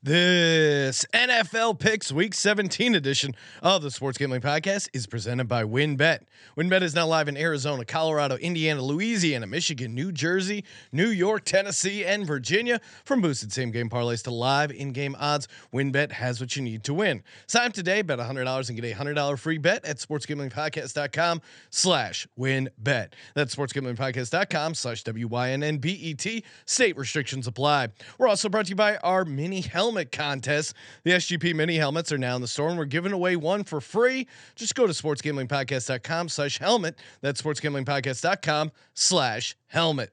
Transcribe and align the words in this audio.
This 0.00 1.04
NFL 1.12 1.80
Picks 1.80 2.12
Week 2.12 2.32
17 2.32 2.94
edition 2.94 3.34
of 3.60 3.82
the 3.82 3.90
Sports 3.90 4.16
Gambling 4.16 4.42
Podcast 4.42 4.88
is 4.92 5.08
presented 5.08 5.48
by 5.48 5.64
WynnBet. 5.64 6.20
WynnBet 6.56 6.82
is 6.82 6.94
now 6.94 7.04
live 7.04 7.26
in 7.26 7.36
Arizona, 7.36 7.84
Colorado, 7.84 8.36
Indiana, 8.36 8.80
Louisiana, 8.80 9.48
Michigan, 9.48 9.96
New 9.96 10.12
Jersey, 10.12 10.64
New 10.92 11.08
York, 11.08 11.44
Tennessee, 11.44 12.04
and 12.04 12.24
Virginia. 12.24 12.80
From 13.04 13.20
boosted 13.20 13.52
same 13.52 13.72
game 13.72 13.90
parlays 13.90 14.22
to 14.22 14.30
live 14.30 14.70
in 14.70 14.92
game 14.92 15.16
odds, 15.18 15.48
WynnBet 15.74 16.12
has 16.12 16.40
what 16.40 16.54
you 16.54 16.62
need 16.62 16.84
to 16.84 16.94
win. 16.94 17.24
Sign 17.48 17.66
up 17.66 17.72
today, 17.72 18.02
bet 18.02 18.20
$100 18.20 18.68
and 18.68 18.80
get 18.80 18.92
a 18.92 18.94
$100 18.94 19.36
free 19.36 19.58
bet 19.58 19.84
at 19.84 19.96
sportsgamblingpodcast.com 19.96 21.42
slash 21.70 22.28
WynnBet. 22.38 23.08
That's 23.34 23.52
sportsgamblingpodcast.com 23.52 24.74
slash 24.74 25.02
W-Y-N-N-B-E-T. 25.02 26.44
State 26.66 26.96
restrictions 26.96 27.48
apply. 27.48 27.88
We're 28.16 28.28
also 28.28 28.48
brought 28.48 28.66
to 28.66 28.70
you 28.70 28.76
by 28.76 28.98
our 28.98 29.24
mini 29.24 29.62
helmet 29.62 29.88
contest. 30.06 30.74
The 31.04 31.12
SGP 31.12 31.54
mini 31.54 31.76
helmets 31.76 32.12
are 32.12 32.18
now 32.18 32.36
in 32.36 32.42
the 32.42 32.48
store 32.48 32.68
and 32.68 32.78
we're 32.78 32.84
giving 32.84 33.12
away 33.12 33.36
one 33.36 33.64
for 33.64 33.80
free. 33.80 34.26
Just 34.56 34.74
go 34.74 34.86
to 34.86 34.92
sportsgamblingpodcast.com 34.92 36.28
slash 36.28 36.58
helmet. 36.58 36.96
That's 37.20 37.40
sportsgamblingpodcast.com 37.42 38.72
slash 38.94 39.56
helmet. 39.66 40.12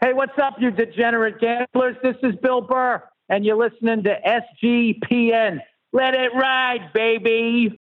Hey, 0.00 0.12
what's 0.12 0.38
up, 0.40 0.54
you 0.58 0.70
degenerate 0.70 1.40
gamblers? 1.40 1.96
This 2.02 2.16
is 2.22 2.36
Bill 2.36 2.60
Burr, 2.60 3.02
and 3.28 3.44
you're 3.44 3.56
listening 3.56 4.04
to 4.04 4.16
SGPN. 4.64 5.58
Let 5.92 6.14
it 6.14 6.32
ride, 6.34 6.90
baby. 6.94 7.77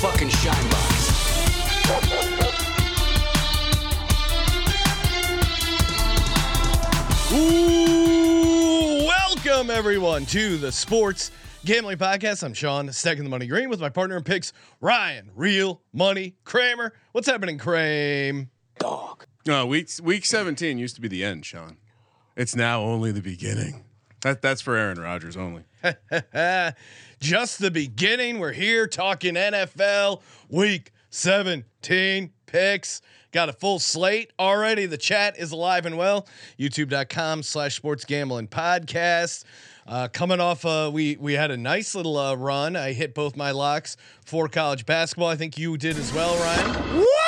Fucking 0.00 0.30
shine 0.30 0.70
box. 0.70 1.10
Ooh, 7.32 9.04
welcome 9.06 9.70
everyone 9.70 10.24
to 10.26 10.56
the 10.56 10.72
Sports 10.72 11.30
Gambling 11.66 11.98
Podcast. 11.98 12.42
I'm 12.42 12.54
Sean, 12.54 12.90
stacking 12.94 13.24
the 13.24 13.30
money 13.30 13.46
green 13.46 13.68
with 13.68 13.78
my 13.78 13.90
partner 13.90 14.16
in 14.16 14.24
picks, 14.24 14.54
Ryan, 14.80 15.30
Real 15.34 15.82
Money 15.92 16.34
Kramer. 16.44 16.94
What's 17.12 17.28
happening, 17.28 17.58
Kramer? 17.58 18.46
Dog. 18.78 19.26
No, 19.46 19.66
week 19.66 19.90
week 20.02 20.24
17 20.24 20.78
used 20.78 20.94
to 20.94 21.02
be 21.02 21.08
the 21.08 21.22
end, 21.22 21.44
Sean. 21.44 21.76
It's 22.36 22.56
now 22.56 22.80
only 22.80 23.12
the 23.12 23.20
beginning. 23.20 23.84
That 24.22 24.40
that's 24.40 24.62
for 24.62 24.76
Aaron 24.76 24.98
Rodgers 24.98 25.36
only. 25.36 25.64
Just 27.20 27.58
the 27.58 27.70
beginning. 27.70 28.38
We're 28.38 28.52
here 28.52 28.86
talking 28.86 29.34
NFL 29.34 30.22
Week 30.48 30.90
17 31.10 32.30
picks. 32.46 33.02
Got 33.30 33.50
a 33.50 33.52
full 33.52 33.78
slate 33.78 34.32
already. 34.38 34.86
The 34.86 34.96
chat 34.96 35.38
is 35.38 35.52
alive 35.52 35.84
and 35.84 35.98
well. 35.98 36.26
YouTube.com 36.58 37.42
slash 37.42 37.76
sports 37.76 38.06
gambling 38.06 38.48
podcast. 38.48 39.44
Uh, 39.86 40.08
coming 40.08 40.40
off, 40.40 40.64
uh, 40.64 40.90
we 40.92 41.16
we 41.16 41.34
had 41.34 41.50
a 41.50 41.56
nice 41.56 41.94
little 41.94 42.16
uh, 42.16 42.34
run. 42.34 42.74
I 42.74 42.92
hit 42.92 43.14
both 43.14 43.36
my 43.36 43.50
locks 43.50 43.96
for 44.24 44.48
college 44.48 44.86
basketball. 44.86 45.28
I 45.28 45.36
think 45.36 45.58
you 45.58 45.76
did 45.76 45.98
as 45.98 46.12
well, 46.14 46.36
Ryan. 46.36 47.00
What? 47.00 47.19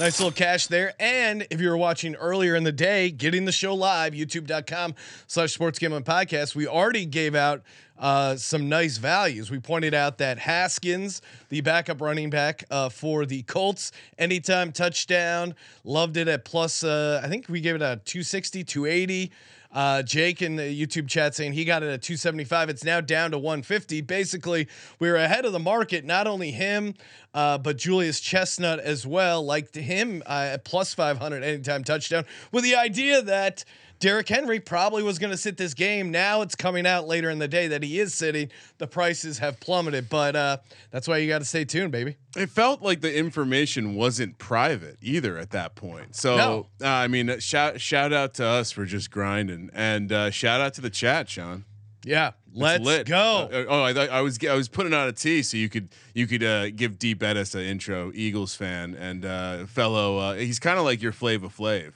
Nice 0.00 0.18
little 0.18 0.32
cash 0.32 0.66
there. 0.66 0.94
And 0.98 1.46
if 1.50 1.60
you 1.60 1.68
were 1.68 1.76
watching 1.76 2.16
earlier 2.16 2.56
in 2.56 2.64
the 2.64 2.72
day, 2.72 3.10
getting 3.10 3.44
the 3.44 3.52
show 3.52 3.74
live, 3.74 4.14
youtube.com 4.14 4.94
slash 5.28 5.52
sports 5.52 5.78
gambling 5.78 6.02
podcast, 6.02 6.56
we 6.56 6.66
already 6.66 7.04
gave 7.04 7.36
out 7.36 7.62
uh, 7.98 8.34
some 8.34 8.68
nice 8.68 8.96
values. 8.96 9.50
We 9.50 9.60
pointed 9.60 9.94
out 9.94 10.18
that 10.18 10.38
Haskins, 10.38 11.22
the 11.50 11.60
backup 11.60 12.00
running 12.00 12.30
back 12.30 12.64
uh, 12.68 12.88
for 12.88 13.26
the 13.26 13.42
Colts, 13.42 13.92
anytime 14.18 14.72
touchdown, 14.72 15.54
loved 15.84 16.16
it 16.16 16.26
at 16.26 16.44
plus, 16.44 16.82
uh, 16.82 17.20
I 17.22 17.28
think 17.28 17.48
we 17.48 17.60
gave 17.60 17.76
it 17.76 17.82
a 17.82 18.00
260, 18.04 18.64
280. 18.64 19.30
Uh, 19.72 20.02
Jake 20.02 20.42
in 20.42 20.56
the 20.56 20.62
YouTube 20.62 21.08
chat 21.08 21.34
saying 21.34 21.52
he 21.52 21.64
got 21.64 21.82
it 21.82 21.86
at 21.86 22.02
275. 22.02 22.68
It's 22.68 22.84
now 22.84 23.00
down 23.00 23.30
to 23.30 23.38
150. 23.38 24.02
Basically, 24.02 24.68
we 24.98 25.08
are 25.08 25.16
ahead 25.16 25.44
of 25.44 25.52
the 25.52 25.58
market. 25.58 26.04
Not 26.04 26.26
only 26.26 26.50
him, 26.50 26.94
uh, 27.32 27.58
but 27.58 27.78
Julius 27.78 28.20
Chestnut 28.20 28.80
as 28.80 29.06
well. 29.06 29.42
Liked 29.42 29.74
him 29.74 30.22
uh, 30.26 30.50
at 30.52 30.64
plus 30.64 30.92
500 30.92 31.42
anytime 31.42 31.84
touchdown 31.84 32.24
with 32.50 32.64
the 32.64 32.76
idea 32.76 33.22
that 33.22 33.64
Derrick 34.02 34.28
Henry 34.28 34.58
probably 34.58 35.04
was 35.04 35.20
going 35.20 35.30
to 35.30 35.36
sit 35.36 35.56
this 35.56 35.74
game. 35.74 36.10
Now 36.10 36.42
it's 36.42 36.56
coming 36.56 36.88
out 36.88 37.06
later 37.06 37.30
in 37.30 37.38
the 37.38 37.46
day 37.46 37.68
that 37.68 37.84
he 37.84 38.00
is 38.00 38.12
sitting. 38.12 38.50
The 38.78 38.88
prices 38.88 39.38
have 39.38 39.60
plummeted, 39.60 40.08
but 40.08 40.34
uh, 40.34 40.56
that's 40.90 41.06
why 41.06 41.18
you 41.18 41.28
got 41.28 41.38
to 41.38 41.44
stay 41.44 41.64
tuned, 41.64 41.92
baby. 41.92 42.16
It 42.36 42.50
felt 42.50 42.82
like 42.82 43.00
the 43.00 43.16
information 43.16 43.94
wasn't 43.94 44.38
private 44.38 44.96
either 45.00 45.38
at 45.38 45.50
that 45.50 45.76
point. 45.76 46.16
So 46.16 46.36
No. 46.36 46.66
uh, 46.82 46.88
I 46.88 47.06
mean, 47.06 47.38
shout 47.38 47.80
shout 47.80 48.12
out 48.12 48.34
to 48.34 48.44
us 48.44 48.72
for 48.72 48.86
just 48.86 49.12
grinding, 49.12 49.70
and 49.72 50.10
uh, 50.10 50.30
shout 50.32 50.60
out 50.60 50.74
to 50.74 50.80
the 50.80 50.90
chat, 50.90 51.30
Sean. 51.30 51.64
Yeah, 52.04 52.32
let's 52.52 53.08
go. 53.08 53.48
Uh, 53.52 53.64
oh, 53.68 53.82
I 53.82 53.92
I 54.06 54.20
was 54.20 54.36
I 54.44 54.54
was 54.54 54.68
putting 54.68 54.92
on 54.94 55.06
a 55.06 55.12
tee 55.12 55.44
so 55.44 55.56
you 55.56 55.68
could 55.68 55.90
you 56.12 56.26
could 56.26 56.42
uh, 56.42 56.70
give 56.70 56.98
D 56.98 57.14
Bettis 57.14 57.54
an 57.54 57.60
intro, 57.60 58.10
Eagles 58.16 58.56
fan 58.56 58.96
and 58.96 59.24
uh, 59.24 59.66
fellow. 59.66 60.18
Uh, 60.18 60.34
he's 60.34 60.58
kind 60.58 60.80
of 60.80 60.84
like 60.84 61.00
your 61.00 61.12
Flava 61.12 61.48
Flav 61.48 61.92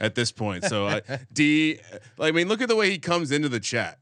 at 0.00 0.14
this 0.14 0.30
point. 0.32 0.64
So 0.64 0.86
uh, 0.86 1.00
D, 1.32 1.78
I 2.20 2.30
mean, 2.32 2.48
look 2.48 2.60
at 2.62 2.68
the 2.68 2.76
way 2.76 2.90
he 2.90 2.98
comes 2.98 3.30
into 3.32 3.48
the 3.48 3.60
chat. 3.60 3.98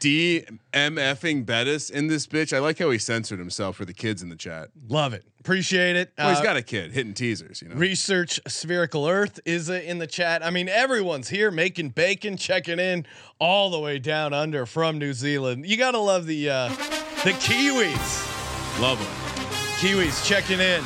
D 0.00 0.44
M 0.72 0.94
effing 0.94 1.44
Bettis 1.44 1.90
in 1.90 2.06
this 2.06 2.28
bitch. 2.28 2.52
I 2.56 2.60
like 2.60 2.78
how 2.78 2.88
he 2.90 2.98
censored 2.98 3.40
himself 3.40 3.74
for 3.74 3.84
the 3.84 3.92
kids 3.92 4.22
in 4.22 4.28
the 4.28 4.36
chat. 4.36 4.68
Love 4.88 5.12
it. 5.12 5.24
Appreciate 5.40 5.96
it. 5.96 6.12
Well, 6.16 6.28
he's 6.28 6.38
Uh, 6.38 6.42
got 6.44 6.56
a 6.56 6.62
kid 6.62 6.92
hitting 6.92 7.14
teasers, 7.14 7.62
you 7.62 7.68
know. 7.68 7.74
Research 7.74 8.38
Spherical 8.46 9.08
Earth 9.08 9.40
is 9.44 9.68
in 9.68 9.98
the 9.98 10.06
chat. 10.06 10.44
I 10.46 10.50
mean, 10.50 10.68
everyone's 10.68 11.30
here 11.30 11.50
making 11.50 11.88
bacon, 11.90 12.36
checking 12.36 12.78
in 12.78 13.06
all 13.40 13.70
the 13.70 13.80
way 13.80 13.98
down 13.98 14.32
under 14.32 14.66
from 14.66 14.98
New 14.98 15.14
Zealand. 15.14 15.66
You 15.66 15.76
gotta 15.76 15.98
love 15.98 16.26
the 16.26 16.48
uh, 16.48 16.68
the 17.24 17.32
Kiwis. 17.32 18.80
Love 18.80 18.98
them. 19.00 19.08
Kiwis 19.80 20.24
checking 20.24 20.60
in. 20.60 20.84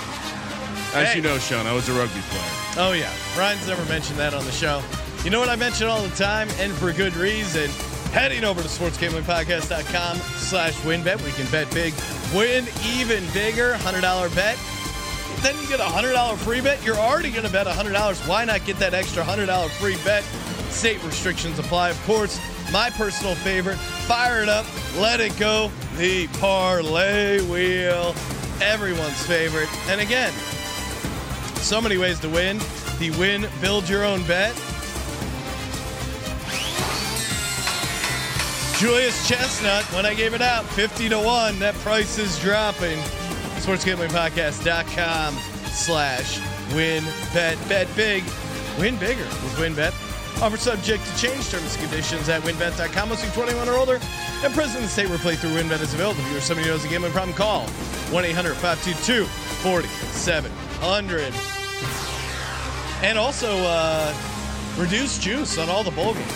As 0.94 1.08
Hey. 1.10 1.16
you 1.16 1.22
know, 1.22 1.38
Sean, 1.38 1.66
I 1.66 1.74
was 1.74 1.86
a 1.90 1.92
rugby 1.92 2.20
player. 2.30 2.61
Oh 2.76 2.92
yeah, 2.92 3.12
Ryan's 3.36 3.66
never 3.68 3.84
mentioned 3.84 4.18
that 4.18 4.32
on 4.32 4.44
the 4.44 4.52
show. 4.52 4.82
You 5.24 5.30
know 5.30 5.40
what 5.40 5.50
I 5.50 5.56
mention 5.56 5.88
all 5.88 6.02
the 6.02 6.14
time, 6.16 6.48
and 6.58 6.72
for 6.72 6.92
good 6.92 7.14
reason. 7.16 7.68
Heading 8.12 8.44
over 8.44 8.60
to 8.60 8.68
sportsgamblingpodcast.com 8.68 10.16
slash 10.16 10.74
WynnBet 10.80 11.26
you 11.26 11.32
can 11.32 11.50
bet 11.50 11.72
big, 11.72 11.94
win 12.34 12.66
even 12.84 13.24
bigger, 13.32 13.74
$100 13.74 14.34
bet. 14.34 14.58
Then 15.42 15.60
you 15.60 15.66
get 15.68 15.80
a 15.80 15.84
$100 15.84 16.36
free 16.38 16.60
bet. 16.60 16.84
You're 16.84 16.96
already 16.96 17.30
going 17.30 17.46
to 17.46 17.52
bet 17.52 17.66
$100. 17.66 18.28
Why 18.28 18.44
not 18.44 18.64
get 18.64 18.76
that 18.78 18.94
extra 18.94 19.22
$100 19.22 19.70
free 19.70 19.96
bet? 20.04 20.24
State 20.70 21.02
restrictions 21.04 21.58
apply, 21.58 21.90
of 21.90 22.02
course. 22.04 22.38
My 22.70 22.90
personal 22.90 23.34
favorite, 23.34 23.78
fire 23.78 24.42
it 24.42 24.48
up, 24.48 24.66
let 24.98 25.20
it 25.20 25.36
go. 25.38 25.70
The 25.96 26.26
parlay 26.38 27.40
wheel, 27.42 28.14
everyone's 28.60 29.26
favorite. 29.26 29.68
And 29.88 30.00
again, 30.00 30.32
so 31.62 31.80
many 31.80 31.96
ways 31.96 32.18
to 32.20 32.28
win. 32.28 32.58
The 32.98 33.10
win, 33.18 33.48
build 33.60 33.88
your 33.88 34.04
own 34.04 34.26
bet. 34.26 34.54
Julius 38.78 39.28
Chestnut, 39.28 39.84
when 39.94 40.04
I 40.04 40.12
gave 40.12 40.34
it 40.34 40.42
out, 40.42 40.64
50 40.64 41.08
to 41.10 41.20
1. 41.20 41.60
That 41.60 41.74
price 41.76 42.18
is 42.18 42.36
dropping. 42.40 42.98
SportsGamblingPodcast.com 43.62 45.34
slash 45.66 46.40
win 46.74 47.04
bet. 47.32 47.56
Bet 47.68 47.86
big. 47.94 48.24
Win 48.78 48.96
bigger 48.96 49.22
with 49.22 49.54
WynnBet. 49.56 49.92
Offer 50.42 50.56
subject 50.56 51.06
to 51.06 51.16
change 51.16 51.48
terms 51.50 51.76
and 51.76 51.88
conditions 51.88 52.28
at 52.28 52.42
wynnbet.com. 52.42 53.10
Must 53.10 53.24
be 53.24 53.30
21 53.30 53.68
or 53.68 53.74
older. 53.74 54.00
And 54.42 54.52
present 54.52 54.78
in 54.78 54.82
the 54.82 54.88
state 54.88 55.08
where 55.08 55.18
playthrough 55.18 55.54
WynnBet 55.54 55.80
is 55.80 55.94
available. 55.94 56.20
If 56.20 56.32
you 56.32 56.38
or 56.38 56.40
somebody 56.40 56.68
knows 56.68 56.84
a 56.84 56.88
gambling 56.88 57.12
problem, 57.12 57.36
call 57.36 57.68
1 57.68 58.24
800 58.24 58.56
522 58.56 59.26
4700. 59.26 61.51
And 63.02 63.18
also, 63.18 63.48
uh, 63.64 64.14
reduced 64.78 65.20
juice 65.22 65.58
on 65.58 65.68
all 65.68 65.82
the 65.82 65.90
bowl 65.90 66.14
games. 66.14 66.32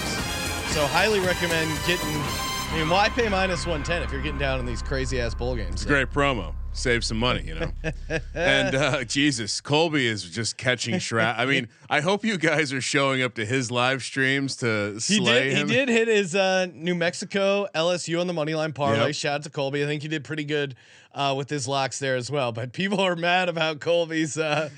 So, 0.75 0.85
highly 0.87 1.21
recommend 1.21 1.71
getting. 1.87 2.09
I 2.09 2.79
mean, 2.81 2.89
why 2.91 3.09
pay 3.09 3.29
minus 3.29 3.61
110 3.67 4.03
if 4.03 4.13
you're 4.13 4.21
getting 4.21 4.39
down 4.41 4.59
in 4.59 4.67
these 4.67 4.83
crazy 4.83 5.21
ass 5.21 5.33
bowl 5.35 5.55
games? 5.55 5.75
It's 5.75 5.85
a 5.85 5.89
great 5.89 6.11
promo. 6.11 6.53
save 6.73 7.05
some 7.05 7.19
money, 7.19 7.43
you 7.47 7.55
know. 7.55 7.71
and 8.35 8.75
uh, 8.75 9.05
Jesus, 9.05 9.61
Colby 9.61 10.07
is 10.09 10.25
just 10.25 10.57
catching 10.57 10.99
shroud. 10.99 11.37
I 11.39 11.47
mean, 11.47 11.69
I 11.89 12.01
hope 12.01 12.25
you 12.25 12.37
guys 12.37 12.73
are 12.73 12.81
showing 12.81 13.23
up 13.23 13.35
to 13.37 13.47
his 13.47 13.71
live 13.71 14.03
streams 14.03 14.57
to 14.57 14.95
He 14.95 15.01
slay 15.19 15.45
did. 15.45 15.53
him. 15.57 15.69
He 15.69 15.75
did 15.77 15.89
hit 15.89 16.09
his 16.09 16.35
uh, 16.35 16.67
New 16.75 16.97
Mexico 16.97 17.69
LSU 17.75 18.21
on 18.21 18.27
the 18.27 18.35
money 18.35 18.55
line 18.57 18.73
parlay. 18.73 19.07
Yep. 19.07 19.15
Shout 19.15 19.35
out 19.37 19.43
to 19.45 19.51
Colby. 19.51 19.85
I 19.85 19.87
think 19.87 20.03
he 20.03 20.09
did 20.09 20.25
pretty 20.25 20.45
good 20.45 20.75
uh, 21.15 21.33
with 21.39 21.49
his 21.49 21.69
locks 21.69 22.01
there 22.01 22.17
as 22.17 22.29
well. 22.31 22.51
But 22.51 22.73
people 22.73 23.01
are 23.01 23.15
mad 23.17 23.49
about 23.49 23.79
Colby's 23.81 24.37
uh, 24.37 24.69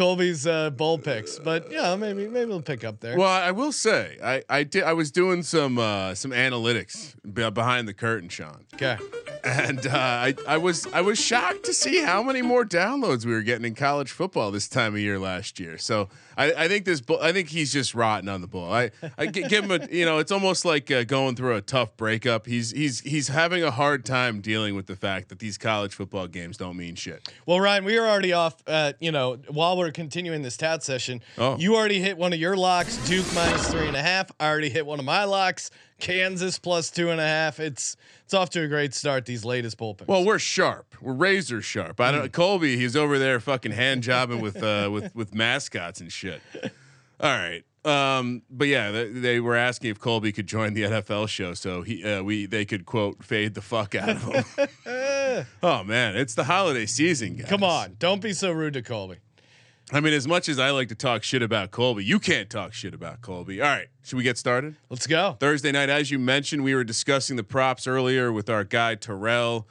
Colby's 0.00 0.46
uh, 0.46 0.70
bowl 0.70 0.96
picks. 0.96 1.38
But 1.38 1.70
yeah, 1.70 1.94
maybe 1.94 2.26
maybe 2.26 2.48
we'll 2.48 2.62
pick 2.62 2.84
up 2.84 3.00
there. 3.00 3.18
Well, 3.18 3.28
I 3.28 3.50
will 3.50 3.70
say, 3.70 4.16
I, 4.24 4.42
I 4.48 4.62
did. 4.62 4.82
I 4.84 4.94
was 4.94 5.10
doing 5.10 5.42
some 5.42 5.76
uh, 5.78 6.14
some 6.14 6.30
analytics 6.30 7.14
be- 7.34 7.50
behind 7.50 7.86
the 7.86 7.92
curtain, 7.92 8.30
Sean, 8.30 8.64
okay. 8.74 8.96
And 9.44 9.86
uh, 9.86 9.90
I 9.92 10.34
I 10.46 10.56
was 10.58 10.86
I 10.92 11.00
was 11.00 11.18
shocked 11.18 11.64
to 11.64 11.72
see 11.74 12.02
how 12.02 12.22
many 12.22 12.42
more 12.42 12.64
downloads 12.64 13.24
we 13.24 13.32
were 13.32 13.42
getting 13.42 13.64
in 13.64 13.74
college 13.74 14.10
football 14.10 14.50
this 14.50 14.68
time 14.68 14.94
of 14.94 15.00
year 15.00 15.18
last 15.18 15.58
year. 15.60 15.78
So 15.78 16.08
I, 16.36 16.52
I 16.52 16.68
think 16.68 16.84
this 16.84 17.02
I 17.20 17.32
think 17.32 17.48
he's 17.48 17.72
just 17.72 17.94
rotten 17.94 18.28
on 18.28 18.40
the 18.40 18.46
ball. 18.46 18.72
I 18.72 18.90
I 19.18 19.26
give 19.26 19.64
him 19.64 19.70
a 19.70 19.86
you 19.90 20.04
know 20.04 20.18
it's 20.18 20.32
almost 20.32 20.64
like 20.64 20.90
uh, 20.90 21.04
going 21.04 21.36
through 21.36 21.56
a 21.56 21.60
tough 21.60 21.96
breakup. 21.96 22.46
He's 22.46 22.70
he's 22.70 23.00
he's 23.00 23.28
having 23.28 23.62
a 23.62 23.70
hard 23.70 24.04
time 24.04 24.40
dealing 24.40 24.74
with 24.74 24.86
the 24.86 24.96
fact 24.96 25.28
that 25.30 25.38
these 25.38 25.58
college 25.58 25.94
football 25.94 26.26
games 26.26 26.56
don't 26.56 26.76
mean 26.76 26.94
shit. 26.94 27.28
Well, 27.46 27.60
Ryan, 27.60 27.84
we 27.84 27.98
are 27.98 28.06
already 28.06 28.32
off. 28.32 28.56
Uh, 28.66 28.92
you 29.00 29.12
know, 29.12 29.38
while 29.48 29.76
we're 29.76 29.90
continuing 29.92 30.42
this 30.42 30.56
tout 30.56 30.82
session, 30.82 31.20
Oh. 31.38 31.56
you 31.58 31.76
already 31.76 32.00
hit 32.00 32.16
one 32.18 32.32
of 32.32 32.40
your 32.40 32.56
locks. 32.56 32.96
Duke 33.08 33.26
minus 33.34 33.70
three 33.70 33.86
and 33.88 33.96
a 33.96 34.02
half. 34.02 34.30
I 34.38 34.48
already 34.48 34.70
hit 34.70 34.86
one 34.86 34.98
of 34.98 35.04
my 35.04 35.24
locks. 35.24 35.70
Kansas 35.98 36.58
plus 36.58 36.90
two 36.90 37.10
and 37.10 37.20
a 37.20 37.26
half. 37.26 37.60
It's 37.60 37.96
it's 38.30 38.34
off 38.36 38.50
to 38.50 38.62
a 38.62 38.68
great 38.68 38.94
start. 38.94 39.26
These 39.26 39.44
latest 39.44 39.76
bull 39.76 39.92
picks. 39.92 40.06
Well, 40.06 40.24
we're 40.24 40.38
sharp. 40.38 40.94
We're 41.00 41.14
razor 41.14 41.60
sharp. 41.60 42.00
I 42.00 42.12
don't. 42.12 42.32
Colby, 42.32 42.76
he's 42.76 42.94
over 42.94 43.18
there 43.18 43.40
fucking 43.40 43.72
hand 43.72 44.04
jobbing 44.04 44.40
with 44.40 44.62
uh, 44.62 44.88
with 44.92 45.12
with 45.16 45.34
mascots 45.34 46.00
and 46.00 46.12
shit. 46.12 46.40
All 46.62 46.70
right. 47.28 47.64
Um, 47.84 48.42
but 48.48 48.68
yeah, 48.68 48.92
they, 48.92 49.08
they 49.08 49.40
were 49.40 49.56
asking 49.56 49.90
if 49.90 49.98
Colby 49.98 50.30
could 50.30 50.46
join 50.46 50.74
the 50.74 50.82
NFL 50.82 51.28
show, 51.28 51.54
so 51.54 51.82
he 51.82 52.04
uh, 52.04 52.22
we 52.22 52.46
they 52.46 52.64
could 52.64 52.86
quote 52.86 53.24
fade 53.24 53.54
the 53.54 53.62
fuck 53.62 53.96
out 53.96 54.10
of 54.10 54.22
him. 54.22 55.46
oh 55.64 55.82
man, 55.82 56.14
it's 56.14 56.36
the 56.36 56.44
holiday 56.44 56.86
season, 56.86 57.34
guys. 57.34 57.48
come 57.48 57.64
on, 57.64 57.96
don't 57.98 58.22
be 58.22 58.32
so 58.32 58.52
rude 58.52 58.74
to 58.74 58.82
Colby. 58.82 59.16
I 59.92 59.98
mean, 59.98 60.12
as 60.12 60.28
much 60.28 60.48
as 60.48 60.60
I 60.60 60.70
like 60.70 60.88
to 60.90 60.94
talk 60.94 61.24
shit 61.24 61.42
about 61.42 61.72
Colby, 61.72 62.04
you 62.04 62.20
can't 62.20 62.48
talk 62.48 62.72
shit 62.72 62.94
about 62.94 63.22
Colby. 63.22 63.60
All 63.60 63.68
right, 63.68 63.88
should 64.04 64.16
we 64.16 64.22
get 64.22 64.38
started? 64.38 64.76
Let's 64.88 65.08
go. 65.08 65.36
Thursday 65.40 65.72
night, 65.72 65.88
as 65.88 66.12
you 66.12 66.18
mentioned, 66.18 66.62
we 66.62 66.76
were 66.76 66.84
discussing 66.84 67.34
the 67.34 67.42
props 67.42 67.88
earlier 67.88 68.32
with 68.32 68.48
our 68.48 68.62
guy 68.62 68.94
Terrell, 68.94 69.66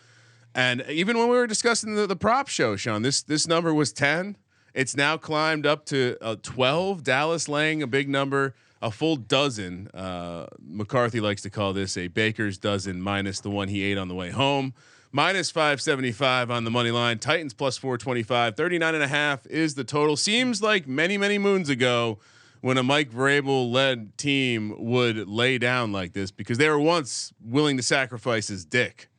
and 0.54 0.83
even 0.89 1.18
when 1.18 1.30
we 1.30 1.38
were 1.38 1.48
discussing 1.48 1.95
the, 1.95 2.06
the 2.06 2.18
prop 2.18 2.50
show, 2.50 2.75
Sean, 2.75 3.01
this 3.01 3.21
this 3.21 3.48
number 3.48 3.74
was 3.74 3.94
ten. 3.94 4.36
It's 4.74 4.95
now 4.95 5.16
climbed 5.16 5.66
up 5.66 5.86
to 5.86 6.18
uh, 6.21 6.36
twelve. 6.44 7.04
Dallas 7.04 7.48
laying 7.48 7.81
a 7.81 7.88
big 7.88 8.10
number, 8.10 8.56
a 8.81 8.92
full 8.92 9.16
dozen. 9.16 9.88
Uh, 9.94 10.48
McCarthy 10.60 11.21
likes 11.21 11.44
to 11.44 11.50
call 11.50 11.71
this 11.71 11.95
a 11.95 12.10
baker's 12.10 12.57
dozen 12.57 13.01
minus 13.01 13.39
the 13.39 13.50
one 13.50 13.69
he 13.69 13.83
ate 13.83 13.98
on 13.98 14.10
the 14.10 14.16
way 14.16 14.31
home. 14.31 14.74
Minus 15.12 15.50
575 15.50 16.52
on 16.52 16.64
the 16.66 16.72
money 16.72 16.92
line. 16.92 17.18
Titans 17.18 17.54
plus 17.54 17.78
425. 17.78 18.56
39 18.56 18.94
and 18.94 19.04
a 19.04 19.08
half 19.08 19.46
is 19.48 19.74
the 19.74 19.84
total. 19.84 20.16
Seems 20.16 20.62
like 20.62 20.88
many, 20.88 21.18
many 21.18 21.40
moons 21.40 21.68
ago 21.68 22.20
when 22.62 22.78
a 22.78 22.84
Mike 22.84 23.12
Vrabel 23.12 23.72
led 23.72 24.18
team 24.18 24.76
would 24.78 25.28
lay 25.28 25.58
down 25.58 25.92
like 25.92 26.14
this 26.14 26.30
because 26.30 26.60
they 26.60 26.70
were 26.70 26.80
once 26.80 27.34
willing 27.44 27.78
to 27.78 27.84
sacrifice 27.84 28.50
his 28.50 28.66
dick. 28.66 29.10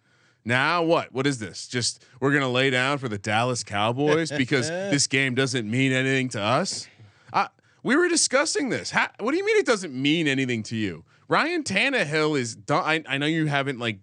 Now 0.45 0.83
what? 0.83 1.13
What 1.13 1.27
is 1.27 1.39
this? 1.39 1.67
Just 1.67 2.05
we're 2.21 2.33
gonna 2.33 2.49
lay 2.49 2.71
down 2.71 2.99
for 2.99 3.09
the 3.09 3.19
Dallas 3.19 3.65
Cowboys 3.65 4.31
because 4.31 4.69
this 4.91 5.07
game 5.07 5.35
doesn't 5.35 5.69
mean 5.69 5.93
anything 5.93 6.29
to 6.31 6.41
us. 6.41 6.87
Uh, 7.33 7.49
we 7.83 7.97
were 7.97 8.09
discussing 8.09 8.69
this. 8.69 8.91
How, 8.91 9.09
what 9.19 9.33
do 9.33 9.37
you 9.37 9.45
mean 9.45 9.57
it 9.57 9.67
doesn't 9.67 9.93
mean 9.93 10.29
anything 10.29 10.63
to 10.65 10.77
you? 10.77 11.05
Ryan 11.29 11.63
Tannehill 11.63 12.39
is 12.39 12.57
done. 12.57 12.83
I, 12.85 13.15
I 13.15 13.19
know 13.19 13.27
you 13.27 13.47
haven't 13.47 13.79
like 13.79 13.99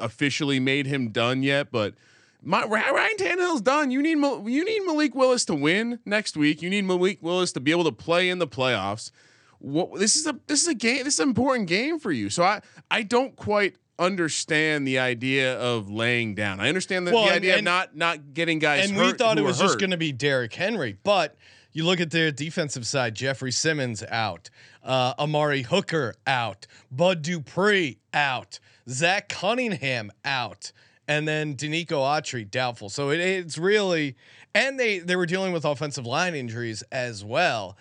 officially 0.00 0.58
made 0.60 0.86
him 0.86 1.10
done 1.10 1.42
yet, 1.42 1.70
but 1.70 1.94
my, 2.42 2.64
Ryan 2.64 3.16
Tannehill's 3.18 3.60
done. 3.60 3.90
You 3.90 4.00
need 4.02 4.16
you 4.16 4.64
need 4.64 4.80
Malik 4.86 5.14
Willis 5.14 5.44
to 5.46 5.54
win 5.54 5.98
next 6.06 6.36
week. 6.36 6.62
You 6.62 6.70
need 6.70 6.86
Malik 6.86 7.18
Willis 7.20 7.52
to 7.52 7.60
be 7.60 7.70
able 7.70 7.84
to 7.84 7.92
play 7.92 8.30
in 8.30 8.38
the 8.38 8.46
playoffs. 8.48 9.10
What 9.58 9.98
this 9.98 10.16
is 10.16 10.26
a 10.26 10.38
this 10.46 10.62
is 10.62 10.68
a 10.68 10.74
game. 10.74 11.04
This 11.04 11.14
is 11.14 11.20
an 11.20 11.28
important 11.28 11.68
game 11.68 11.98
for 11.98 12.10
you. 12.10 12.30
So 12.30 12.42
I 12.42 12.62
I 12.90 13.02
don't 13.02 13.36
quite 13.36 13.76
understand 13.98 14.86
the 14.86 14.98
idea 14.98 15.58
of 15.60 15.90
laying 15.90 16.34
down. 16.34 16.58
I 16.60 16.68
understand 16.68 17.06
the, 17.06 17.12
Well, 17.12 17.24
the 17.24 17.28
and- 17.28 17.36
idea 17.36 17.52
and- 17.52 17.60
of 17.60 17.64
not 17.64 17.94
not 17.96 18.32
getting 18.34 18.58
guys. 18.58 18.88
and 18.88 18.98
we 18.98 19.12
thought 19.12 19.36
it 19.38 19.42
was 19.42 19.58
just 19.58 19.78
going 19.78 19.90
to 19.90 19.98
be 19.98 20.10
Derrick 20.12 20.54
Henry, 20.54 20.96
but 21.04 21.36
you 21.72 21.84
look 21.84 22.00
at 22.00 22.10
their 22.10 22.30
defensive 22.32 22.86
side: 22.86 23.14
Jeffrey 23.14 23.52
Simmons 23.52 24.02
out, 24.10 24.48
uh, 24.82 25.12
Amani 25.18 25.60
Hooker 25.62 26.14
out, 26.26 26.66
Bud 26.90 27.20
Dupree 27.22 27.98
out, 28.14 28.58
Zach 28.90 29.28
Cunningham 29.28 30.10
out, 30.24 30.72
and 31.08 31.26
then 31.26 31.54
Denico 31.54 31.98
Autry 31.98 32.48
doubtful. 32.48 32.88
So 32.88 33.10
it, 33.10 33.20
it's 33.20 33.58
really, 33.58 34.16
and 34.54 34.78
they 34.78 34.98
they 34.98 35.16
were 35.16 35.26
dealing 35.26 35.52
with 35.52 35.64
offensive 35.64 36.06
line 36.06 36.34
injuries 36.34 36.82
as 36.92 37.24
well. 37.24 37.76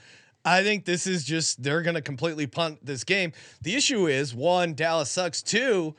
I 0.46 0.64
think 0.64 0.86
this 0.86 1.06
is 1.06 1.24
just 1.26 1.62
they're 1.62 1.82
going 1.82 1.96
to 1.96 2.02
completely 2.02 2.48
punt 2.48 2.86
this 2.86 3.04
game. 3.04 3.34
The 3.62 3.76
issue 3.76 4.08
is 4.08 4.34
one, 4.34 4.74
Dallas 4.74 5.12
sucks. 5.12 5.42
Two, 5.42 5.96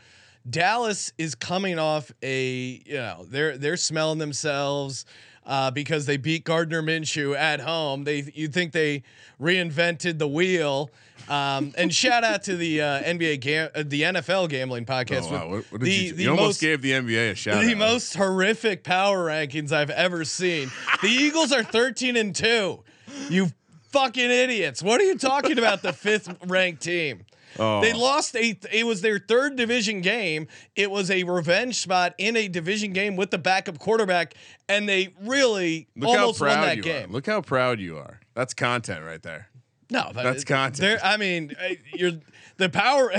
Dallas 0.49 1.13
is 1.19 1.35
coming 1.35 1.79
off 1.79 2.11
a 2.23 2.83
you 2.87 2.95
know 2.95 3.27
they're 3.29 3.59
they're 3.59 3.77
smelling 3.77 4.19
themselves 4.19 5.05
uh, 5.47 5.71
because 5.71 6.07
they 6.07 6.17
beat 6.17 6.45
Gardner 6.45 6.83
Minshew 6.83 7.37
at 7.37 7.61
home. 7.61 8.05
They 8.05 8.31
you 8.35 8.49
think 8.49 8.73
they 8.73 9.03
reinvented 9.41 10.19
the 10.19 10.29
wheel. 10.29 10.91
Um, 11.29 11.73
and 11.77 11.95
shout 11.95 12.25
out 12.25 12.43
to 12.45 12.57
the 12.57 12.81
uh, 12.81 13.03
NBA 13.03 13.41
gam- 13.41 13.71
uh, 13.75 13.85
the 13.87 14.03
NFL 14.03 14.49
gambling 14.49 14.85
podcast. 14.85 15.29
Oh, 15.29 15.33
wow. 15.33 15.49
What, 15.49 15.65
what 15.71 15.81
did 15.81 15.87
the, 15.87 15.93
you, 15.93 16.13
the 16.13 16.23
you 16.25 16.31
almost 16.31 16.47
most 16.47 16.61
gave 16.61 16.83
the 16.83 16.93
NBA 16.93 17.33
a 17.33 17.35
shout 17.35 17.63
the 17.63 17.73
out. 17.73 17.77
most 17.79 18.15
horrific 18.15 18.83
power 18.83 19.27
rankings 19.27 19.71
I've 19.71 19.91
ever 19.91 20.25
seen. 20.25 20.71
The 21.03 21.09
Eagles 21.09 21.53
are 21.53 21.63
13 21.63 22.17
and 22.17 22.35
2. 22.35 22.83
You 23.29 23.49
fucking 23.91 24.31
idiots. 24.31 24.83
What 24.83 25.01
are 25.01 25.05
you 25.05 25.19
talking 25.19 25.59
about 25.59 25.83
the 25.83 25.93
fifth 25.93 26.35
ranked 26.47 26.83
team? 26.83 27.25
Oh. 27.58 27.81
They 27.81 27.93
lost 27.93 28.37
a 28.37 28.58
it 28.73 28.87
was 28.87 29.00
their 29.00 29.19
third 29.19 29.56
division 29.56 30.00
game. 30.00 30.47
It 30.76 30.91
was 30.91 31.11
a 31.11 31.25
revenge 31.25 31.76
spot 31.76 32.14
in 32.19 32.37
a 32.37 32.49
division 32.49 32.93
game 32.93 33.17
with 33.17 33.31
the 33.31 33.38
backup 33.38 33.79
quarterback 33.79 34.35
and 34.69 34.88
they 34.88 35.14
really 35.23 35.88
Look 35.97 36.14
how 36.14 36.20
almost 36.23 36.41
won 36.41 36.50
proud 36.50 36.64
that 36.64 36.76
you 36.76 36.82
game. 36.82 37.11
are. 37.11 37.12
Look 37.12 37.26
how 37.26 37.41
proud 37.41 37.81
you 37.81 37.99
are. 37.99 38.20
That's 38.35 38.55
content 38.55 39.05
right 39.05 39.23
there. 39.23 39.49
no, 39.91 40.11
That's 40.14 40.44
content. 40.44 41.00
I 41.02 41.17
mean, 41.17 41.56
uh, 41.61 41.75
you're 41.93 42.12
the 42.56 42.69
power 42.69 43.11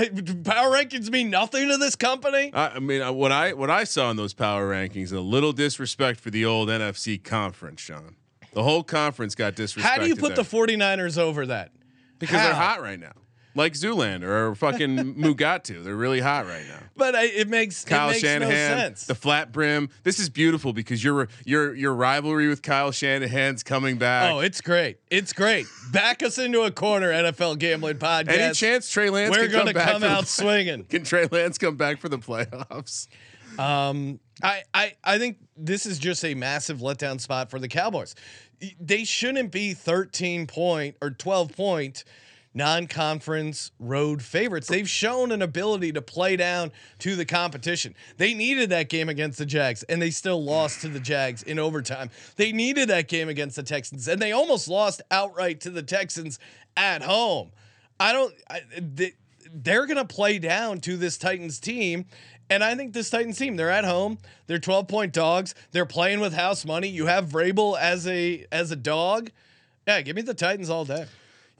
power 0.44 0.70
rankings 0.70 1.10
mean 1.10 1.28
nothing 1.30 1.68
to 1.68 1.76
this 1.76 1.96
company. 1.96 2.50
I, 2.54 2.68
I 2.68 2.78
mean, 2.78 3.02
uh, 3.02 3.12
what 3.12 3.32
I 3.32 3.52
what 3.52 3.70
I 3.70 3.84
saw 3.84 4.10
in 4.10 4.16
those 4.16 4.32
power 4.32 4.70
rankings, 4.70 5.12
a 5.12 5.20
little 5.20 5.52
disrespect 5.52 6.20
for 6.20 6.30
the 6.30 6.44
old 6.44 6.68
NFC 6.68 7.22
conference, 7.22 7.80
Sean. 7.80 8.16
The 8.54 8.62
whole 8.62 8.82
conference 8.82 9.34
got 9.34 9.54
disrespected. 9.54 9.80
How 9.80 9.98
do 9.98 10.06
you 10.06 10.14
put 10.16 10.34
there. 10.36 10.44
the 10.44 10.56
49ers 10.56 11.16
over 11.18 11.46
that? 11.46 11.72
because 12.22 12.40
they're 12.40 12.54
hot 12.54 12.80
right 12.80 13.00
now, 13.00 13.12
like 13.54 13.74
Zoolander 13.74 14.22
or 14.50 14.54
fucking 14.54 14.96
Mugatu. 15.16 15.82
They're 15.84 15.96
really 15.96 16.20
hot 16.20 16.46
right 16.46 16.64
now. 16.68 16.78
But 16.96 17.14
I, 17.14 17.24
it 17.24 17.48
makes 17.48 17.84
Kyle 17.84 18.08
it 18.08 18.12
makes 18.12 18.20
Shanahan, 18.20 18.70
no 18.70 18.76
sense. 18.84 19.06
the 19.06 19.14
flat 19.14 19.52
brim. 19.52 19.88
This 20.02 20.18
is 20.18 20.28
beautiful 20.28 20.72
because 20.72 21.02
your 21.02 21.28
your 21.44 21.74
your 21.74 21.94
rivalry 21.94 22.48
with 22.48 22.62
Kyle 22.62 22.90
Shanahan's 22.90 23.62
coming 23.62 23.96
back. 23.98 24.32
oh, 24.32 24.40
it's 24.40 24.60
great. 24.60 24.98
It's 25.10 25.32
great. 25.32 25.66
Back 25.90 26.22
us 26.22 26.38
into 26.38 26.62
a 26.62 26.70
corner, 26.70 27.10
NFL 27.10 27.58
gambling 27.58 27.98
podcast. 27.98 28.28
Any 28.28 28.54
chance 28.54 28.90
Trey 28.90 29.10
Lance 29.10 29.36
we're 29.36 29.44
can 29.48 29.52
gonna 29.52 29.72
back? 29.72 29.90
come 29.92 30.04
out 30.04 30.26
swinging? 30.26 30.84
Can 30.84 31.04
Trey 31.04 31.26
Lance 31.30 31.58
come 31.58 31.76
back 31.76 32.00
for 32.00 32.08
the 32.08 32.18
playoffs? 32.18 33.08
Um, 33.58 34.18
I, 34.42 34.62
I 34.72 34.94
I 35.04 35.18
think 35.18 35.38
this 35.56 35.84
is 35.86 35.98
just 35.98 36.24
a 36.24 36.34
massive 36.34 36.78
letdown 36.78 37.20
spot 37.20 37.50
for 37.50 37.58
the 37.58 37.68
Cowboys. 37.68 38.14
They 38.80 39.04
shouldn't 39.04 39.50
be 39.50 39.74
13 39.74 40.46
point 40.46 40.96
or 41.02 41.10
12 41.10 41.54
point 41.56 42.04
non-conference 42.54 43.72
road 43.78 44.22
favorites. 44.22 44.68
They've 44.68 44.88
shown 44.88 45.32
an 45.32 45.42
ability 45.42 45.92
to 45.92 46.02
play 46.02 46.36
down 46.36 46.72
to 47.00 47.16
the 47.16 47.24
competition. 47.24 47.94
They 48.16 48.34
needed 48.34 48.70
that 48.70 48.88
game 48.88 49.08
against 49.08 49.38
the 49.38 49.46
Jags 49.46 49.82
and 49.84 50.00
they 50.00 50.10
still 50.10 50.42
lost 50.42 50.82
to 50.82 50.88
the 50.88 51.00
Jags 51.00 51.42
in 51.42 51.58
overtime. 51.58 52.10
They 52.36 52.52
needed 52.52 52.88
that 52.88 53.08
game 53.08 53.28
against 53.28 53.56
the 53.56 53.62
Texans 53.62 54.08
and 54.08 54.20
they 54.20 54.32
almost 54.32 54.68
lost 54.68 55.02
outright 55.10 55.60
to 55.62 55.70
the 55.70 55.82
Texans 55.82 56.38
at 56.76 57.02
home. 57.02 57.52
I 57.98 58.12
don't 58.12 58.34
I, 58.50 58.60
they, 58.78 59.12
they're 59.52 59.86
going 59.86 59.98
to 59.98 60.04
play 60.04 60.38
down 60.38 60.80
to 60.80 60.96
this 60.96 61.18
Titans 61.18 61.60
team. 61.60 62.06
And 62.50 62.62
I 62.62 62.74
think 62.74 62.92
this 62.92 63.10
Titans 63.10 63.38
team, 63.38 63.56
they're 63.56 63.70
at 63.70 63.84
home. 63.84 64.18
They're 64.46 64.58
12 64.58 64.88
point 64.88 65.12
dogs. 65.12 65.54
They're 65.70 65.86
playing 65.86 66.20
with 66.20 66.34
house 66.34 66.64
money. 66.64 66.88
You 66.88 67.06
have 67.06 67.28
Vrabel 67.28 67.78
as 67.78 68.06
a 68.06 68.46
as 68.52 68.70
a 68.70 68.76
dog. 68.76 69.30
Yeah, 69.86 70.00
give 70.02 70.16
me 70.16 70.22
the 70.22 70.34
Titans 70.34 70.70
all 70.70 70.84
day. 70.84 71.06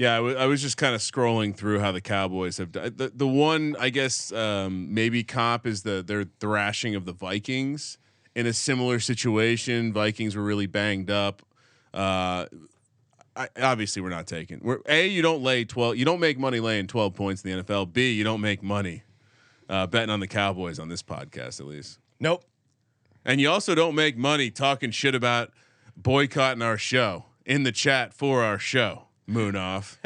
Yeah, 0.02 0.16
I 0.16 0.47
was 0.47 0.61
just 0.61 0.78
kind 0.78 0.97
of 0.97 1.00
scrolling 1.00 1.54
through 1.54 1.78
how 1.78 1.92
the 1.92 2.00
Cowboys 2.00 2.59
have 2.59 2.73
done. 2.73 2.94
The, 2.97 3.12
the 3.14 3.28
one, 3.28 3.76
I 3.78 3.90
guess, 3.90 4.32
um, 4.32 4.92
maybe 4.92 5.23
comp 5.23 5.64
is 5.64 5.85
the 5.85 6.02
their 6.02 6.25
thrashing 6.40 6.97
of 6.97 7.04
the 7.04 7.12
Vikings. 7.12 7.99
in 8.35 8.49
a 8.49 8.52
similar 8.52 8.99
situation. 8.99 9.92
Vikings 9.92 10.35
were 10.35 10.42
really 10.42 10.66
banged 10.66 11.09
up. 11.09 11.42
Uh, 11.94 12.47
I, 13.37 13.49
obviously, 13.62 14.02
we're 14.02 14.09
not 14.09 14.26
taking. 14.26 14.59
We're 14.61 14.80
a 14.88 15.06
you 15.06 15.23
don't 15.23 15.40
lay 15.40 15.64
twelve. 15.64 15.97
You 15.97 16.04
don't 16.04 16.18
make 16.18 16.37
money 16.37 16.59
laying 16.59 16.88
twelve 16.88 17.14
points 17.14 17.44
in 17.44 17.59
the 17.59 17.62
NFL. 17.62 17.92
B 17.92 18.12
you 18.12 18.25
don't 18.25 18.40
make 18.40 18.61
money 18.61 19.04
uh, 19.68 19.87
betting 19.87 20.11
on 20.11 20.18
the 20.18 20.26
Cowboys 20.26 20.80
on 20.80 20.88
this 20.88 21.04
podcast 21.04 21.61
at 21.61 21.66
least. 21.66 22.00
Nope. 22.18 22.44
And 23.25 23.40
you 23.40 23.49
also 23.49 23.76
don't 23.76 23.94
make 23.94 24.16
money 24.16 24.50
talking 24.50 24.90
shit 24.90 25.14
about 25.14 25.52
boycotting 25.97 26.61
our 26.61 26.76
show 26.76 27.26
in 27.47 27.62
the 27.62 27.71
chat 27.71 28.12
for 28.12 28.42
our 28.42 28.59
show. 28.59 29.06
Moon 29.26 29.57
off. 29.57 29.99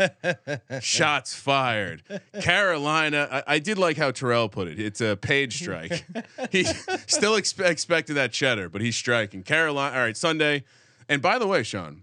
Shots 0.81 1.35
fired. 1.35 2.03
Carolina. 2.41 3.29
I, 3.31 3.55
I 3.55 3.59
did 3.59 3.79
like 3.79 3.97
how 3.97 4.11
Terrell 4.11 4.49
put 4.49 4.69
it. 4.69 4.79
It's 4.79 5.01
a 5.01 5.17
page 5.17 5.57
strike. 5.57 6.05
he 6.51 6.65
still 6.65 7.33
expe- 7.33 7.69
expected 7.69 8.15
that 8.15 8.33
cheddar, 8.33 8.69
but 8.69 8.81
he's 8.83 8.97
striking. 8.97 9.43
Carolina. 9.43 9.97
All 9.97 10.03
right, 10.03 10.17
Sunday. 10.17 10.65
And 11.09 11.23
by 11.23 11.39
the 11.39 11.47
way, 11.47 11.63
Sean, 11.63 12.03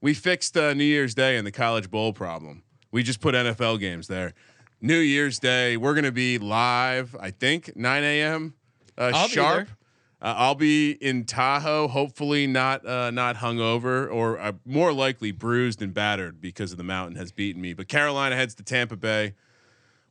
we 0.00 0.14
fixed 0.14 0.56
uh, 0.56 0.74
New 0.74 0.84
Year's 0.84 1.14
Day 1.14 1.36
and 1.36 1.46
the 1.46 1.52
college 1.52 1.90
bowl 1.90 2.12
problem. 2.12 2.62
We 2.90 3.02
just 3.02 3.20
put 3.20 3.34
NFL 3.34 3.80
games 3.80 4.08
there. 4.08 4.34
New 4.80 4.98
Year's 4.98 5.38
Day, 5.38 5.76
we're 5.76 5.94
going 5.94 6.04
to 6.04 6.12
be 6.12 6.38
live, 6.38 7.14
I 7.20 7.30
think, 7.30 7.76
9 7.76 8.02
a.m. 8.02 8.54
Uh, 8.96 9.12
sharp. 9.26 9.66
there. 9.68 9.76
Uh, 10.22 10.34
I'll 10.36 10.54
be 10.54 10.92
in 10.92 11.24
Tahoe, 11.24 11.88
hopefully 11.88 12.46
not 12.46 12.84
uh, 12.86 13.10
not 13.10 13.36
hungover 13.36 14.12
or 14.12 14.38
uh, 14.38 14.52
more 14.66 14.92
likely 14.92 15.32
bruised 15.32 15.80
and 15.80 15.94
battered 15.94 16.40
because 16.40 16.72
of 16.72 16.78
the 16.78 16.84
mountain 16.84 17.16
has 17.16 17.32
beaten 17.32 17.62
me. 17.62 17.72
But 17.72 17.88
Carolina 17.88 18.36
heads 18.36 18.54
to 18.56 18.62
Tampa 18.62 18.96
Bay, 18.96 19.34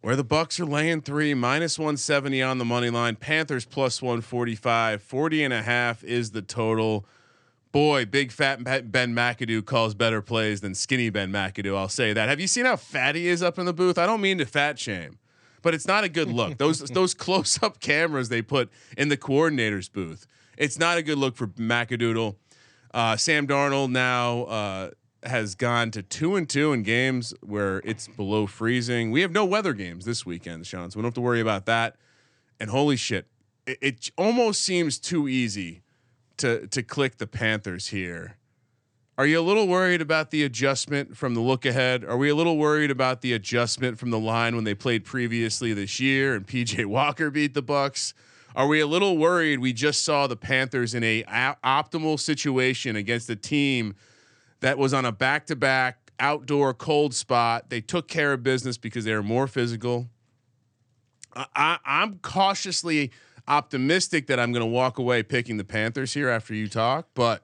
where 0.02 0.16
the 0.16 0.26
Bucs 0.26 0.60
are 0.60 0.66
laying 0.66 1.02
three, 1.02 1.36
minus 1.36 1.78
170 1.78 2.42
on 2.42 2.58
the 2.58 2.66
money 2.66 2.90
line. 2.90 3.18
Panthers 3.18 3.66
plus 3.66 4.02
145, 4.02 5.02
40 5.02 5.44
and 5.44 5.54
a 5.54 5.62
half 5.62 6.04
is 6.04 6.32
the 6.32 6.42
total. 6.42 7.06
Boy, 7.72 8.06
big 8.06 8.32
fat 8.32 8.64
Ben 8.64 9.14
McAdoo 9.14 9.64
calls 9.64 9.94
better 9.94 10.24
plays 10.24 10.62
than 10.62 10.74
skinny 10.74 11.12
Ben 11.12 11.32
McAdoo. 11.32 11.78
I'll 11.78 11.88
say 11.88 12.14
that. 12.14 12.28
Have 12.28 12.40
you 12.40 12.48
seen 12.48 12.66
how 12.66 12.78
fat 12.78 13.14
he 13.14 13.28
is 13.28 13.44
up 13.44 13.60
in 13.60 13.68
the 13.68 13.74
booth? 13.74 14.00
I 14.00 14.08
don't 14.08 14.22
mean 14.22 14.40
to 14.40 14.46
fat 14.48 14.80
shame, 14.80 15.20
but 15.62 15.74
it's 15.74 15.88
not 15.88 16.04
a 16.04 16.10
good 16.10 16.30
look. 16.30 16.58
Those 16.58 16.80
those 16.94 17.14
close 17.14 17.62
up 17.62 17.80
cameras 17.80 18.30
they 18.30 18.42
put 18.42 18.70
in 18.98 19.10
the 19.10 19.18
coordinator's 19.18 19.90
booth. 19.90 20.28
It's 20.58 20.78
not 20.78 20.98
a 20.98 21.02
good 21.02 21.18
look 21.18 21.36
for 21.36 21.48
McAdoodle. 21.48 22.36
Uh, 22.94 23.16
Sam 23.16 23.48
Darnold 23.48 23.92
now 23.92 24.44
uh, 24.44 24.90
has 25.24 25.56
gone 25.56 25.92
to 25.92 26.02
two 26.02 26.36
and 26.36 26.50
two 26.50 26.74
in 26.74 26.84
games 26.84 27.34
where 27.42 27.82
it's 27.86 28.08
below 28.08 28.48
freezing. 28.48 29.12
We 29.12 29.22
have 29.22 29.32
no 29.32 29.46
weather 29.46 29.74
games 29.74 30.06
this 30.06 30.26
weekend, 30.26 30.66
Sean, 30.66 30.90
so 30.92 30.98
we 30.98 31.02
don't 31.02 31.08
have 31.10 31.14
to 31.16 31.22
worry 31.22 31.40
about 31.42 31.66
that. 31.68 31.96
And 32.60 32.70
holy 32.70 32.98
shit, 32.98 33.28
it, 33.66 33.78
it 33.82 34.10
almost 34.18 34.62
seems 34.62 35.00
too 35.00 35.28
easy 35.28 35.82
to 36.38 36.68
to 36.68 36.84
click 36.84 37.18
the 37.18 37.28
Panthers 37.28 37.88
here. 37.88 38.38
Are 39.20 39.26
you 39.26 39.38
a 39.38 39.44
little 39.44 39.68
worried 39.68 40.00
about 40.00 40.32
the 40.32 40.46
adjustment 40.46 41.18
from 41.18 41.34
the 41.34 41.42
look 41.42 41.66
ahead? 41.66 42.06
Are 42.06 42.16
we 42.16 42.30
a 42.30 42.36
little 42.36 42.56
worried 42.56 42.90
about 42.90 43.20
the 43.20 43.34
adjustment 43.34 44.00
from 44.00 44.12
the 44.12 44.18
line 44.18 44.56
when 44.56 44.64
they 44.64 44.74
played 44.74 45.04
previously 45.04 45.74
this 45.74 46.00
year 46.00 46.36
and 46.36 46.48
PJ 46.48 46.86
Walker 46.86 47.30
beat 47.30 47.54
the 47.54 47.62
Bucs? 47.62 48.14
Are 48.56 48.66
we 48.66 48.80
a 48.80 48.88
little 48.88 49.18
worried 49.18 49.60
we 49.60 49.74
just 49.74 50.06
saw 50.06 50.28
the 50.28 50.38
Panthers 50.38 50.96
in 50.96 51.04
a, 51.04 51.24
optimal 51.26 52.18
situation 52.18 52.96
against 52.96 53.30
a 53.30 53.36
team 53.36 53.94
that 54.62 54.78
was 54.78 54.94
on 54.94 55.04
a 55.04 55.12
back-to-back 55.12 56.14
outdoor 56.22 56.74
cold 56.74 57.14
spot? 57.14 57.70
They 57.70 57.82
took 57.82 58.08
care 58.08 58.32
of 58.32 58.42
business 58.42 58.78
because 58.78 59.04
they 59.04 59.14
were 59.14 59.22
more 59.22 59.48
physical. 59.48 60.08
I, 61.36 61.80
I'm 61.84 62.20
cautiously 62.20 63.12
optimistic 63.50 64.28
that 64.28 64.40
I'm 64.40 64.54
going 64.54 64.66
to 64.66 64.72
walk 64.72 64.98
away 64.98 65.24
picking 65.24 65.58
the 65.58 65.66
Panthers 65.66 66.14
here 66.14 66.30
after 66.30 66.54
you 66.54 66.70
talk, 66.70 67.10
but 67.16 67.44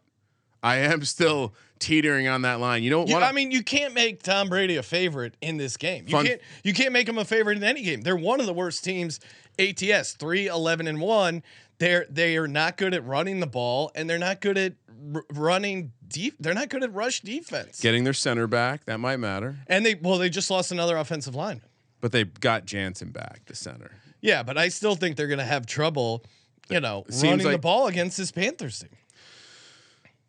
I 0.65 0.77
am 0.77 1.05
still 1.05 1.53
teetering 1.79 2.27
on 2.27 2.41
that 2.43 2.59
line. 2.59 2.83
You 2.83 2.89
don't 2.89 3.07
You, 3.07 3.17
I 3.17 3.31
mean, 3.31 3.51
you 3.51 3.63
can't 3.63 3.93
make 3.93 4.23
Tom 4.23 4.49
Brady 4.49 4.77
a 4.77 4.83
favorite 4.83 5.35
in 5.41 5.57
this 5.57 5.77
game. 5.77 6.05
You 6.07 6.11
Fun- 6.11 6.25
can't. 6.25 6.41
You 6.63 6.73
can't 6.73 6.91
make 6.91 7.07
him 7.07 7.17
a 7.17 7.25
favorite 7.25 7.57
in 7.57 7.63
any 7.63 7.83
game. 7.83 8.01
They're 8.01 8.15
one 8.15 8.39
of 8.39 8.45
the 8.45 8.53
worst 8.53 8.83
teams. 8.83 9.19
ATS 9.57 10.13
3 10.13 10.47
11 10.47 10.87
and 10.87 10.99
1. 10.99 11.43
They're 11.77 12.05
they 12.09 12.37
are 12.37 12.47
not 12.47 12.77
good 12.77 12.93
at 12.93 13.05
running 13.05 13.39
the 13.39 13.47
ball 13.47 13.91
and 13.95 14.09
they're 14.09 14.17
not 14.17 14.41
good 14.41 14.57
at 14.57 14.73
r- 15.13 15.25
running 15.31 15.91
deep. 16.07 16.35
They're 16.39 16.53
not 16.53 16.69
good 16.69 16.83
at 16.83 16.93
rush 16.93 17.21
defense. 17.21 17.79
getting 17.79 18.03
their 18.03 18.13
center 18.13 18.47
back. 18.47 18.85
That 18.85 18.99
might 18.99 19.17
matter, 19.17 19.57
and 19.67 19.85
they 19.85 19.95
well, 19.95 20.17
they 20.17 20.29
just 20.29 20.49
lost 20.49 20.71
another 20.71 20.97
offensive 20.97 21.35
line 21.35 21.61
but 22.05 22.11
they 22.11 22.23
got 22.23 22.65
Jensen 22.65 23.09
back, 23.09 23.41
the 23.47 23.55
center. 23.55 23.89
Yeah, 24.21 24.43
but 24.43 24.59
I 24.59 24.67
still 24.69 24.93
think 24.93 25.15
they're 25.15 25.25
going 25.25 25.39
to 25.39 25.43
have 25.43 25.65
trouble, 25.65 26.23
you 26.69 26.79
know, 26.79 27.03
Seems 27.09 27.43
running 27.43 27.51
the 27.51 27.57
ball 27.57 27.87
against 27.87 28.17
this 28.17 28.31
Panthers 28.31 28.77
team. 28.77 28.91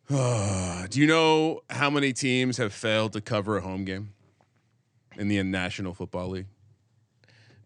Do 0.89 0.99
you 1.01 1.07
know 1.07 1.61
how 1.69 1.89
many 1.89 2.13
teams 2.13 2.57
have 2.57 2.73
failed 2.73 3.13
to 3.13 3.21
cover 3.21 3.57
a 3.57 3.61
home 3.61 3.83
game 3.83 4.13
in 5.17 5.27
the 5.27 5.41
National 5.43 5.93
Football 5.93 6.29
League? 6.29 6.45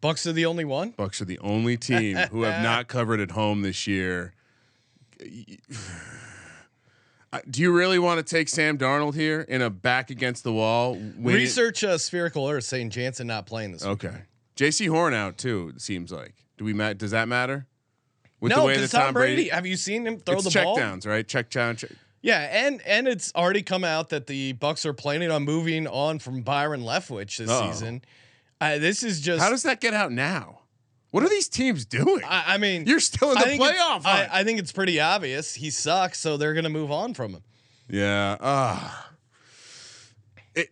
Bucs 0.02 0.26
are 0.26 0.32
the 0.32 0.46
only 0.46 0.66
one. 0.66 0.94
Bucs 0.94 1.22
are 1.22 1.26
the 1.26 1.38
only 1.40 1.78
team 1.78 2.18
who 2.18 2.42
have 2.42 2.64
not 2.64 2.88
covered 2.88 3.20
at 3.20 3.32
home 3.32 3.62
this 3.62 3.86
year. 3.88 4.34
Uh, 7.34 7.40
Do 7.50 7.62
you 7.62 7.72
really 7.72 7.98
want 7.98 8.18
to 8.18 8.30
take 8.30 8.50
Sam 8.50 8.78
Darnold 8.78 9.16
here 9.16 9.40
in 9.48 9.62
a 9.62 9.70
back 9.70 10.10
against 10.10 10.44
the 10.44 10.52
wall? 10.52 10.98
Research 11.18 11.82
uh, 11.82 11.98
spherical 11.98 12.50
Earth 12.50 12.66
saying 12.66 12.90
Jensen 12.90 13.26
not 13.28 13.46
playing 13.46 13.72
this. 13.72 13.86
Okay. 13.86 14.14
Jaycee 14.58 14.90
Horn 14.90 15.14
out 15.14 15.38
too. 15.38 15.72
It 15.74 15.82
seems 15.82 16.12
like. 16.12 16.36
Do 16.58 16.66
we 16.66 16.74
ma- 16.74 16.92
Does 16.92 17.12
that 17.12 17.30
matter? 17.30 17.68
With 18.42 18.50
No, 18.50 18.68
because 18.68 18.92
Tom, 18.92 19.14
Brady, 19.14 19.48
Have 19.48 19.66
you 19.66 19.78
seen 19.78 20.06
him 20.06 20.20
throw 20.20 20.42
the 20.42 20.50
check 20.50 20.66
ball? 20.66 20.76
downs, 20.76 21.06
right? 21.06 21.26
Check 21.26 21.50
down. 21.50 21.78
Check. 21.78 21.92
Yeah, 22.22 22.66
and 22.68 22.82
and 22.86 23.08
it's 23.08 23.34
already 23.36 23.64
come 23.64 23.84
out 23.84 24.10
that 24.10 24.28
the 24.28 24.54
Bucs 24.54 24.86
are 24.86 24.94
planning 24.94 25.32
on 25.32 25.44
moving 25.44 25.88
on 25.88 26.20
from 26.20 26.42
Byron 26.44 26.82
Leftwich 26.82 27.38
this 27.38 27.50
Uh-oh. 27.50 27.72
season. 27.72 28.04
Uh, 28.60 28.78
this 28.78 29.02
is 29.04 29.22
just. 29.22 29.42
How 29.42 29.50
does 29.50 29.64
that 29.64 29.82
get 29.82 29.94
out 29.96 30.12
now? 30.12 30.60
What 31.10 31.24
are 31.24 31.30
these 31.30 31.50
teams 31.50 31.84
doing? 31.84 32.22
I, 32.24 32.54
I 32.54 32.58
mean, 32.58 32.86
You're 32.86 33.00
still 33.00 33.32
in 33.32 33.36
the 33.40 33.54
it's- 33.54 33.60
playoff. 33.60 34.06
I. 34.06 34.30
I 34.32 34.44
think 34.44 34.60
it's 34.60 34.72
pretty 34.72 35.00
obvious 35.00 35.56
he 35.56 35.70
sucks, 35.72 36.20
so 36.20 36.38
they're 36.38 36.54
going 36.54 36.64
to 36.64 36.70
move 36.70 36.92
on 36.92 37.14
from 37.16 37.34
him. 37.34 37.44
Yeah. 37.90 38.38
Ah. 38.40 39.10
It 40.56 40.70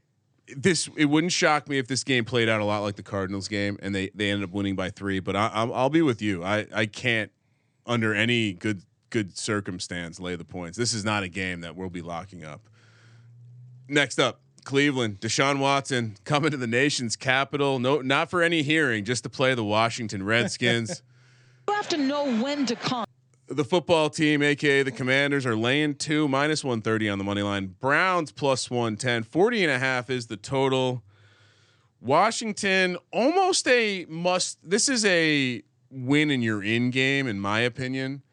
this 0.55 0.87
it 0.95 1.05
wouldn't 1.05 1.33
shock 1.33 1.67
me 1.67 1.77
if 1.79 1.87
this 1.87 2.03
game 2.03 2.25
played 2.25 2.47
out 2.47 2.61
a 2.61 2.65
lot 2.65 2.79
like 2.79 2.95
the 2.95 3.03
Cardinals 3.03 3.47
game 3.47 3.77
and 3.81 3.93
they 3.95 4.09
they 4.13 4.29
ended 4.29 4.47
up 4.47 4.53
winning 4.53 4.75
by 4.75 4.89
three. 4.89 5.19
But 5.19 5.35
I, 5.35 5.49
I'll, 5.53 5.73
I'll 5.73 5.89
be 5.89 6.01
with 6.01 6.21
you. 6.21 6.43
I 6.43 6.67
I 6.73 6.85
can't 6.85 7.31
under 7.85 8.13
any 8.13 8.53
good 8.53 8.83
good 9.09 9.37
circumstance 9.37 10.19
lay 10.19 10.35
the 10.35 10.45
points. 10.45 10.77
This 10.77 10.93
is 10.93 11.03
not 11.05 11.23
a 11.23 11.29
game 11.29 11.61
that 11.61 11.75
we'll 11.75 11.89
be 11.89 12.01
locking 12.01 12.43
up. 12.43 12.61
Next 13.87 14.19
up. 14.19 14.41
Cleveland, 14.65 15.19
Deshaun 15.21 15.57
Watson 15.59 16.17
coming 16.25 16.51
to 16.51 16.57
the 16.57 16.67
nation's 16.67 17.15
capital. 17.15 17.79
No, 17.79 18.01
not 18.01 18.29
for 18.29 18.43
any 18.43 18.61
hearing, 18.61 19.05
just 19.05 19.23
to 19.23 19.29
play 19.29 19.55
the 19.55 19.63
Washington 19.63 20.23
Redskins. 20.23 21.01
You 21.67 21.75
have 21.75 21.89
to 21.89 21.97
know 21.97 22.25
when 22.41 22.65
to 22.65 22.75
come. 22.75 23.05
the 23.47 23.63
football 23.63 24.09
team, 24.09 24.41
aka 24.41 24.81
the 24.81 24.91
Commanders, 24.91 25.45
are 25.45 25.55
laying 25.55 25.93
two 25.93 26.27
minus 26.27 26.63
130 26.63 27.09
on 27.09 27.19
the 27.19 27.23
money 27.23 27.43
line. 27.43 27.75
Browns 27.79 28.31
plus 28.31 28.71
110. 28.71 29.21
40 29.21 29.63
and 29.65 29.71
a 29.71 29.77
half 29.77 30.09
is 30.09 30.25
the 30.25 30.35
total. 30.35 31.03
Washington 32.01 32.97
almost 33.13 33.67
a 33.67 34.05
must. 34.09 34.57
This 34.67 34.89
is 34.89 35.05
a 35.05 35.61
win 35.91 36.31
in 36.31 36.41
your 36.41 36.63
in 36.63 36.89
game, 36.89 37.27
in 37.27 37.39
my 37.39 37.59
opinion, 37.59 38.23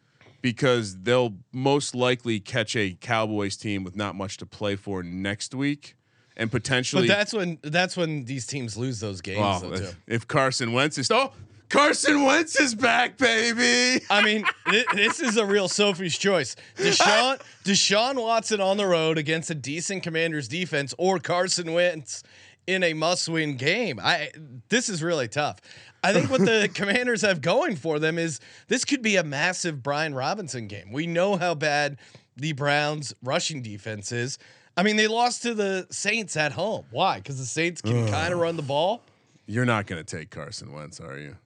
because 0.47 0.99
they'll 0.99 1.35
most 1.51 1.93
likely 1.93 2.39
catch 2.39 2.77
a 2.77 2.97
Cowboys 3.01 3.57
team 3.57 3.83
with 3.83 3.97
not 3.97 4.15
much 4.15 4.37
to 4.37 4.47
play 4.47 4.77
for 4.77 5.03
next 5.03 5.57
week, 5.57 5.97
and 6.37 6.53
potentially. 6.53 7.09
But 7.09 7.17
that's 7.17 7.33
when 7.33 7.59
that's 7.65 7.97
when 7.97 8.27
these 8.27 8.47
teams 8.47 8.77
lose 8.77 9.01
those 9.01 9.21
games. 9.21 9.61
Though, 9.61 9.75
too. 9.75 9.83
if, 9.83 9.97
if 10.07 10.29
Carson 10.29 10.73
Wentz 10.73 10.99
is 10.99 11.11
oh 11.11 11.33
Carson 11.69 12.23
Wentz 12.23 12.61
is 12.61 12.77
back, 12.77 13.19
baby. 13.19 14.05
I 14.09 14.23
mean, 14.23 14.45
thi- 14.71 14.85
this 14.95 15.19
is 15.19 15.37
a 15.37 15.45
real 15.45 15.67
Sophie's 15.67 16.17
choice. 16.17 16.55
Deshaun 16.77 17.41
Deshaun 17.65 18.23
Watson 18.23 18.61
on 18.61 18.77
the 18.77 18.87
road 18.87 19.19
against 19.19 19.51
a 19.51 19.55
decent 19.57 20.05
Commanders 20.05 20.47
defense, 20.47 20.95
or 20.97 21.19
Carson 21.19 21.73
Wentz 21.73 22.23
in 22.67 22.83
a 22.83 22.95
must-win 22.95 23.57
game. 23.57 24.01
I 24.03 24.31
this 24.69 24.89
is 24.89 25.03
really 25.03 25.29
tough. 25.29 25.61
I 26.03 26.13
think 26.13 26.31
what 26.31 26.41
the 26.41 26.71
Commanders 26.75 27.23
have 27.23 27.41
going 27.41 27.77
for 27.77 27.99
them 27.99 28.19
is 28.19 28.41
this 28.69 28.85
could 28.85 29.03
be 29.03 29.17
a 29.17 29.25
massive 29.25 29.83
Brian 29.83 30.15
Robinson 30.15 30.67
game. 30.67 30.93
We 30.93 31.07
know 31.07 31.37
how 31.37 31.55
bad 31.55 31.99
the 32.37 32.53
Browns 32.53 33.15
rushing 33.23 33.63
defense 33.63 34.13
is. 34.13 34.39
I 34.77 34.83
mean, 34.83 34.97
they 34.97 35.09
lost 35.09 35.43
to 35.43 35.55
the 35.55 35.87
Saints 35.91 36.37
at 36.37 36.53
home. 36.53 36.85
Why? 36.91 37.17
Because 37.17 37.39
the 37.39 37.47
Saints 37.47 37.81
can 37.81 38.07
kind 38.09 38.33
of 38.33 38.41
run 38.41 38.57
the 38.57 38.63
ball. 38.63 39.03
You're 39.47 39.65
not 39.65 39.87
going 39.87 40.05
to 40.05 40.17
take 40.17 40.31
Carson 40.31 40.73
Wentz, 40.73 41.01
are 41.01 41.19
you? 41.19 41.37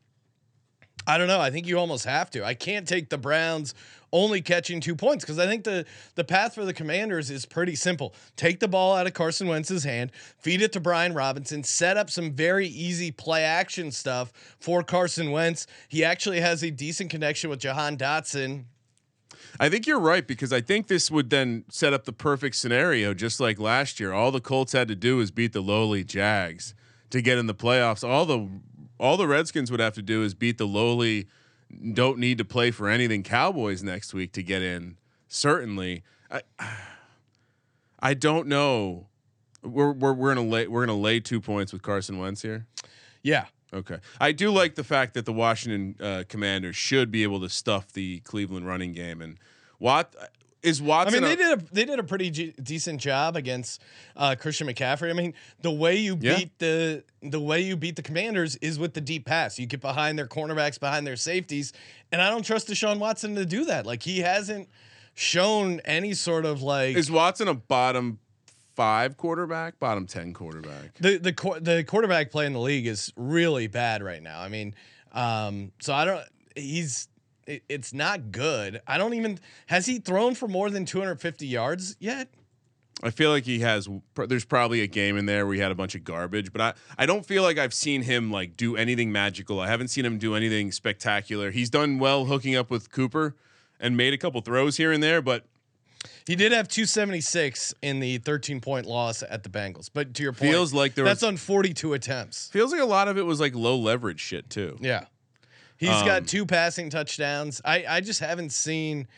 I 1.10 1.18
don't 1.18 1.26
know. 1.26 1.40
I 1.40 1.50
think 1.50 1.66
you 1.66 1.76
almost 1.76 2.04
have 2.04 2.30
to. 2.30 2.44
I 2.44 2.54
can't 2.54 2.86
take 2.86 3.08
the 3.08 3.18
Browns 3.18 3.74
only 4.12 4.40
catching 4.40 4.80
two 4.80 4.94
points 4.94 5.24
because 5.24 5.38
I 5.38 5.46
think 5.46 5.64
the 5.64 5.84
the 6.14 6.24
path 6.24 6.54
for 6.54 6.64
the 6.64 6.72
Commanders 6.72 7.30
is 7.30 7.46
pretty 7.46 7.74
simple. 7.74 8.14
Take 8.36 8.60
the 8.60 8.68
ball 8.68 8.94
out 8.94 9.06
of 9.06 9.14
Carson 9.14 9.48
Wentz's 9.48 9.84
hand, 9.84 10.12
feed 10.38 10.62
it 10.62 10.72
to 10.72 10.80
Brian 10.80 11.12
Robinson, 11.12 11.64
set 11.64 11.96
up 11.96 12.10
some 12.10 12.32
very 12.32 12.66
easy 12.68 13.10
play 13.10 13.42
action 13.42 13.90
stuff 13.90 14.32
for 14.60 14.82
Carson 14.82 15.32
Wentz. 15.32 15.66
He 15.88 16.04
actually 16.04 16.40
has 16.40 16.62
a 16.62 16.70
decent 16.70 17.10
connection 17.10 17.50
with 17.50 17.58
Jahan 17.58 17.96
Dotson 17.96 18.64
I 19.58 19.68
think 19.68 19.86
you're 19.86 20.00
right 20.00 20.26
because 20.26 20.52
I 20.52 20.60
think 20.60 20.86
this 20.86 21.10
would 21.10 21.30
then 21.30 21.64
set 21.70 21.92
up 21.92 22.04
the 22.04 22.12
perfect 22.12 22.56
scenario, 22.56 23.14
just 23.14 23.40
like 23.40 23.58
last 23.58 23.98
year. 23.98 24.12
All 24.12 24.30
the 24.30 24.40
Colts 24.40 24.72
had 24.72 24.88
to 24.88 24.94
do 24.94 25.16
was 25.16 25.30
beat 25.30 25.52
the 25.52 25.60
lowly 25.60 26.04
Jags 26.04 26.74
to 27.10 27.20
get 27.20 27.38
in 27.38 27.46
the 27.46 27.54
playoffs. 27.54 28.06
All 28.06 28.24
the 28.24 28.48
all 29.00 29.16
the 29.16 29.26
Redskins 29.26 29.70
would 29.70 29.80
have 29.80 29.94
to 29.94 30.02
do 30.02 30.22
is 30.22 30.34
beat 30.34 30.58
the 30.58 30.66
lowly, 30.66 31.26
don't 31.92 32.18
need 32.18 32.38
to 32.38 32.44
play 32.44 32.70
for 32.70 32.88
anything 32.88 33.22
Cowboys 33.22 33.82
next 33.82 34.12
week 34.12 34.32
to 34.32 34.42
get 34.42 34.62
in. 34.62 34.96
Certainly, 35.28 36.04
I 36.30 36.42
I 38.00 38.14
don't 38.14 38.46
know. 38.46 39.08
We're 39.62 39.92
we're 39.92 40.12
we're 40.12 40.34
gonna 40.34 40.46
lay 40.46 40.66
we're 40.66 40.86
gonna 40.86 40.98
lay 40.98 41.20
two 41.20 41.40
points 41.40 41.72
with 41.72 41.82
Carson 41.82 42.18
Wentz 42.18 42.42
here. 42.42 42.66
Yeah. 43.22 43.46
Okay. 43.72 43.98
I 44.20 44.32
do 44.32 44.50
like 44.50 44.74
the 44.74 44.82
fact 44.82 45.14
that 45.14 45.26
the 45.26 45.32
Washington 45.32 45.94
uh, 46.04 46.24
Commanders 46.28 46.74
should 46.74 47.10
be 47.10 47.22
able 47.22 47.40
to 47.40 47.48
stuff 47.48 47.92
the 47.92 48.18
Cleveland 48.20 48.66
running 48.66 48.92
game. 48.92 49.22
And 49.22 49.38
Watt 49.78 50.14
is 50.62 50.82
Watson. 50.82 51.24
I 51.24 51.28
mean, 51.28 51.38
they 51.38 51.42
did 51.42 51.58
a 51.58 51.64
they 51.74 51.84
did 51.84 51.98
a 51.98 52.02
pretty 52.02 52.30
g- 52.30 52.54
decent 52.62 53.00
job 53.00 53.36
against 53.36 53.80
uh, 54.16 54.34
Christian 54.38 54.66
McCaffrey. 54.66 55.08
I 55.10 55.14
mean, 55.14 55.34
the 55.62 55.70
way 55.70 55.96
you 55.96 56.18
Yeah. 56.20 56.36
beat 56.36 56.58
the 56.58 57.04
the 57.22 57.40
way 57.40 57.60
you 57.62 57.76
beat 57.76 57.96
the 57.96 58.02
Commanders 58.02 58.56
is 58.56 58.78
with 58.78 58.94
the 58.94 59.00
deep 59.00 59.24
pass. 59.26 59.58
You 59.58 59.66
get 59.66 59.80
behind 59.80 60.18
their 60.18 60.26
cornerbacks, 60.26 60.78
behind 60.78 61.06
their 61.06 61.16
safeties, 61.16 61.72
and 62.12 62.20
I 62.20 62.28
don't 62.30 62.44
trust 62.44 62.68
Deshaun 62.68 62.98
Watson 62.98 63.34
to 63.36 63.46
do 63.46 63.64
that. 63.66 63.86
Like 63.86 64.02
he 64.02 64.18
hasn't 64.20 64.68
shown 65.14 65.80
any 65.84 66.14
sort 66.14 66.44
of 66.44 66.62
like 66.62 66.96
is 66.96 67.10
Watson 67.10 67.48
a 67.48 67.54
bottom 67.54 68.18
five 68.76 69.16
quarterback, 69.16 69.78
bottom 69.78 70.06
ten 70.06 70.32
quarterback? 70.32 70.94
the 71.00 71.18
the 71.18 71.58
the 71.60 71.84
quarterback 71.84 72.30
play 72.30 72.46
in 72.46 72.52
the 72.52 72.60
league 72.60 72.86
is 72.86 73.12
really 73.16 73.66
bad 73.66 74.02
right 74.02 74.22
now. 74.22 74.40
I 74.40 74.48
mean, 74.48 74.74
um, 75.12 75.72
so 75.80 75.92
I 75.94 76.04
don't. 76.04 76.24
He's 76.56 77.08
it, 77.50 77.62
it's 77.68 77.92
not 77.92 78.30
good. 78.32 78.80
I 78.86 78.98
don't 78.98 79.14
even 79.14 79.38
has 79.66 79.86
he 79.86 79.98
thrown 79.98 80.34
for 80.34 80.48
more 80.48 80.70
than 80.70 80.84
250 80.84 81.46
yards 81.46 81.96
yet? 82.00 82.28
I 83.02 83.08
feel 83.10 83.30
like 83.30 83.44
he 83.44 83.60
has. 83.60 83.88
There's 84.14 84.44
probably 84.44 84.82
a 84.82 84.86
game 84.86 85.16
in 85.16 85.24
there 85.24 85.46
where 85.46 85.54
he 85.54 85.60
had 85.60 85.70
a 85.72 85.74
bunch 85.74 85.94
of 85.94 86.04
garbage, 86.04 86.52
but 86.52 86.60
I 86.60 86.74
I 86.98 87.06
don't 87.06 87.24
feel 87.24 87.42
like 87.42 87.56
I've 87.58 87.72
seen 87.74 88.02
him 88.02 88.30
like 88.30 88.56
do 88.56 88.76
anything 88.76 89.10
magical. 89.10 89.58
I 89.58 89.68
haven't 89.68 89.88
seen 89.88 90.04
him 90.04 90.18
do 90.18 90.34
anything 90.34 90.70
spectacular. 90.70 91.50
He's 91.50 91.70
done 91.70 91.98
well 91.98 92.26
hooking 92.26 92.56
up 92.56 92.70
with 92.70 92.90
Cooper 92.92 93.36
and 93.80 93.96
made 93.96 94.12
a 94.12 94.18
couple 94.18 94.40
throws 94.42 94.76
here 94.76 94.92
and 94.92 95.02
there, 95.02 95.22
but 95.22 95.46
He 96.26 96.36
did 96.36 96.52
have 96.52 96.68
276 96.68 97.72
in 97.82 98.00
the 98.00 98.18
13 98.18 98.60
point 98.60 98.84
loss 98.86 99.22
at 99.22 99.42
the 99.44 99.48
Bengals. 99.48 99.88
But 99.92 100.12
to 100.14 100.22
your 100.22 100.32
point, 100.32 100.50
Feels 100.50 100.74
like 100.74 100.94
there 100.94 101.04
that's 101.06 101.22
was- 101.22 101.28
on 101.28 101.36
42 101.38 101.94
attempts. 101.94 102.48
feels 102.50 102.70
like 102.72 102.80
a 102.82 102.84
lot 102.84 103.08
of 103.08 103.16
it 103.16 103.24
was 103.24 103.40
like 103.40 103.54
low 103.54 103.76
leverage 103.78 104.20
shit 104.20 104.50
too. 104.50 104.76
Yeah. 104.80 105.06
He's 105.80 105.88
Um, 105.88 106.06
got 106.06 106.26
two 106.28 106.46
passing 106.46 106.90
touchdowns. 106.90 107.60
I, 107.64 107.84
I 107.88 108.00
just 108.02 108.20
haven't 108.20 108.52
seen 108.52 109.08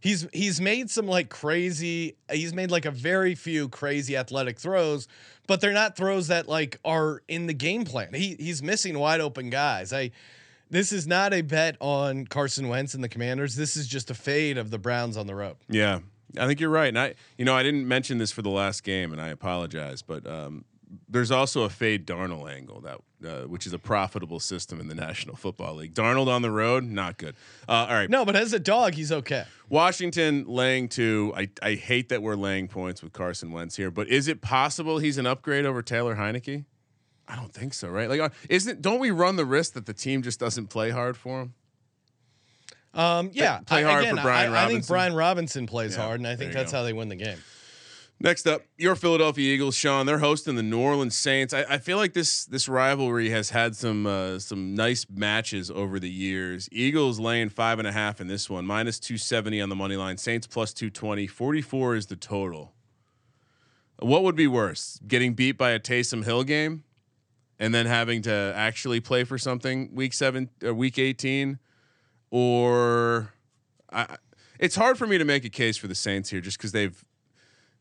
he's 0.00 0.26
he's 0.32 0.60
made 0.60 0.90
some 0.90 1.06
like 1.06 1.28
crazy 1.28 2.16
he's 2.32 2.52
made 2.54 2.70
like 2.70 2.86
a 2.86 2.90
very 2.90 3.34
few 3.34 3.68
crazy 3.68 4.16
athletic 4.16 4.58
throws, 4.58 5.06
but 5.46 5.60
they're 5.60 5.72
not 5.72 5.94
throws 5.94 6.28
that 6.28 6.48
like 6.48 6.80
are 6.84 7.22
in 7.28 7.46
the 7.46 7.54
game 7.54 7.84
plan. 7.84 8.14
He 8.14 8.34
he's 8.38 8.62
missing 8.62 8.98
wide 8.98 9.20
open 9.20 9.50
guys. 9.50 9.92
I 9.92 10.10
this 10.70 10.90
is 10.90 11.06
not 11.06 11.32
a 11.34 11.42
bet 11.42 11.76
on 11.80 12.26
Carson 12.26 12.66
Wentz 12.68 12.94
and 12.94 13.04
the 13.04 13.08
Commanders. 13.08 13.54
This 13.54 13.76
is 13.76 13.86
just 13.86 14.10
a 14.10 14.14
fade 14.14 14.58
of 14.58 14.70
the 14.70 14.78
Browns 14.78 15.16
on 15.16 15.26
the 15.28 15.34
road. 15.34 15.56
Yeah, 15.68 16.00
I 16.40 16.46
think 16.46 16.58
you're 16.60 16.70
right. 16.70 16.88
And 16.88 16.98
I, 16.98 17.14
you 17.38 17.44
know, 17.44 17.54
I 17.54 17.62
didn't 17.62 17.86
mention 17.86 18.18
this 18.18 18.32
for 18.32 18.42
the 18.42 18.48
last 18.50 18.82
game, 18.82 19.12
and 19.12 19.20
I 19.20 19.28
apologize, 19.28 20.02
but 20.02 20.26
um, 20.26 20.64
there's 21.08 21.30
also 21.30 21.62
a 21.62 21.68
fade 21.68 22.06
Darnold 22.06 22.50
angle 22.52 22.80
that, 22.82 23.00
uh, 23.26 23.46
which 23.48 23.66
is 23.66 23.72
a 23.72 23.78
profitable 23.78 24.40
system 24.40 24.80
in 24.80 24.88
the 24.88 24.94
National 24.94 25.36
Football 25.36 25.76
League. 25.76 25.94
Darnold 25.94 26.28
on 26.28 26.42
the 26.42 26.50
road, 26.50 26.84
not 26.84 27.16
good. 27.18 27.34
Uh, 27.68 27.72
all 27.88 27.94
right, 27.94 28.10
No, 28.10 28.24
but 28.24 28.36
as 28.36 28.52
a 28.52 28.58
dog, 28.58 28.94
he's 28.94 29.10
okay. 29.12 29.44
Washington 29.68 30.44
laying 30.46 30.88
two. 30.88 31.32
I, 31.36 31.48
I 31.62 31.74
hate 31.74 32.08
that 32.10 32.22
we're 32.22 32.36
laying 32.36 32.68
points 32.68 33.02
with 33.02 33.12
Carson 33.12 33.52
Wentz 33.52 33.76
here, 33.76 33.90
but 33.90 34.08
is 34.08 34.28
it 34.28 34.40
possible 34.40 34.98
he's 34.98 35.18
an 35.18 35.26
upgrade 35.26 35.64
over 35.66 35.82
Taylor 35.82 36.16
Heinicke? 36.16 36.64
I 37.28 37.34
don't 37.36 37.52
think 37.52 37.74
so, 37.74 37.88
right? 37.88 38.08
Like, 38.08 38.20
uh, 38.20 38.28
isn't 38.48 38.80
don't 38.82 39.00
we 39.00 39.10
run 39.10 39.36
the 39.36 39.44
risk 39.44 39.72
that 39.72 39.86
the 39.86 39.94
team 39.94 40.22
just 40.22 40.38
doesn't 40.38 40.68
play 40.68 40.90
hard 40.90 41.16
for 41.16 41.40
him? 41.42 41.54
Um, 42.94 43.30
yeah, 43.34 43.58
play 43.58 43.84
I- 43.84 43.90
hard 43.90 44.04
again, 44.04 44.16
for 44.16 44.22
Brian 44.22 44.52
I, 44.54 44.64
I 44.64 44.68
think 44.68 44.86
Brian 44.86 45.12
Robinson 45.14 45.66
plays 45.66 45.96
Yeah, 45.96 46.04
hard, 46.04 46.20
and 46.20 46.26
I 46.26 46.36
think 46.36 46.52
that's 46.52 46.72
go. 46.72 46.78
how 46.78 46.84
they 46.84 46.92
win 46.92 47.08
the 47.08 47.16
game. 47.16 47.36
Next 48.18 48.46
up, 48.46 48.62
your 48.78 48.96
Philadelphia 48.96 49.52
Eagles, 49.52 49.76
Sean. 49.76 50.06
They're 50.06 50.20
hosting 50.20 50.56
the 50.56 50.62
New 50.62 50.80
Orleans 50.80 51.14
Saints. 51.14 51.52
I, 51.52 51.64
I 51.68 51.78
feel 51.78 51.98
like 51.98 52.14
this 52.14 52.46
this 52.46 52.66
rivalry 52.66 53.28
has 53.28 53.50
had 53.50 53.76
some 53.76 54.06
uh, 54.06 54.38
some 54.38 54.74
nice 54.74 55.04
matches 55.14 55.70
over 55.70 56.00
the 56.00 56.10
years. 56.10 56.66
Eagles 56.72 57.20
laying 57.20 57.50
five 57.50 57.78
and 57.78 57.86
a 57.86 57.92
half 57.92 58.18
in 58.18 58.26
this 58.26 58.48
one, 58.48 58.64
minus 58.64 58.98
two 58.98 59.18
seventy 59.18 59.60
on 59.60 59.68
the 59.68 59.76
money 59.76 59.96
line. 59.96 60.16
Saints 60.16 60.46
plus 60.46 60.72
220. 60.72 61.26
44 61.26 61.96
is 61.96 62.06
the 62.06 62.16
total. 62.16 62.72
What 63.98 64.22
would 64.22 64.36
be 64.36 64.46
worse, 64.46 64.98
getting 65.06 65.34
beat 65.34 65.58
by 65.58 65.70
a 65.70 65.78
Taysom 65.78 66.24
Hill 66.24 66.44
game, 66.44 66.84
and 67.58 67.74
then 67.74 67.84
having 67.84 68.22
to 68.22 68.52
actually 68.56 69.00
play 69.00 69.24
for 69.24 69.36
something 69.36 69.94
week 69.94 70.14
seven 70.14 70.48
or 70.64 70.72
week 70.72 70.98
eighteen, 70.98 71.58
or 72.30 73.34
I, 73.92 74.16
it's 74.58 74.76
hard 74.76 74.96
for 74.96 75.06
me 75.06 75.18
to 75.18 75.24
make 75.26 75.44
a 75.44 75.50
case 75.50 75.76
for 75.76 75.86
the 75.86 75.94
Saints 75.94 76.30
here 76.30 76.40
just 76.40 76.56
because 76.56 76.72
they've 76.72 77.04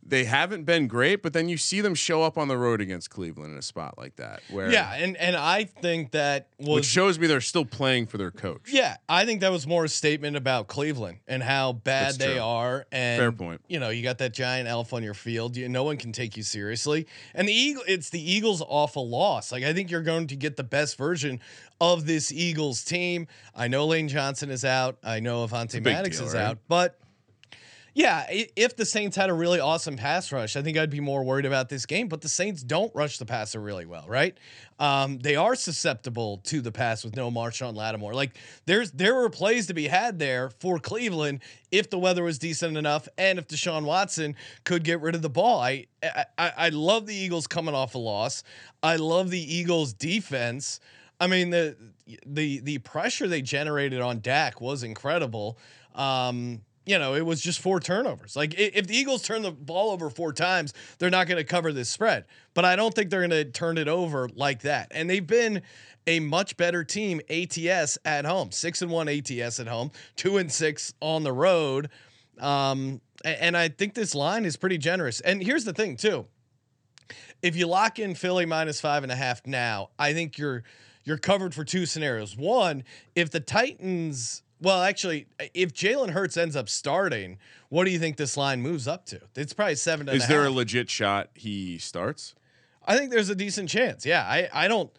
they 0.08 0.26
haven't 0.26 0.66
been 0.66 0.88
great, 0.88 1.24
but 1.24 1.34
then 1.34 1.50
you 1.50 1.58
see 1.58 1.82
them 1.82 1.96
show 1.96 2.22
up 2.22 2.38
on 2.38 2.48
the 2.48 2.58
road 2.58 2.80
against 2.80 3.10
Cleveland 3.10 3.54
in 3.54 3.58
a 3.58 3.62
spot 3.64 3.98
like 3.98 4.16
that, 4.18 4.42
where 4.52 4.72
Yeah, 4.72 4.94
and 4.94 5.18
and 5.18 5.36
I 5.36 5.64
think 5.64 6.12
that 6.12 6.48
was 6.60 6.76
which 6.76 6.86
shows 6.86 7.18
me 7.18 7.26
they're 7.28 7.42
still 7.42 7.66
playing 7.66 8.06
for 8.06 8.18
their 8.18 8.30
coach. 8.30 8.70
Yeah, 8.72 8.98
I 9.10 9.26
think 9.26 9.42
that 9.42 9.52
was 9.52 9.66
more 9.66 9.86
a 9.86 9.90
statement 9.90 10.38
about 10.38 10.68
Cleveland 10.68 11.20
and 11.28 11.42
how 11.42 11.74
bad 11.74 12.06
That's 12.06 12.18
they 12.18 12.34
true. 12.34 12.42
are. 12.42 12.86
And 12.92 13.20
Fair 13.20 13.32
point. 13.32 13.62
You 13.68 13.80
know, 13.80 13.90
you 13.90 14.04
got 14.04 14.20
that 14.20 14.34
giant 14.34 14.68
elf 14.68 14.94
on 14.94 15.02
your 15.02 15.16
field. 15.16 15.58
You, 15.58 15.68
no 15.70 15.84
one 15.84 15.98
can 15.98 16.12
take 16.12 16.38
you 16.38 16.44
seriously. 16.44 17.08
And 17.34 17.48
the 17.48 17.54
Eagle, 17.54 17.84
it's 17.88 18.10
the 18.12 18.22
Eagles' 18.32 18.62
awful 18.66 19.10
loss. 19.10 19.52
Like 19.52 19.64
I 19.64 19.74
think 19.74 19.90
you're 19.90 20.02
going 20.04 20.28
to 20.28 20.36
get 20.36 20.56
the 20.56 20.64
best 20.64 20.98
version 20.98 21.40
of 21.82 22.06
this 22.06 22.32
Eagles 22.32 22.84
team. 22.84 23.28
I 23.56 23.68
know 23.68 23.88
Lane 23.88 24.08
Johnson 24.08 24.52
is 24.52 24.64
out. 24.64 24.98
I 25.04 25.20
know 25.20 25.46
Avonte 25.48 25.84
Maddox 25.84 26.18
deal, 26.20 26.28
is 26.28 26.34
right? 26.36 26.44
out, 26.44 26.60
but. 26.68 27.00
Yeah, 27.98 28.26
if 28.30 28.76
the 28.76 28.86
Saints 28.86 29.16
had 29.16 29.30
a 29.30 29.34
really 29.34 29.62
awesome 29.62 29.96
pass 29.96 30.30
rush, 30.34 30.58
I 30.58 30.62
think 30.62 30.78
I'd 30.78 30.90
be 30.90 31.00
more 31.00 31.24
worried 31.24 31.46
about 31.46 31.70
this 31.70 31.86
game. 31.86 32.10
But 32.10 32.20
the 32.20 32.28
Saints 32.28 32.62
don't 32.62 32.94
rush 32.94 33.20
the 33.20 33.26
passer 33.26 33.62
really 33.62 33.86
well, 33.86 34.04
right? 34.06 34.38
Um, 34.80 35.18
they 35.20 35.38
are 35.38 35.56
susceptible 35.56 36.40
to 36.44 36.60
the 36.60 36.74
pass 36.74 37.06
with 37.06 37.16
no 37.16 37.32
Marshon 37.32 37.74
Lattimore. 37.74 38.14
Like 38.14 38.36
there's 38.66 38.92
there 38.92 39.16
were 39.16 39.30
plays 39.30 39.68
to 39.68 39.74
be 39.74 39.88
had 39.88 40.20
there 40.20 40.50
for 40.60 40.78
Cleveland 40.78 41.40
if 41.72 41.90
the 41.90 41.98
weather 41.98 42.22
was 42.22 42.38
decent 42.38 42.76
enough 42.76 43.08
and 43.18 43.40
if 43.40 43.48
Deshaun 43.48 43.86
Watson 43.86 44.36
could 44.66 44.84
get 44.84 45.00
rid 45.00 45.16
of 45.16 45.22
the 45.22 45.30
ball. 45.30 45.62
I 45.62 45.86
I, 46.04 46.26
I 46.38 46.70
love 46.70 47.06
the 47.06 47.16
Eagles 47.16 47.48
coming 47.48 47.74
off 47.74 47.96
a 47.96 47.98
loss. 47.98 48.44
I 48.84 48.98
love 48.98 49.30
the 49.30 49.56
Eagles 49.56 49.94
defense. 49.94 50.82
I 51.22 51.28
mean 51.28 51.50
the 51.50 51.78
the 52.26 52.60
the 52.60 52.78
pressure 52.80 53.30
they 53.30 53.42
generated 53.42 54.02
on 54.02 54.20
Dak 54.20 54.60
was 54.60 54.84
incredible. 54.84 55.58
Um, 55.94 56.60
you 56.86 57.00
know, 57.00 57.16
it 57.16 57.26
was 57.26 57.42
just 57.42 57.60
four 57.60 57.80
turnovers. 57.80 58.36
Like 58.36 58.54
if 58.58 58.88
the 58.88 58.96
Eagles 58.96 59.24
turn 59.24 59.42
the 59.42 59.52
ball 59.52 59.92
over 59.92 60.10
four 60.10 60.34
times, 60.34 60.74
they're 61.00 61.10
not 61.10 61.28
going 61.28 61.38
to 61.38 61.44
cover 61.44 61.74
this 61.74 61.90
spread. 61.90 62.26
But 62.54 62.66
I 62.66 62.76
don't 62.76 62.94
think 62.94 63.10
they're 63.10 63.28
going 63.28 63.32
to 63.32 63.46
turn 63.46 63.78
it 63.78 63.88
over 63.88 64.30
like 64.36 64.62
that. 64.62 64.92
And 64.92 65.10
they've 65.10 65.26
been 65.26 65.62
a 66.08 66.20
much 66.20 66.56
better 66.58 66.84
team 66.84 67.22
ATS 67.30 67.98
at 68.06 68.26
home. 68.26 68.52
6 68.52 68.82
and 68.84 68.92
1 68.92 69.10
ATS 69.10 69.60
at 69.60 69.68
home, 69.68 69.92
2 70.18 70.38
and 70.38 70.52
6 70.52 70.94
on 71.02 71.24
the 71.24 71.34
road. 71.34 71.90
Um 72.40 73.02
and 73.24 73.58
I 73.58 73.70
think 73.70 73.96
this 73.96 74.14
line 74.14 74.46
is 74.46 74.56
pretty 74.56 74.78
generous. 74.78 75.20
And 75.22 75.42
here's 75.42 75.64
the 75.64 75.74
thing 75.74 75.96
too 75.98 76.28
if 77.42 77.56
you 77.56 77.68
lock 77.68 78.00
in 78.00 78.16
Philly 78.16 78.46
minus 78.46 78.82
five 78.82 79.04
and 79.04 79.12
a 79.12 79.16
half 79.16 79.46
now, 79.46 79.90
I 80.00 80.14
think 80.14 80.38
you're 80.38 80.64
you're 81.04 81.18
covered 81.18 81.54
for 81.54 81.64
two 81.64 81.86
scenarios. 81.86 82.36
One, 82.36 82.84
if 83.14 83.30
the 83.30 83.40
Titans, 83.40 84.42
well, 84.62 84.82
actually, 84.82 85.28
if 85.54 85.74
Jalen 85.74 86.12
Hurts 86.12 86.38
ends 86.38 86.56
up 86.56 86.70
starting, 86.70 87.38
what 87.70 87.86
do 87.86 87.92
you 87.92 88.00
think 88.00 88.18
this 88.18 88.38
line 88.38 88.62
moves 88.62 88.88
up 88.88 89.06
to? 89.08 89.20
It's 89.36 89.54
probably 89.54 89.76
seven. 89.76 90.08
and 90.08 90.18
Is 90.18 90.26
a 90.26 90.28
there 90.28 90.46
a 90.46 90.50
legit 90.50 90.90
shot 90.90 91.30
he 91.34 91.78
starts? 91.78 92.36
I 92.86 92.98
think 92.98 93.12
there's 93.12 93.30
a 93.30 93.36
decent 93.36 93.70
chance. 93.70 94.06
Yeah, 94.06 94.22
I 94.24 94.48
I 94.54 94.68
don't. 94.68 94.92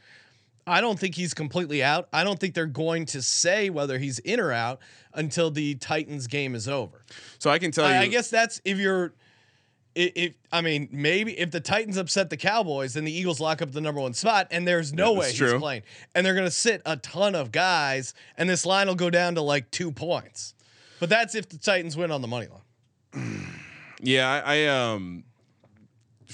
I 0.68 0.80
don't 0.80 0.98
think 0.98 1.14
he's 1.14 1.32
completely 1.32 1.82
out. 1.84 2.08
I 2.12 2.24
don't 2.24 2.40
think 2.40 2.54
they're 2.54 2.66
going 2.66 3.06
to 3.06 3.22
say 3.22 3.70
whether 3.70 3.98
he's 3.98 4.18
in 4.18 4.40
or 4.40 4.50
out 4.50 4.80
until 5.14 5.48
the 5.48 5.76
Titans 5.76 6.26
game 6.26 6.56
is 6.56 6.66
over. 6.66 7.04
So 7.38 7.50
I 7.50 7.60
can 7.60 7.70
tell 7.70 7.88
you. 7.88 7.94
I, 7.94 8.00
I 8.00 8.06
guess 8.08 8.30
that's 8.30 8.60
if 8.64 8.78
you're. 8.78 9.14
I- 9.96 10.12
If 10.14 10.35
I 10.52 10.61
mean 10.61 10.88
maybe 10.92 11.38
if 11.38 11.50
the 11.50 11.61
Titans 11.61 11.96
upset 11.96 12.28
the 12.30 12.37
Cowboys, 12.37 12.94
then 12.94 13.04
the 13.04 13.12
Eagles 13.12 13.40
lock 13.40 13.62
up 13.62 13.72
the 13.72 13.80
number 13.80 14.00
one 14.00 14.12
spot, 14.14 14.46
and 14.50 14.66
there's 14.68 14.92
no 14.92 15.12
Yeah, 15.14 15.18
way 15.20 15.26
he's 15.28 15.38
true. 15.38 15.59
playing, 15.59 15.82
and 16.14 16.24
they're 16.26 16.35
gonna 16.35 16.50
sit 16.50 16.82
a 16.85 16.96
ton 16.96 17.35
of 17.35 17.50
guys, 17.52 18.12
and 18.37 18.48
this 18.50 18.66
line 18.66 18.88
will 18.88 18.94
go 18.94 19.09
down 19.11 19.35
to 19.37 19.40
like 19.40 19.70
two 19.70 19.90
points. 19.92 20.54
But 21.00 21.09
that's 21.09 21.35
if 21.35 21.48
the 21.48 21.59
Titans 21.59 21.96
win 21.96 22.11
on 22.11 22.20
the 22.22 22.28
money 22.28 22.46
line. 22.48 23.52
Yeah, 24.02 24.28
I, 24.44 24.56
I 24.56 24.66
um. 24.66 25.24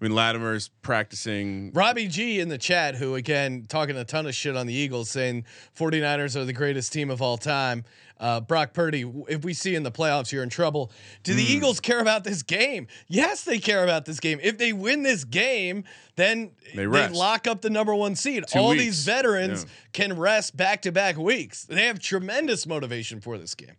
I 0.00 0.04
mean, 0.04 0.12
Lattimore's 0.12 0.68
practicing. 0.80 1.72
Robbie 1.74 2.08
G 2.08 2.40
in 2.40 2.48
the 2.48 2.56
chat, 2.58 2.94
who 2.96 3.14
again 3.16 3.66
talking 3.68 3.96
a 3.96 4.04
ton 4.04 4.26
of 4.26 4.34
shit 4.34 4.56
on 4.56 4.66
the 4.66 4.72
Eagles, 4.72 5.10
saying 5.10 5.44
49ers 5.78 6.36
are 6.36 6.44
the 6.46 6.54
greatest 6.54 6.92
team 6.92 7.10
of 7.10 7.20
all 7.20 7.36
time. 7.36 7.84
Uh, 8.20 8.38
Brock 8.38 8.74
Purdy, 8.74 9.10
if 9.28 9.44
we 9.44 9.54
see 9.54 9.74
in 9.74 9.82
the 9.82 9.90
playoffs, 9.90 10.30
you're 10.30 10.42
in 10.42 10.50
trouble. 10.50 10.92
Do 11.22 11.32
the 11.32 11.42
Eagles 11.42 11.80
care 11.80 12.00
about 12.00 12.22
this 12.22 12.42
game? 12.42 12.86
Yes, 13.08 13.44
they 13.44 13.58
care 13.58 13.82
about 13.82 14.04
this 14.04 14.20
game. 14.20 14.38
If 14.42 14.58
they 14.58 14.74
win 14.74 15.02
this 15.02 15.24
game, 15.24 15.84
then 16.16 16.50
They 16.74 16.84
they, 16.84 17.08
lock 17.08 17.46
up 17.46 17.62
the 17.62 17.70
number 17.70 17.94
one 17.94 18.14
seed. 18.14 18.44
Two 18.46 18.58
All 18.58 18.68
weeks. 18.70 18.82
these 18.82 19.04
veterans 19.06 19.64
Yeah. 19.64 19.70
can 19.94 20.18
rest 20.18 20.54
back 20.54 20.82
to 20.82 20.92
back 20.92 21.16
weeks. 21.16 21.64
They 21.64 21.86
have 21.86 21.98
tremendous 21.98 22.66
motivation 22.66 23.22
for 23.22 23.38
this 23.38 23.54
game. 23.54 23.76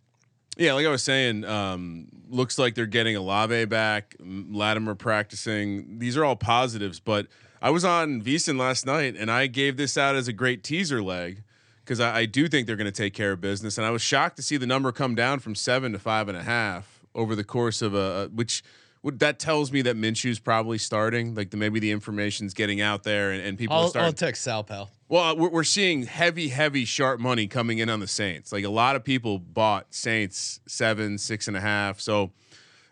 Yeah, 0.57 0.73
like 0.73 0.85
I 0.85 0.89
was 0.89 1.03
saying, 1.03 1.45
um, 1.45 2.07
looks 2.27 2.57
like 2.59 2.73
they're 2.75 2.85
getting 2.87 3.15
Olave 3.15 3.65
back. 3.65 4.15
Lattimore 4.19 4.95
practicing. 4.95 5.99
These 5.99 6.17
are 6.17 6.25
all 6.25 6.35
positives. 6.35 6.99
But 6.99 7.27
I 7.61 7.69
was 7.69 7.85
on 7.85 8.21
VSiN 8.21 8.57
last 8.59 8.85
night, 8.87 9.15
and 9.17 9.29
I 9.31 9.45
gave 9.47 9.77
this 9.77 9.97
out 9.97 10.15
as 10.15 10.27
a 10.27 10.33
great 10.33 10.63
teaser 10.63 11.01
leg 11.01 11.43
because 11.91 11.99
I, 11.99 12.19
I 12.19 12.25
do 12.25 12.47
think 12.47 12.67
they're 12.67 12.77
going 12.77 12.85
to 12.85 12.91
take 12.91 13.13
care 13.13 13.33
of 13.33 13.41
business. 13.41 13.77
And 13.77 13.85
I 13.85 13.89
was 13.89 14.01
shocked 14.01 14.37
to 14.37 14.41
see 14.41 14.55
the 14.55 14.65
number 14.65 14.93
come 14.93 15.13
down 15.13 15.39
from 15.39 15.55
seven 15.55 15.91
to 15.91 15.99
five 15.99 16.29
and 16.29 16.37
a 16.37 16.43
half 16.43 17.01
over 17.13 17.35
the 17.35 17.43
course 17.43 17.81
of 17.81 17.93
a 17.93 18.29
which. 18.33 18.63
Would, 19.03 19.17
that 19.17 19.39
tells 19.39 19.71
me 19.71 19.81
that 19.81 19.97
Minshew's 19.97 20.39
probably 20.39 20.77
starting. 20.77 21.33
Like 21.33 21.49
the, 21.49 21.57
maybe 21.57 21.79
the 21.79 21.89
information's 21.91 22.53
getting 22.53 22.79
out 22.81 23.01
there, 23.01 23.31
and, 23.31 23.41
and 23.41 23.57
people 23.57 23.75
are 23.75 23.79
I'll, 23.79 23.89
starting. 23.89 24.05
I'll 24.05 24.13
text 24.13 24.43
Sal 24.43 24.63
Pal. 24.63 24.91
Well, 25.09 25.23
uh, 25.23 25.33
we're, 25.33 25.49
we're 25.49 25.63
seeing 25.63 26.03
heavy, 26.03 26.49
heavy 26.49 26.85
sharp 26.85 27.19
money 27.19 27.47
coming 27.47 27.79
in 27.79 27.89
on 27.89 27.99
the 27.99 28.07
Saints. 28.07 28.51
Like 28.51 28.63
a 28.63 28.69
lot 28.69 28.95
of 28.95 29.03
people 29.03 29.39
bought 29.39 29.87
Saints 29.89 30.59
seven, 30.67 31.17
six 31.17 31.47
and 31.47 31.57
a 31.57 31.61
half. 31.61 31.99
So 31.99 32.31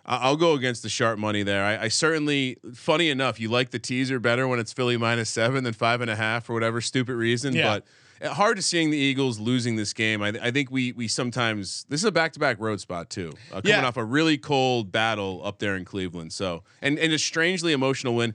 I'll 0.03 0.35
go 0.35 0.55
against 0.55 0.81
the 0.81 0.89
sharp 0.89 1.19
money 1.19 1.43
there. 1.43 1.63
I, 1.63 1.83
I 1.83 1.87
certainly, 1.89 2.57
funny 2.73 3.11
enough, 3.11 3.39
you 3.39 3.47
like 3.47 3.69
the 3.69 3.79
teaser 3.79 4.19
better 4.19 4.47
when 4.47 4.57
it's 4.57 4.73
Philly 4.73 4.97
minus 4.97 5.29
seven 5.29 5.63
than 5.63 5.73
five 5.73 6.01
and 6.01 6.09
a 6.09 6.15
half 6.15 6.45
for 6.45 6.53
whatever 6.55 6.81
stupid 6.81 7.13
reason. 7.13 7.53
Yeah. 7.53 7.75
But 7.75 7.85
hard 8.23 8.57
to 8.57 8.61
seeing 8.63 8.89
the 8.91 8.97
Eagles 8.97 9.39
losing 9.39 9.75
this 9.75 9.93
game. 9.93 10.21
I, 10.21 10.29
I 10.41 10.51
think 10.51 10.71
we 10.71 10.91
we 10.93 11.07
sometimes 11.07 11.85
this 11.89 12.01
is 12.01 12.05
a 12.05 12.11
back 12.11 12.33
to 12.33 12.39
back 12.39 12.59
road 12.59 12.79
spot 12.81 13.09
too, 13.09 13.31
uh, 13.51 13.55
coming 13.61 13.67
Yeah. 13.69 13.85
off 13.87 13.97
a 13.97 14.03
really 14.03 14.37
cold 14.37 14.91
battle 14.91 15.41
up 15.43 15.59
there 15.59 15.75
in 15.75 15.85
Cleveland. 15.85 16.33
So 16.33 16.63
and 16.81 16.97
and 16.99 17.13
a 17.13 17.19
strangely 17.19 17.73
emotional 17.73 18.15
win. 18.15 18.33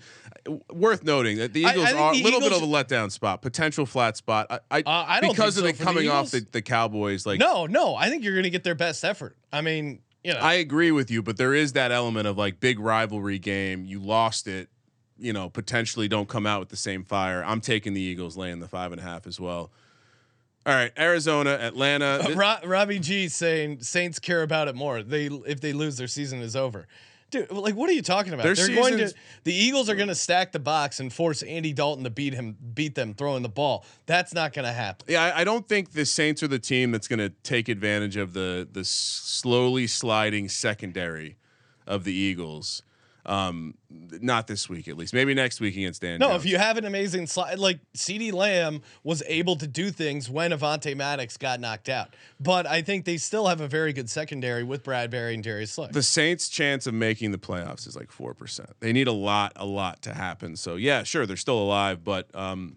Uh, 0.48 0.52
Worth 0.72 1.04
noting 1.04 1.38
that 1.38 1.52
the 1.52 1.64
I- 1.64 1.68
I 1.68 1.72
Eagles 1.72 1.92
are 1.92 2.12
a 2.12 2.16
the 2.16 2.22
little 2.22 2.40
bit 2.40 2.52
of 2.52 2.62
a 2.62 2.66
letdown 2.66 3.10
spot, 3.10 3.40
potential 3.42 3.86
flat 3.86 4.16
spot. 4.16 4.46
I, 4.50 4.58
I, 4.70 4.78
Uh, 4.80 5.04
I 5.08 5.20
don't 5.20 5.30
because 5.30 5.54
think 5.54 5.54
of 5.54 5.54
so 5.54 5.60
the 5.62 5.72
for 5.72 5.78
the 5.78 5.84
coming 5.84 6.08
off 6.10 6.30
the, 6.30 6.46
the 6.52 6.62
Cowboys. 6.62 7.24
Like 7.26 7.40
No, 7.40 7.66
no, 7.66 7.94
I 7.94 8.08
think 8.10 8.24
you're 8.24 8.34
going 8.34 8.44
to 8.44 8.50
get 8.50 8.62
their 8.64 8.74
best 8.74 9.04
effort. 9.04 9.36
I 9.52 9.60
mean, 9.62 10.00
you 10.22 10.32
know, 10.34 10.40
I 10.40 10.54
agree 10.54 10.90
with 10.90 11.10
you, 11.10 11.22
but 11.22 11.36
there 11.36 11.54
is 11.54 11.72
that 11.74 11.92
element 11.92 12.26
of 12.26 12.36
like 12.38 12.60
big 12.60 12.78
rivalry 12.78 13.38
game. 13.38 13.84
You 13.84 14.00
lost 14.00 14.46
it, 14.46 14.68
you 15.18 15.32
know, 15.32 15.48
potentially 15.48 16.08
don't 16.08 16.28
come 16.28 16.46
out 16.46 16.60
with 16.60 16.68
the 16.68 16.76
same 16.76 17.04
fire. 17.04 17.44
I'm 17.44 17.60
taking 17.60 17.94
the 17.94 18.00
Eagles 18.00 18.36
laying 18.36 18.60
the 18.60 18.68
five 18.68 18.92
and 18.92 19.00
a 19.00 19.04
half 19.04 19.26
as 19.26 19.38
well. 19.38 19.70
All 20.66 20.74
right, 20.74 20.92
Arizona, 20.98 21.50
Atlanta. 21.50 22.04
Uh, 22.04 22.22
Th- 22.22 22.36
Ro- 22.36 22.56
Robbie 22.64 22.98
G 22.98 23.28
saying 23.28 23.80
Saints 23.80 24.18
care 24.18 24.42
about 24.42 24.66
it 24.66 24.74
more. 24.74 25.02
They 25.02 25.26
if 25.26 25.60
they 25.60 25.72
lose, 25.74 25.98
their 25.98 26.08
season 26.08 26.40
is 26.40 26.56
over. 26.56 26.86
Dude, 27.30 27.50
like 27.50 27.74
what 27.74 27.90
are 27.90 27.92
you 27.92 28.00
talking 28.00 28.32
about? 28.32 28.44
Their 28.44 28.54
They're 28.54 28.74
going 28.74 28.96
to 28.96 29.12
the 29.42 29.54
Eagles 29.54 29.90
are 29.90 29.94
going 29.94 30.08
to 30.08 30.14
stack 30.14 30.52
the 30.52 30.58
box 30.58 31.00
and 31.00 31.12
force 31.12 31.42
Andy 31.42 31.72
Dalton 31.74 32.04
to 32.04 32.10
beat 32.10 32.32
him, 32.32 32.56
beat 32.74 32.94
them 32.94 33.12
throwing 33.12 33.42
the 33.42 33.48
ball. 33.48 33.84
That's 34.06 34.32
not 34.32 34.52
going 34.54 34.64
to 34.66 34.72
happen. 34.72 35.06
yeah, 35.08 35.24
I, 35.24 35.40
I 35.40 35.44
don't 35.44 35.68
think 35.68 35.92
the 35.92 36.06
Saints 36.06 36.42
are 36.42 36.48
the 36.48 36.58
team 36.58 36.92
that's 36.92 37.08
going 37.08 37.18
to 37.18 37.30
take 37.42 37.68
advantage 37.68 38.16
of 38.16 38.32
the 38.32 38.66
the 38.70 38.84
slowly 38.84 39.86
sliding 39.86 40.48
secondary 40.48 41.36
of 41.86 42.04
the 42.04 42.12
Eagles. 42.14 42.82
Um, 43.26 43.74
not 43.88 44.46
this 44.46 44.68
week, 44.68 44.86
at 44.86 44.98
least. 44.98 45.14
Maybe 45.14 45.32
next 45.32 45.58
week 45.58 45.74
against 45.76 46.02
Dan. 46.02 46.18
No, 46.18 46.28
Jones. 46.28 46.44
if 46.44 46.50
you 46.50 46.58
have 46.58 46.76
an 46.76 46.84
amazing 46.84 47.26
slide, 47.26 47.58
like 47.58 47.78
CeeDee 47.96 48.32
Lamb 48.34 48.82
was 49.02 49.22
able 49.26 49.56
to 49.56 49.66
do 49.66 49.90
things 49.90 50.28
when 50.28 50.50
Avonte 50.50 50.94
Maddox 50.94 51.38
got 51.38 51.58
knocked 51.58 51.88
out, 51.88 52.14
but 52.38 52.66
I 52.66 52.82
think 52.82 53.06
they 53.06 53.16
still 53.16 53.46
have 53.46 53.62
a 53.62 53.68
very 53.68 53.94
good 53.94 54.10
secondary 54.10 54.62
with 54.62 54.82
Bradberry 54.84 55.32
and 55.32 55.42
Darius 55.42 55.72
Slay. 55.72 55.88
the 55.90 56.02
Saints' 56.02 56.50
chance 56.50 56.86
of 56.86 56.92
making 56.92 57.30
the 57.30 57.38
playoffs 57.38 57.86
is 57.86 57.96
like 57.96 58.10
four 58.12 58.34
percent. 58.34 58.68
They 58.80 58.92
need 58.92 59.08
a 59.08 59.12
lot, 59.12 59.52
a 59.56 59.64
lot 59.64 60.02
to 60.02 60.12
happen. 60.12 60.56
So 60.56 60.76
yeah, 60.76 61.02
sure, 61.02 61.24
they're 61.24 61.36
still 61.36 61.58
alive, 61.58 62.04
but 62.04 62.28
um, 62.34 62.76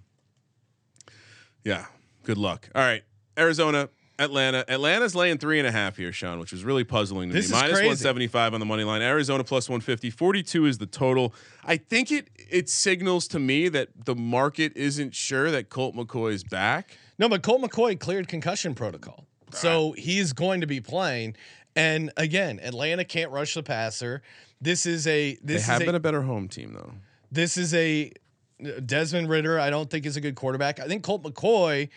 yeah, 1.66 1.88
good 2.24 2.38
luck. 2.38 2.70
All 2.74 2.82
right, 2.84 3.04
Arizona, 3.38 3.90
Atlanta. 4.20 4.66
Atlanta's 4.68 5.14
laying 5.16 5.38
three 5.38 5.60
and 5.60 5.68
a 5.68 5.72
half 5.72 5.98
here, 5.98 6.12
Sean, 6.12 6.40
which 6.40 6.54
is 6.54 6.64
really 6.64 6.84
puzzling 6.84 7.30
to 7.30 7.34
This 7.36 7.52
me. 7.52 7.56
is 7.56 7.62
Minus 7.62 7.78
crazy. 7.78 7.88
one 7.88 7.98
seventy 7.98 8.28
five 8.28 8.54
on 8.54 8.60
the 8.60 8.66
money 8.66 8.84
line. 8.84 9.02
Arizona 9.02 9.44
plus 9.44 9.70
one 9.70 9.82
fifty. 9.82 10.10
Forty 10.10 10.42
two 10.44 10.66
is 10.66 10.78
the 10.80 10.86
total. 10.88 11.34
I 11.64 11.78
think 11.78 12.12
it 12.12 12.30
it 12.50 12.70
signals 12.70 13.28
to 13.30 13.40
me 13.40 13.70
that 13.70 13.90
the 14.06 14.16
market 14.16 14.74
isn't 14.76 15.14
sure 15.16 15.52
that 15.52 15.70
Colt 15.70 15.96
McCoy 15.96 16.34
is 16.34 16.44
back. 16.44 16.98
No, 17.20 17.30
but 17.30 17.42
Colt 17.44 17.62
McCoy 17.62 18.00
cleared 18.00 18.28
concussion 18.28 18.74
protocol. 18.76 19.26
So 19.52 19.94
he's 19.94 20.34
going 20.34 20.62
to 20.62 20.68
be 20.68 20.82
playing. 20.82 21.36
And 21.76 22.12
again, 22.18 22.60
Atlanta 22.62 23.06
can't 23.06 23.32
rush 23.32 23.54
the 23.54 23.64
passer. 23.64 24.22
This 24.60 24.86
is 24.86 25.06
a 25.08 25.36
They 25.36 25.40
this 25.44 25.66
have 25.68 25.82
is 25.82 25.86
been 25.86 25.96
a, 25.96 25.98
a 25.98 26.02
better 26.02 26.24
home 26.24 26.48
team 26.48 26.74
though. 26.74 26.92
this 27.32 27.56
is 27.58 27.74
a 27.76 28.12
uh, 28.66 28.80
Desmond 28.86 29.30
Ridder. 29.30 29.60
I 29.60 29.70
don't 29.70 29.90
think 29.90 30.06
is 30.08 30.18
a 30.18 30.22
good 30.22 30.34
quarterback. 30.36 30.80
I 30.80 30.88
think 30.88 31.04
Colt 31.04 31.22
McCoy, 31.24 31.90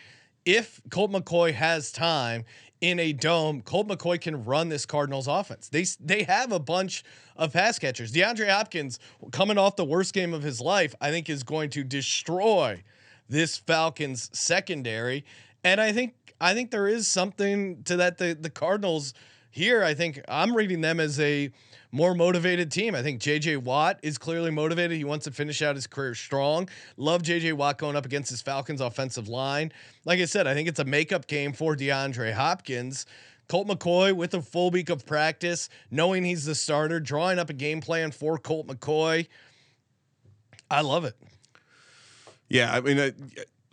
if 0.45 0.81
Colt 0.89 1.11
McCoy 1.11 1.53
has 1.53 1.91
time 1.91 2.45
in 2.81 2.99
a 2.99 3.13
dome, 3.13 3.61
Colt 3.61 3.87
McCoy 3.87 4.19
can 4.19 4.43
run 4.43 4.69
this 4.69 4.85
Cardinals 4.85 5.27
offense. 5.27 5.69
They 5.69 5.85
they 5.99 6.23
have 6.23 6.51
a 6.51 6.59
bunch 6.59 7.03
of 7.37 7.53
pass 7.53 7.77
catchers. 7.79 8.11
DeAndre 8.11 8.49
Hopkins, 8.49 8.99
coming 9.31 9.57
off 9.57 9.75
the 9.75 9.85
worst 9.85 10.13
game 10.13 10.33
of 10.33 10.43
his 10.43 10.59
life, 10.59 10.95
I 10.99 11.11
think 11.11 11.29
is 11.29 11.43
going 11.43 11.69
to 11.71 11.83
destroy 11.83 12.83
this 13.29 13.57
Falcons 13.57 14.29
secondary. 14.33 15.25
And 15.63 15.79
I 15.79 15.91
think 15.91 16.15
I 16.39 16.53
think 16.53 16.71
there 16.71 16.87
is 16.87 17.07
something 17.07 17.83
to 17.83 17.97
that. 17.97 18.17
The 18.17 18.37
the 18.39 18.49
Cardinals 18.49 19.13
here, 19.51 19.83
I 19.83 19.93
think 19.93 20.21
I'm 20.27 20.55
reading 20.55 20.81
them 20.81 20.99
as 20.99 21.19
a 21.19 21.51
more 21.91 22.15
motivated 22.15 22.71
team. 22.71 22.95
I 22.95 23.03
think 23.03 23.21
JJ 23.21 23.63
Watt 23.63 23.99
is 24.01 24.17
clearly 24.17 24.49
motivated. 24.49 24.97
He 24.97 25.03
wants 25.03 25.25
to 25.25 25.31
finish 25.31 25.61
out 25.61 25.75
his 25.75 25.87
career 25.87 26.15
strong. 26.15 26.69
Love 26.97 27.21
JJ 27.21 27.53
Watt 27.53 27.77
going 27.77 27.95
up 27.95 28.05
against 28.05 28.29
his 28.29 28.41
Falcons 28.41 28.81
offensive 28.81 29.27
line. 29.27 29.71
Like 30.05 30.19
I 30.19 30.25
said, 30.25 30.47
I 30.47 30.53
think 30.53 30.69
it's 30.69 30.79
a 30.79 30.85
makeup 30.85 31.27
game 31.27 31.53
for 31.53 31.75
DeAndre 31.75 32.33
Hopkins. 32.33 33.05
Colt 33.49 33.67
McCoy 33.67 34.13
with 34.13 34.33
a 34.33 34.41
full 34.41 34.71
week 34.71 34.89
of 34.89 35.05
practice, 35.05 35.67
knowing 35.91 36.23
he's 36.23 36.45
the 36.45 36.55
starter, 36.55 37.01
drawing 37.01 37.37
up 37.37 37.49
a 37.49 37.53
game 37.53 37.81
plan 37.81 38.11
for 38.11 38.37
Colt 38.37 38.67
McCoy. 38.67 39.27
I 40.69 40.79
love 40.79 41.03
it. 41.03 41.17
Yeah, 42.47 42.73
I 42.73 42.79
mean, 42.79 43.13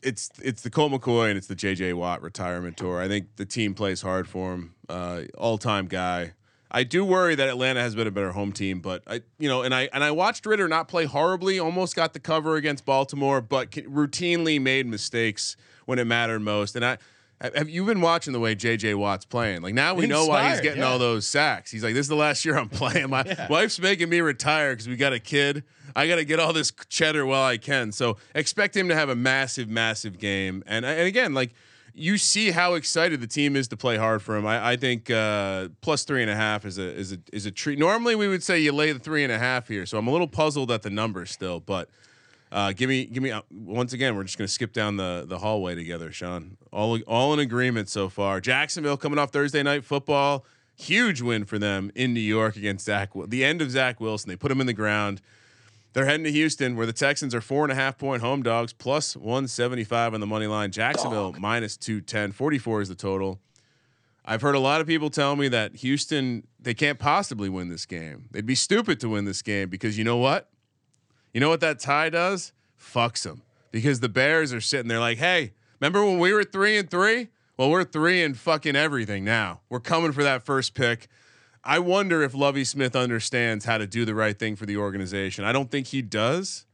it's 0.02 0.30
it's 0.42 0.62
the 0.62 0.70
Colt 0.70 0.92
McCoy 0.92 1.28
and 1.28 1.38
it's 1.38 1.46
the 1.46 1.54
J.J. 1.54 1.92
Watt 1.94 2.22
retirement 2.22 2.76
tour. 2.76 3.00
I 3.00 3.08
think 3.08 3.36
the 3.36 3.44
team 3.46 3.74
plays 3.74 4.02
hard 4.02 4.28
for 4.28 4.54
him. 4.54 4.74
Uh, 4.88 5.22
All 5.36 5.58
time 5.58 5.86
guy. 5.86 6.32
I 6.70 6.84
do 6.84 7.02
worry 7.04 7.34
that 7.34 7.48
Atlanta 7.48 7.80
has 7.80 7.94
been 7.94 8.06
a 8.06 8.10
better 8.10 8.32
home 8.32 8.52
team, 8.52 8.80
but 8.80 9.02
I, 9.06 9.22
you 9.38 9.48
know, 9.48 9.62
and 9.62 9.74
I 9.74 9.88
and 9.92 10.04
I 10.04 10.10
watched 10.10 10.44
Ridder 10.44 10.68
not 10.68 10.86
play 10.86 11.06
horribly. 11.06 11.58
Almost 11.58 11.96
got 11.96 12.12
the 12.12 12.20
cover 12.20 12.56
against 12.56 12.84
Baltimore, 12.84 13.40
but 13.40 13.70
routinely 13.70 14.60
made 14.60 14.86
mistakes 14.86 15.56
when 15.86 15.98
it 15.98 16.06
mattered 16.06 16.40
most. 16.40 16.76
And 16.76 16.84
I. 16.84 16.98
Have 17.40 17.68
you 17.68 17.84
been 17.84 18.00
watching 18.00 18.32
the 18.32 18.40
way 18.40 18.56
JJ 18.56 18.96
Watt's 18.96 19.24
playing? 19.24 19.62
Like 19.62 19.74
now 19.74 19.94
we 19.94 20.08
know 20.08 20.26
why 20.26 20.50
he's 20.50 20.60
getting 20.60 20.80
yeah. 20.80 20.88
all 20.88 20.98
those 20.98 21.26
sacks. 21.26 21.70
He's 21.70 21.84
like, 21.84 21.94
this 21.94 22.04
is 22.04 22.08
the 22.08 22.16
last 22.16 22.44
year 22.44 22.58
I'm 22.58 22.68
playing. 22.68 23.10
My 23.10 23.46
wife's 23.48 23.78
making 23.78 24.08
me 24.08 24.20
retire 24.20 24.72
because 24.72 24.88
we 24.88 24.96
got 24.96 25.12
a 25.12 25.20
kid. 25.20 25.62
I 25.94 26.08
got 26.08 26.16
to 26.16 26.24
get 26.24 26.40
all 26.40 26.52
this 26.52 26.72
cheddar 26.88 27.24
while 27.24 27.44
I 27.44 27.56
can. 27.56 27.92
So 27.92 28.16
expect 28.34 28.76
him 28.76 28.88
to 28.88 28.94
have 28.94 29.08
a 29.08 29.14
massive, 29.14 29.68
massive 29.68 30.18
game. 30.18 30.64
And 30.66 30.84
and 30.84 31.06
again, 31.06 31.32
like 31.32 31.54
you 31.94 32.18
see 32.18 32.50
how 32.50 32.74
excited 32.74 33.20
the 33.20 33.26
team 33.26 33.56
is 33.56 33.68
to 33.68 33.76
play 33.76 33.96
hard 33.96 34.22
for 34.22 34.36
him. 34.36 34.46
I, 34.46 34.70
I 34.72 34.76
think 34.76 35.10
uh, 35.10 35.68
plus 35.80 36.04
three 36.04 36.22
and 36.22 36.30
a 36.30 36.36
half 36.36 36.64
is 36.64 36.78
a 36.78 36.94
is 36.94 37.12
a 37.12 37.18
is 37.32 37.46
a 37.46 37.52
treat. 37.52 37.78
Normally 37.78 38.16
we 38.16 38.26
would 38.26 38.42
say 38.42 38.58
you 38.58 38.72
lay 38.72 38.90
the 38.90 38.98
three 38.98 39.22
and 39.22 39.32
a 39.32 39.38
half 39.38 39.68
here. 39.68 39.86
So 39.86 39.96
I'm 39.96 40.08
a 40.08 40.10
little 40.10 40.28
puzzled 40.28 40.72
at 40.72 40.82
the 40.82 40.90
numbers 40.90 41.30
still, 41.30 41.60
but. 41.60 41.88
Uh, 42.50 42.72
give 42.72 42.88
me, 42.88 43.04
give 43.04 43.22
me. 43.22 43.30
Uh, 43.30 43.42
once 43.50 43.92
again, 43.92 44.16
we're 44.16 44.24
just 44.24 44.38
gonna 44.38 44.48
skip 44.48 44.72
down 44.72 44.96
the 44.96 45.24
the 45.26 45.38
hallway 45.38 45.74
together, 45.74 46.10
Sean. 46.12 46.56
All 46.72 46.98
all 47.00 47.32
in 47.34 47.38
agreement 47.38 47.88
so 47.88 48.08
far. 48.08 48.40
Jacksonville 48.40 48.96
coming 48.96 49.18
off 49.18 49.30
Thursday 49.30 49.62
night 49.62 49.84
football, 49.84 50.44
huge 50.74 51.20
win 51.20 51.44
for 51.44 51.58
them 51.58 51.90
in 51.94 52.14
New 52.14 52.20
York 52.20 52.56
against 52.56 52.86
Zach. 52.86 53.10
The 53.26 53.44
end 53.44 53.60
of 53.60 53.70
Zach 53.70 54.00
Wilson. 54.00 54.30
They 54.30 54.36
put 54.36 54.50
him 54.50 54.60
in 54.60 54.66
the 54.66 54.72
ground. 54.72 55.20
They're 55.92 56.04
heading 56.04 56.24
to 56.24 56.32
Houston, 56.32 56.76
where 56.76 56.86
the 56.86 56.92
Texans 56.92 57.34
are 57.34 57.40
four 57.40 57.64
and 57.64 57.72
a 57.72 57.74
half 57.74 57.98
point 57.98 58.22
home 58.22 58.42
dogs, 58.42 58.72
plus 58.72 59.16
175 59.16 60.14
on 60.14 60.20
the 60.20 60.26
money 60.26 60.46
line. 60.46 60.70
Jacksonville 60.70 61.34
minus 61.38 61.76
210. 61.76 62.32
44 62.32 62.82
is 62.82 62.88
the 62.88 62.94
total. 62.94 63.40
I've 64.24 64.42
heard 64.42 64.54
a 64.54 64.60
lot 64.60 64.82
of 64.82 64.86
people 64.86 65.08
tell 65.08 65.36
me 65.36 65.48
that 65.48 65.76
Houston, 65.76 66.46
they 66.60 66.74
can't 66.74 66.98
possibly 66.98 67.48
win 67.48 67.68
this 67.68 67.86
game. 67.86 68.26
They'd 68.30 68.44
be 68.44 68.54
stupid 68.54 69.00
to 69.00 69.08
win 69.08 69.24
this 69.24 69.40
game 69.40 69.70
because 69.70 69.96
you 69.96 70.04
know 70.04 70.18
what? 70.18 70.50
You 71.32 71.40
know 71.40 71.48
what 71.48 71.60
that 71.60 71.78
tie 71.78 72.10
does? 72.10 72.52
Fucks 72.80 73.22
them 73.22 73.42
because 73.70 74.00
the 74.00 74.08
Bears 74.08 74.52
are 74.52 74.60
sitting 74.60 74.88
there 74.88 75.00
like, 75.00 75.18
hey, 75.18 75.52
remember 75.80 76.04
when 76.04 76.18
we 76.18 76.32
were 76.32 76.44
three 76.44 76.78
and 76.78 76.90
three? 76.90 77.28
Well, 77.56 77.70
we're 77.70 77.84
three 77.84 78.22
and 78.22 78.36
fucking 78.36 78.76
everything 78.76 79.24
now. 79.24 79.60
We're 79.68 79.80
coming 79.80 80.12
for 80.12 80.22
that 80.22 80.44
first 80.44 80.74
pick. 80.74 81.08
I 81.64 81.80
wonder 81.80 82.22
if 82.22 82.34
Lovie 82.34 82.64
Smith 82.64 82.94
understands 82.94 83.64
how 83.64 83.78
to 83.78 83.86
do 83.86 84.04
the 84.04 84.14
right 84.14 84.38
thing 84.38 84.56
for 84.56 84.64
the 84.64 84.76
organization. 84.76 85.44
I 85.44 85.52
don't 85.52 85.70
think 85.70 85.88
he 85.88 86.00
does. 86.00 86.64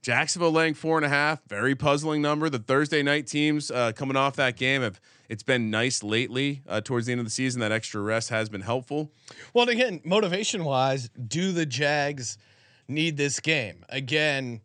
Jacksonville 0.00 0.50
laying 0.50 0.74
four 0.74 0.96
and 0.96 1.04
a 1.04 1.08
half, 1.08 1.44
very 1.46 1.76
puzzling 1.76 2.22
number. 2.22 2.50
The 2.50 2.58
Thursday 2.58 3.04
night 3.04 3.28
teams 3.28 3.70
uh, 3.70 3.92
coming 3.92 4.16
off 4.16 4.34
that 4.36 4.56
game 4.56 4.82
have 4.82 5.00
It's 5.28 5.44
been 5.44 5.70
nice 5.70 6.02
lately 6.02 6.62
uh, 6.66 6.80
towards 6.80 7.06
the 7.06 7.12
end 7.12 7.20
of 7.20 7.26
the 7.26 7.30
season. 7.30 7.60
That 7.60 7.70
extra 7.70 8.00
rest 8.00 8.30
has 8.30 8.48
been 8.48 8.62
helpful. 8.62 9.12
Well, 9.54 9.68
again, 9.68 10.00
motivation 10.04 10.64
wise, 10.64 11.08
do 11.08 11.52
the 11.52 11.66
Jags 11.66 12.36
need 12.92 13.16
this 13.16 13.40
game? 13.40 13.84
Again, 13.88 14.60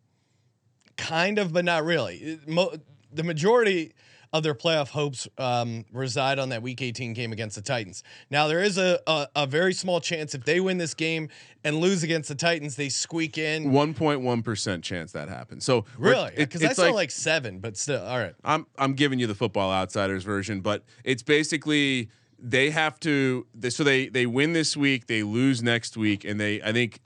kind 0.96 1.38
of, 1.38 1.52
but 1.52 1.64
not 1.64 1.84
really. 1.84 2.38
Mo- 2.46 2.74
the 3.12 3.22
majority 3.22 3.92
of 4.30 4.42
their 4.42 4.54
playoff 4.54 4.88
hopes 4.88 5.26
um, 5.38 5.86
reside 5.90 6.38
on 6.38 6.50
that 6.50 6.60
Week 6.60 6.82
18 6.82 7.14
game 7.14 7.32
against 7.32 7.56
the 7.56 7.62
Titans. 7.62 8.02
Now, 8.30 8.46
there 8.46 8.60
is 8.62 8.76
a, 8.76 9.00
a, 9.06 9.26
a 9.34 9.46
very 9.46 9.72
small 9.72 10.00
chance 10.02 10.34
if 10.34 10.44
they 10.44 10.60
win 10.60 10.76
this 10.76 10.92
game 10.92 11.30
and 11.64 11.78
lose 11.78 12.02
against 12.02 12.28
the 12.28 12.34
Titans, 12.34 12.76
they 12.76 12.90
squeak 12.90 13.38
in. 13.38 13.70
1.1% 13.70 14.82
chance 14.82 15.12
that 15.12 15.30
happens. 15.30 15.64
So 15.64 15.86
Really? 15.96 16.28
it- 16.32 16.36
Because 16.36 16.62
I 16.62 16.66
it's 16.66 16.76
saw 16.76 16.90
like, 16.90 17.10
seven, 17.10 17.58
but 17.60 17.78
still, 17.78 18.04
all 18.04 18.18
right. 18.18 18.34
I'm 18.44 18.66
I'm 18.76 18.92
giving 18.92 19.18
you 19.18 19.26
the 19.26 19.34
football 19.34 19.72
outsiders 19.72 20.24
version, 20.24 20.60
but 20.60 20.84
it's 21.04 21.22
basically 21.22 22.10
they 22.38 22.68
have 22.68 23.00
to 23.00 23.46
they, 23.54 23.70
so 23.70 23.82
they 23.82 24.08
they 24.08 24.26
win 24.26 24.52
this 24.52 24.76
week, 24.76 25.06
they 25.06 25.22
lose 25.22 25.62
next 25.62 25.96
week, 25.96 26.24
and 26.26 26.38
they 26.38 26.60
I 26.60 26.72
think 26.72 27.00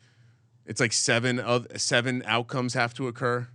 it's 0.66 0.81
like 0.81 0.92
seven 0.92 1.38
of 1.38 1.66
seven 1.77 2.22
outcomes 2.27 2.75
have 2.75 2.94
to 2.94 3.09
occur. 3.09 3.48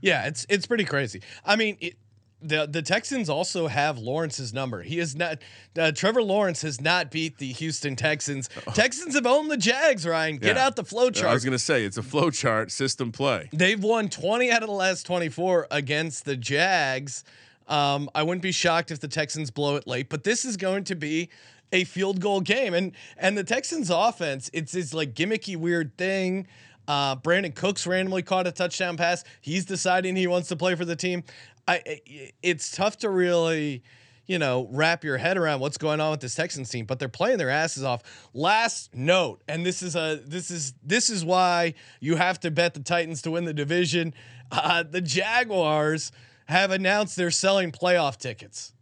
Yeah, 0.00 0.26
it's 0.26 0.46
it's 0.48 0.66
pretty 0.66 0.84
crazy. 0.84 1.22
I 1.44 1.56
mean, 1.56 1.76
it, 1.80 1.96
the 2.42 2.66
the 2.66 2.82
Texans 2.82 3.30
also 3.30 3.68
have 3.68 3.98
Lawrence's 3.98 4.52
number. 4.52 4.82
He 4.82 4.98
is 4.98 5.16
not 5.16 5.38
uh, 5.78 5.92
Trevor 5.92 6.22
Lawrence 6.22 6.60
has 6.62 6.80
not 6.80 7.10
beat 7.10 7.38
the 7.38 7.52
Houston 7.52 7.96
Texans. 7.96 8.48
Texans 8.74 9.14
have 9.14 9.26
owned 9.26 9.50
the 9.50 9.56
Jags. 9.56 10.06
Ryan, 10.06 10.36
get 10.36 10.56
Yeah. 10.56 10.66
out 10.66 10.76
the 10.76 10.84
flow 10.84 11.10
chart. 11.10 11.30
I 11.30 11.34
was 11.34 11.44
gonna 11.44 11.58
say 11.58 11.84
it's 11.84 11.96
a 11.96 12.02
flow 12.02 12.30
chart 12.30 12.70
system 12.70 13.12
play. 13.12 13.48
They've 13.52 13.82
won 13.82 14.08
20 14.10 14.50
out 14.50 14.62
of 14.62 14.68
the 14.68 14.74
last 14.74 15.06
24 15.06 15.68
against 15.70 16.26
the 16.26 16.36
Jags. 16.36 17.24
Um, 17.66 18.10
I 18.14 18.22
wouldn't 18.22 18.42
be 18.42 18.52
shocked 18.52 18.90
if 18.90 19.00
the 19.00 19.08
Texans 19.08 19.50
blow 19.50 19.76
it 19.76 19.86
late, 19.86 20.10
but 20.10 20.22
this 20.22 20.44
is 20.44 20.58
going 20.58 20.84
to 20.84 20.94
be 20.94 21.30
a 21.72 21.84
field 21.84 22.20
goal 22.20 22.40
game. 22.40 22.74
And 22.74 22.92
and 23.16 23.36
the 23.36 23.44
Texans 23.44 23.90
offense, 23.90 24.50
it's 24.52 24.72
this 24.72 24.94
like 24.94 25.14
gimmicky 25.14 25.56
weird 25.56 25.96
thing. 25.96 26.46
Uh, 26.86 27.16
Brandin 27.16 27.54
Cooks 27.54 27.86
randomly 27.86 28.22
caught 28.22 28.46
a 28.46 28.52
touchdown 28.52 28.96
pass. 28.96 29.24
He's 29.40 29.64
deciding 29.64 30.16
he 30.16 30.26
wants 30.26 30.48
to 30.48 30.56
play 30.56 30.74
for 30.74 30.84
the 30.84 30.96
team. 30.96 31.24
I 31.66 32.00
it's 32.42 32.70
tough 32.70 32.98
to 32.98 33.08
really 33.08 33.82
you 34.26 34.38
know, 34.38 34.68
wrap 34.70 35.04
your 35.04 35.18
head 35.18 35.36
around 35.36 35.60
what's 35.60 35.76
going 35.76 36.00
on 36.00 36.10
with 36.10 36.20
this 36.20 36.34
Texans 36.34 36.70
team, 36.70 36.86
but 36.86 36.98
they're 36.98 37.08
playing 37.08 37.38
their 37.38 37.50
asses 37.50 37.84
off. 37.84 38.02
Last 38.32 38.94
note, 38.94 39.42
and 39.48 39.66
this 39.66 39.82
is 39.82 39.96
a 39.96 40.20
this 40.24 40.50
is 40.50 40.72
this 40.82 41.10
is 41.10 41.24
why 41.24 41.74
you 42.00 42.16
have 42.16 42.40
to 42.40 42.50
bet 42.50 42.74
the 42.74 42.80
Titans 42.80 43.22
to 43.22 43.32
win 43.32 43.44
the 43.44 43.54
division. 43.54 44.14
Uh, 44.50 44.82
the 44.82 45.00
Jaguars 45.00 46.12
have 46.46 46.70
announced 46.70 47.16
they're 47.16 47.30
selling 47.30 47.72
playoff 47.72 48.16
tickets. 48.16 48.73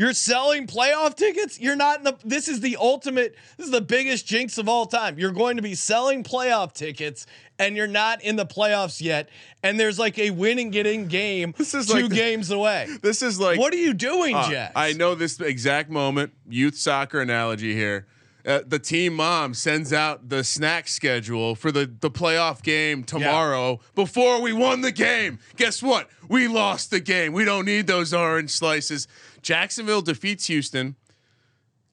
You're 0.00 0.14
selling 0.14 0.66
playoff 0.66 1.14
tickets? 1.14 1.60
You're 1.60 1.76
not 1.76 1.98
in 1.98 2.04
the 2.04 2.16
this 2.24 2.48
is 2.48 2.60
the 2.60 2.78
ultimate 2.80 3.36
this 3.58 3.66
is 3.66 3.70
the 3.70 3.82
biggest 3.82 4.26
jinx 4.26 4.56
of 4.56 4.66
all 4.66 4.86
time. 4.86 5.18
You're 5.18 5.30
going 5.30 5.56
to 5.56 5.62
be 5.62 5.74
selling 5.74 6.24
playoff 6.24 6.72
tickets 6.72 7.26
and 7.58 7.76
you're 7.76 7.86
not 7.86 8.22
in 8.22 8.36
the 8.36 8.46
playoffs 8.46 9.02
yet 9.02 9.28
and 9.62 9.78
there's 9.78 9.98
like 9.98 10.18
a 10.18 10.30
win 10.30 10.38
winning 10.50 10.70
getting 10.70 11.06
game 11.06 11.52
This 11.58 11.74
is 11.74 11.86
two 11.86 11.92
like 12.00 12.08
the- 12.08 12.16
games 12.16 12.50
away. 12.50 12.88
This 13.02 13.20
is 13.20 13.38
like 13.38 13.58
What 13.60 13.74
are 13.74 13.76
you 13.76 13.92
doing, 13.92 14.34
Uh, 14.34 14.50
Jack? 14.50 14.72
I 14.74 14.94
know 14.94 15.14
this 15.14 15.38
exact 15.38 15.90
moment. 15.90 16.32
Youth 16.48 16.76
soccer 16.78 17.20
analogy 17.20 17.74
here. 17.74 18.06
Uh, 18.46 18.60
the 18.66 18.78
team 18.78 19.12
mom 19.16 19.52
sends 19.52 19.92
out 19.92 20.30
the 20.30 20.42
snack 20.42 20.88
schedule 20.88 21.54
for 21.54 21.70
the, 21.70 21.84
the 22.00 22.10
playoff 22.10 22.62
game 22.62 23.04
tomorrow 23.04 23.78
before 23.94 24.40
we 24.40 24.50
won 24.50 24.80
the 24.80 24.90
game. 24.90 25.38
Guess 25.56 25.82
what? 25.82 26.08
We 26.26 26.48
lost 26.48 26.90
the 26.90 27.00
game. 27.00 27.34
We 27.34 27.44
don't 27.44 27.66
need 27.66 27.86
those 27.86 28.14
orange 28.14 28.50
slices. 28.50 29.06
Jacksonville 29.42 30.02
defeats 30.02 30.46
Houston, 30.46 30.96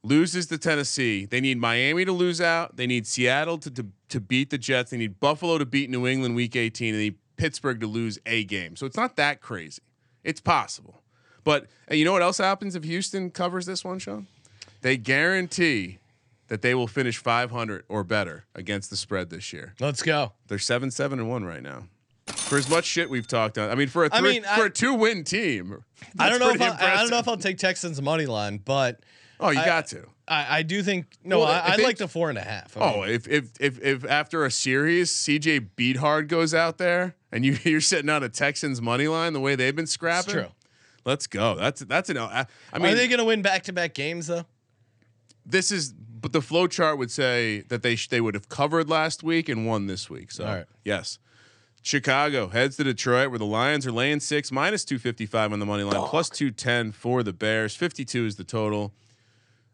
loses 0.04 0.48
to 0.48 0.58
Tennessee. 0.58 1.26
They 1.26 1.42
need 1.42 1.58
Miami 1.58 2.06
to 2.06 2.12
lose 2.12 2.42
out. 2.42 2.78
They 2.78 2.88
need 2.88 3.06
Seattle 3.06 3.58
to, 3.60 3.72
to, 3.72 3.88
to 4.10 4.20
beat 4.20 4.50
the 4.50 4.58
Jets. 4.58 4.92
They 4.92 4.98
need 4.98 5.20
Buffalo 5.20 5.58
to 5.58 5.66
beat 5.66 5.90
New 5.90 6.08
England 6.08 6.36
week 6.36 6.56
18. 6.56 6.94
And 6.94 7.00
they 7.00 7.04
need 7.06 7.18
Pittsburgh 7.36 7.80
to 7.82 7.88
lose 7.88 8.20
a 8.26 8.44
game. 8.46 8.76
So 8.76 8.86
it's 8.86 8.98
not 8.98 9.16
that 9.18 9.42
crazy. 9.42 9.82
It's 10.24 10.42
possible. 10.42 11.02
But 11.44 11.68
uh, 11.90 11.96
you 11.96 12.04
know 12.04 12.14
what 12.14 12.22
else 12.22 12.40
happens 12.40 12.76
if 12.76 12.84
Houston 12.84 13.32
covers 13.32 13.66
this 13.66 13.86
one, 13.86 14.00
Sean? 14.00 14.28
They 14.82 14.98
guarantee 14.98 16.00
that 16.48 16.62
they 16.62 16.74
will 16.76 16.88
finish 16.88 17.18
500 17.18 17.84
or 17.88 18.04
better 18.04 18.46
against 18.56 18.90
the 18.90 18.96
spread 18.96 19.30
this 19.30 19.52
year. 19.52 19.74
Let's 19.80 20.02
go. 20.02 20.34
They're 20.48 20.60
seven, 20.60 20.92
seven, 20.92 21.20
and 21.20 21.30
one 21.30 21.46
right 21.46 21.62
now. 21.62 21.88
For 22.28 22.58
as 22.58 22.70
much 22.70 22.86
shit 22.86 23.10
we've 23.10 23.28
talked 23.28 23.58
on, 23.58 23.70
I 23.70 23.76
mean, 23.76 23.88
for 23.88 24.06
a 24.06 24.10
three, 24.10 24.34
mean, 24.34 24.44
for 24.44 24.64
I- 24.64 24.66
a 24.68 24.70
two-win 24.70 25.24
team, 25.24 25.84
I 26.20 26.30
don't 26.30 26.40
know 26.40 26.50
if 26.52 26.62
I, 26.62 26.96
I 26.96 26.98
don't 27.02 27.10
know 27.10 27.20
if. 27.20 27.28
I'll 27.28 27.38
take 27.38 27.58
Texans 27.58 28.02
money 28.02 28.26
line, 28.26 28.58
but 28.64 29.00
Oh, 29.40 29.50
you 29.50 29.60
I- 29.60 29.66
got 29.66 29.88
to. 29.88 30.06
I, 30.30 30.58
I 30.60 30.64
do 30.64 30.84
think 30.84 31.06
no, 31.24 31.40
Well, 31.40 31.48
I, 31.48 31.74
I 31.74 31.76
like 31.78 31.98
the 31.98 32.08
four 32.10 32.28
and 32.30 32.38
a 32.38 32.42
half. 32.42 32.76
I 32.76 32.82
Oh, 32.82 33.02
mean, 33.02 33.12
if 33.12 33.28
if 33.30 33.52
if 33.62 33.82
if 33.82 34.06
after 34.06 34.44
a 34.44 34.52
series, 34.52 35.10
CJ 35.12 35.70
Beathard 35.78 36.28
goes 36.28 36.54
out 36.54 36.78
there 36.78 37.16
and 37.32 37.46
you 37.46 37.58
you're 37.64 37.80
sitting 37.80 38.10
on 38.10 38.24
a 38.24 38.30
Texans 38.30 38.82
money 38.82 39.08
line 39.08 39.32
the 39.32 39.40
way 39.40 39.56
they've 39.56 39.76
been 39.76 39.88
scrapping. 39.88 40.34
true. 40.34 40.48
Let's 41.06 41.28
go. 41.28 41.56
That's 41.56 41.80
that's 41.82 42.10
an. 42.10 42.18
I, 42.18 42.46
I 42.74 42.80
mean, 42.80 42.92
are 42.92 42.96
they 42.96 43.08
going 43.08 43.20
to 43.20 43.24
win 43.26 43.42
back 43.42 43.64
to 43.64 43.74
back 43.74 43.94
games 43.94 44.28
though? 44.28 44.46
this 45.46 45.72
is 45.72 45.94
but 45.94 46.34
the 46.34 46.42
flow 46.42 46.68
chart 46.68 46.98
would 46.98 47.10
say 47.12 47.62
that 47.70 47.82
they 47.82 47.96
sh- 47.96 48.10
they 48.10 48.20
would 48.20 48.34
have 48.34 48.50
covered 48.50 48.90
last 48.90 49.24
week 49.24 49.48
and 49.48 49.66
won 49.66 49.88
this 49.88 50.10
week. 50.10 50.30
So 50.32 50.44
right. 50.44 50.66
yes, 50.84 51.20
Chicago 51.88 52.50
heads 52.50 52.76
to 52.76 52.84
Detroit 52.84 53.30
where 53.30 53.40
the 53.40 53.46
Lions 53.46 53.88
are 53.88 53.94
laying 53.94 54.20
six 54.20 54.52
minus 54.52 54.84
two 54.84 55.00
fifty 55.00 55.26
five 55.26 55.54
on 55.54 55.60
the 55.60 55.66
money 55.66 55.84
line, 55.84 56.02
plus 56.10 56.30
two 56.30 56.52
ten 56.52 56.92
for 56.92 57.24
the 57.24 57.32
Bears. 57.32 57.78
Fifty 57.78 58.04
two 58.04 58.26
is 58.26 58.36
the 58.36 58.44
total. 58.44 58.92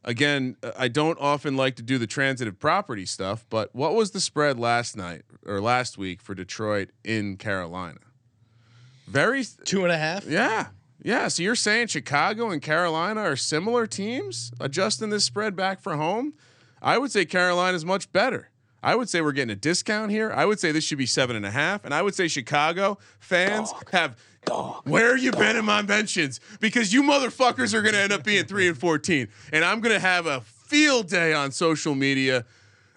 Again, 0.03 0.55
I 0.77 0.89
don't 0.89 1.17
often 1.19 1.57
like 1.57 1.75
to 1.77 1.81
do 1.81 1.97
the 1.97 2.05
transitive 2.05 2.59
property 2.59 3.07
stuff, 3.07 3.45
but 3.49 3.73
what 3.73 3.95
was 3.95 4.11
the 4.11 4.19
spread 4.19 4.59
last 4.59 4.95
night 4.95 5.23
or 5.43 5.59
last 5.59 5.97
week 5.97 6.21
for 6.21 6.35
Detroit 6.35 6.89
in 7.03 7.37
Carolina? 7.37 7.99
Very 9.07 9.43
Two 9.65 9.83
and 9.83 9.91
a 9.91 9.97
half. 9.97 10.27
yeah. 10.27 10.67
Yeah. 11.01 11.29
So 11.29 11.41
you're 11.41 11.55
saying 11.55 11.87
Chicago 11.87 12.51
and 12.51 12.61
Carolina 12.61 13.21
are 13.21 13.35
similar 13.35 13.87
teams 13.87 14.51
adjusting 14.59 15.09
this 15.09 15.25
spread 15.25 15.55
back 15.55 15.81
for 15.81 15.95
home? 15.95 16.33
I 16.79 16.99
would 16.99 17.11
say 17.11 17.25
Carolina 17.25 17.75
is 17.75 17.85
much 17.85 18.11
better. 18.11 18.49
I 18.83 18.95
would 18.95 19.09
say 19.09 19.21
we're 19.21 19.31
getting 19.31 19.51
a 19.51 19.55
discount 19.55 20.11
here. 20.11 20.31
I 20.31 20.45
would 20.45 20.59
say 20.59 20.73
this 20.73 20.83
should 20.83 20.97
be 20.97 21.05
seven 21.05 21.35
and 21.37 21.45
a 21.45 21.51
half. 21.51 21.85
And 21.85 21.93
I 21.93 22.01
would 22.01 22.13
say 22.13 22.27
Chicago 22.27 22.97
fans 23.19 23.73
have 23.93 24.17
where 24.83 25.15
you 25.15 25.31
been 25.31 25.55
in 25.55 25.63
my 25.63 25.81
mentions? 25.81 26.41
Because 26.59 26.93
you 26.93 27.01
motherfuckers 27.01 27.73
are 27.73 27.81
gonna 27.81 27.97
end 27.97 28.11
up 28.11 28.25
being 28.25 28.43
three 28.43 28.67
and 28.67 28.77
fourteen. 28.77 29.29
And 29.53 29.63
I'm 29.63 29.79
gonna 29.79 29.99
have 29.99 30.25
a 30.25 30.41
field 30.41 31.07
day 31.07 31.33
on 31.33 31.51
social 31.51 31.95
media. 31.95 32.45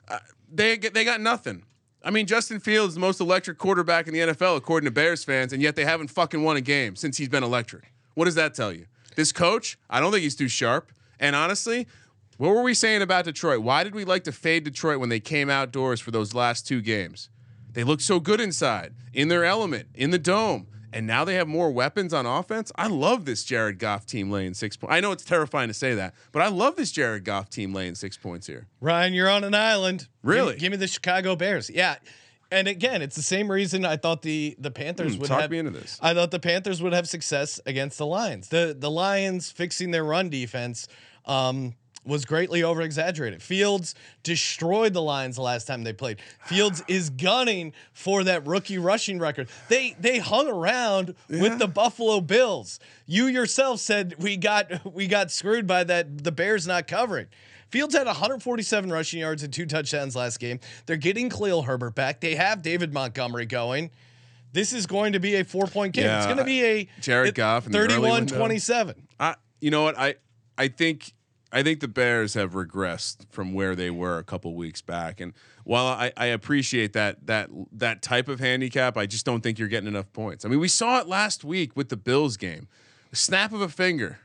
Uh, 0.08 0.18
they 0.52 0.76
they 0.76 1.04
got 1.04 1.20
nothing. 1.20 1.62
I 2.02 2.10
mean, 2.10 2.26
Justin 2.26 2.60
Fields 2.60 2.90
is 2.90 2.94
the 2.94 3.00
most 3.00 3.20
electric 3.20 3.58
quarterback 3.58 4.06
in 4.06 4.14
the 4.14 4.20
NFL, 4.20 4.56
according 4.56 4.86
to 4.86 4.90
Bears 4.92 5.24
fans, 5.24 5.52
and 5.52 5.62
yet 5.62 5.76
they 5.76 5.84
haven't 5.84 6.08
fucking 6.08 6.42
won 6.42 6.56
a 6.56 6.60
game 6.60 6.94
since 6.96 7.16
he's 7.16 7.28
been 7.28 7.42
electric. 7.42 7.92
What 8.14 8.26
does 8.26 8.36
that 8.36 8.54
tell 8.54 8.72
you? 8.72 8.86
This 9.16 9.32
coach, 9.32 9.78
I 9.90 10.00
don't 10.00 10.12
think 10.12 10.22
he's 10.22 10.36
too 10.36 10.48
sharp. 10.48 10.92
And 11.18 11.34
honestly, 11.34 11.86
what 12.36 12.50
were 12.50 12.62
we 12.62 12.74
saying 12.74 13.02
about 13.02 13.24
Detroit? 13.24 13.60
Why 13.62 13.84
did 13.84 13.94
we 13.94 14.04
like 14.04 14.24
to 14.24 14.32
fade 14.32 14.64
Detroit 14.64 14.98
when 15.00 15.08
they 15.08 15.20
came 15.20 15.48
outdoors 15.50 16.00
for 16.00 16.10
those 16.10 16.34
last 16.34 16.66
two 16.66 16.80
games? 16.80 17.30
They 17.72 17.84
looked 17.84 18.02
so 18.02 18.20
good 18.20 18.40
inside, 18.40 18.94
in 19.12 19.28
their 19.28 19.44
element, 19.44 19.88
in 19.94 20.10
the 20.10 20.18
dome. 20.18 20.66
And 20.92 21.06
now 21.06 21.24
they 21.24 21.34
have 21.34 21.46
more 21.46 21.70
weapons 21.70 22.14
on 22.14 22.24
offense. 22.24 22.72
I 22.76 22.86
love 22.86 23.26
this 23.26 23.44
Jared 23.44 23.78
Goff 23.78 24.06
team 24.06 24.30
laying 24.30 24.54
six 24.54 24.78
points. 24.78 24.94
I 24.94 25.00
know 25.00 25.12
it's 25.12 25.24
terrifying 25.24 25.68
to 25.68 25.74
say 25.74 25.94
that, 25.94 26.14
but 26.32 26.40
I 26.40 26.48
love 26.48 26.76
this 26.76 26.90
Jared 26.90 27.22
Goff 27.24 27.50
team 27.50 27.74
laying 27.74 27.94
six 27.94 28.16
points 28.16 28.46
here. 28.46 28.66
Ryan, 28.80 29.12
you're 29.12 29.28
on 29.28 29.44
an 29.44 29.54
island. 29.54 30.08
Really? 30.22 30.52
Give, 30.54 30.60
give 30.60 30.70
me 30.72 30.76
the 30.78 30.86
Chicago 30.86 31.36
Bears. 31.36 31.68
Yeah. 31.68 31.96
And 32.50 32.66
again, 32.66 33.02
it's 33.02 33.16
the 33.16 33.22
same 33.22 33.50
reason 33.50 33.84
I 33.84 33.96
thought 33.96 34.22
the 34.22 34.56
the 34.58 34.70
Panthers 34.70 35.14
Hmm, 35.14 35.20
would 35.20 35.28
talk 35.28 35.40
have 35.42 35.50
me 35.50 35.58
into 35.58 35.72
this. 35.72 35.98
I 36.00 36.14
thought 36.14 36.30
the 36.30 36.38
Panthers 36.38 36.80
would 36.80 36.92
have 36.94 37.08
success 37.08 37.60
against 37.66 37.98
the 37.98 38.06
Lions. 38.06 38.48
The 38.48 38.74
the 38.78 38.90
Lions 38.90 39.50
fixing 39.50 39.90
their 39.90 40.04
run 40.04 40.30
defense 40.30 40.86
um, 41.26 41.74
was 42.06 42.24
greatly 42.24 42.62
over 42.62 42.82
exaggerated. 42.82 43.42
Fields 43.42 43.94
destroyed 44.22 44.92
the 44.92 45.02
Lions 45.02 45.36
the 45.36 45.42
last 45.42 45.66
time 45.66 45.82
they 45.82 45.92
played. 45.92 46.20
Fields 46.44 46.82
is 46.88 47.10
gunning 47.10 47.72
for 47.92 48.24
that 48.24 48.46
rookie 48.46 48.78
rushing 48.78 49.18
record. 49.18 49.48
They 49.68 49.96
they 49.98 50.18
hung 50.18 50.48
around 50.48 51.14
with 51.28 51.58
the 51.58 51.68
Buffalo 51.68 52.20
Bills. 52.20 52.78
You 53.06 53.26
yourself 53.26 53.80
said 53.80 54.14
we 54.18 54.36
got 54.36 54.92
we 54.94 55.06
got 55.06 55.30
screwed 55.30 55.66
by 55.66 55.84
that 55.84 56.24
the 56.24 56.32
Bears 56.32 56.66
not 56.66 56.86
covering. 56.86 57.26
Fields 57.68 57.96
had 57.96 58.06
147 58.06 58.92
rushing 58.92 59.20
yards 59.20 59.42
and 59.42 59.52
two 59.52 59.66
touchdowns 59.66 60.14
last 60.14 60.38
game. 60.38 60.60
They're 60.86 60.96
getting 60.96 61.28
Khalil 61.28 61.62
Herbert 61.62 61.96
back. 61.96 62.20
They 62.20 62.36
have 62.36 62.62
David 62.62 62.92
Montgomery 62.92 63.46
going. 63.46 63.90
This 64.52 64.72
is 64.72 64.86
going 64.86 65.12
to 65.12 65.20
be 65.20 65.34
a 65.34 65.44
four 65.44 65.66
point 65.66 65.92
game. 65.92 66.06
it's 66.06 66.26
going 66.26 66.38
to 66.38 66.44
be 66.44 66.64
a 66.64 66.88
Jared 67.00 67.34
Goff 67.34 67.66
in 67.66 67.72
the 67.72 67.78
early 67.78 67.94
31 67.94 68.12
window. 68.12 68.38
27. 68.38 69.08
I, 69.18 69.34
you 69.60 69.70
know 69.70 69.82
what? 69.82 69.98
I, 69.98 70.14
I 70.56 70.68
think, 70.68 71.12
I 71.56 71.62
think 71.62 71.80
the 71.80 71.88
Bears 71.88 72.34
have 72.34 72.52
regressed 72.52 73.24
from 73.30 73.54
where 73.54 73.74
they 73.74 73.90
were 73.90 74.18
a 74.18 74.22
couple 74.22 74.54
weeks 74.54 74.82
back. 74.82 75.22
And 75.22 75.32
while 75.64 75.86
I, 75.86 76.12
I 76.14 76.26
appreciate 76.26 76.92
that 76.92 77.26
that 77.28 77.48
that 77.72 78.02
type 78.02 78.28
of 78.28 78.40
handicap, 78.40 78.98
I 78.98 79.06
just 79.06 79.24
don't 79.24 79.40
think 79.40 79.58
you're 79.58 79.66
getting 79.66 79.88
enough 79.88 80.12
points. 80.12 80.44
I 80.44 80.48
mean, 80.48 80.60
we 80.60 80.68
saw 80.68 81.00
it 81.00 81.08
last 81.08 81.44
week 81.44 81.74
with 81.74 81.88
the 81.88 81.96
Bills 81.96 82.36
game. 82.36 82.68
snap 83.12 83.54
of 83.54 83.62
a 83.62 83.70
finger. 83.70 84.18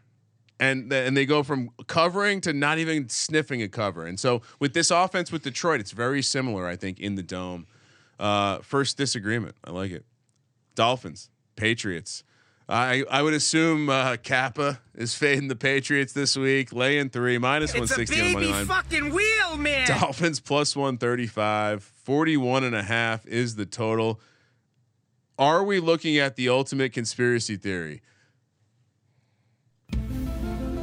And, 0.59 0.91
and 0.91 1.15
they 1.15 1.25
go 1.25 1.41
from 1.41 1.69
covering 1.87 2.41
to 2.41 2.51
not 2.51 2.79
even 2.79 3.07
sniffing 3.07 3.61
a 3.63 3.69
cover. 3.69 4.05
And 4.05 4.19
so 4.19 4.41
with 4.59 4.73
this 4.73 4.91
offense 4.91 5.31
with 5.31 5.41
Detroit, 5.41 5.79
it's 5.79 5.91
very 5.91 6.21
similar, 6.21 6.67
I 6.67 6.75
think, 6.75 6.99
in 6.99 7.15
the 7.15 7.23
dome. 7.23 7.65
Uh, 8.19 8.59
first 8.59 8.97
disagreement. 8.97 9.55
I 9.63 9.71
like 9.71 9.91
it. 9.91 10.05
Dolphins, 10.75 11.29
Patriots. 11.55 12.23
I 12.71 13.03
I 13.11 13.21
would 13.21 13.33
assume 13.33 13.89
uh, 13.89 14.15
Kappa 14.17 14.79
is 14.95 15.13
fading 15.13 15.47
the 15.49 15.55
Patriots 15.55 16.13
this 16.13 16.37
week, 16.37 16.71
laying 16.71 17.09
three, 17.09 17.37
minus 17.37 17.71
It's 17.75 17.91
160 17.97 18.21
on 18.21 18.27
the 18.27 18.33
money 18.33 18.47
line. 18.47 18.65
fucking 18.65 19.13
wheel, 19.13 19.57
man. 19.57 19.87
Dolphins 19.87 20.39
plus 20.39 20.75
135, 20.75 21.83
41 21.83 22.63
and 22.63 22.75
a 22.75 22.83
half 22.83 23.25
is 23.25 23.55
the 23.55 23.65
total. 23.65 24.19
Are 25.37 25.63
we 25.63 25.79
looking 25.79 26.17
at 26.17 26.35
the 26.35 26.49
ultimate 26.49 26.93
conspiracy 26.93 27.57
theory? 27.57 28.01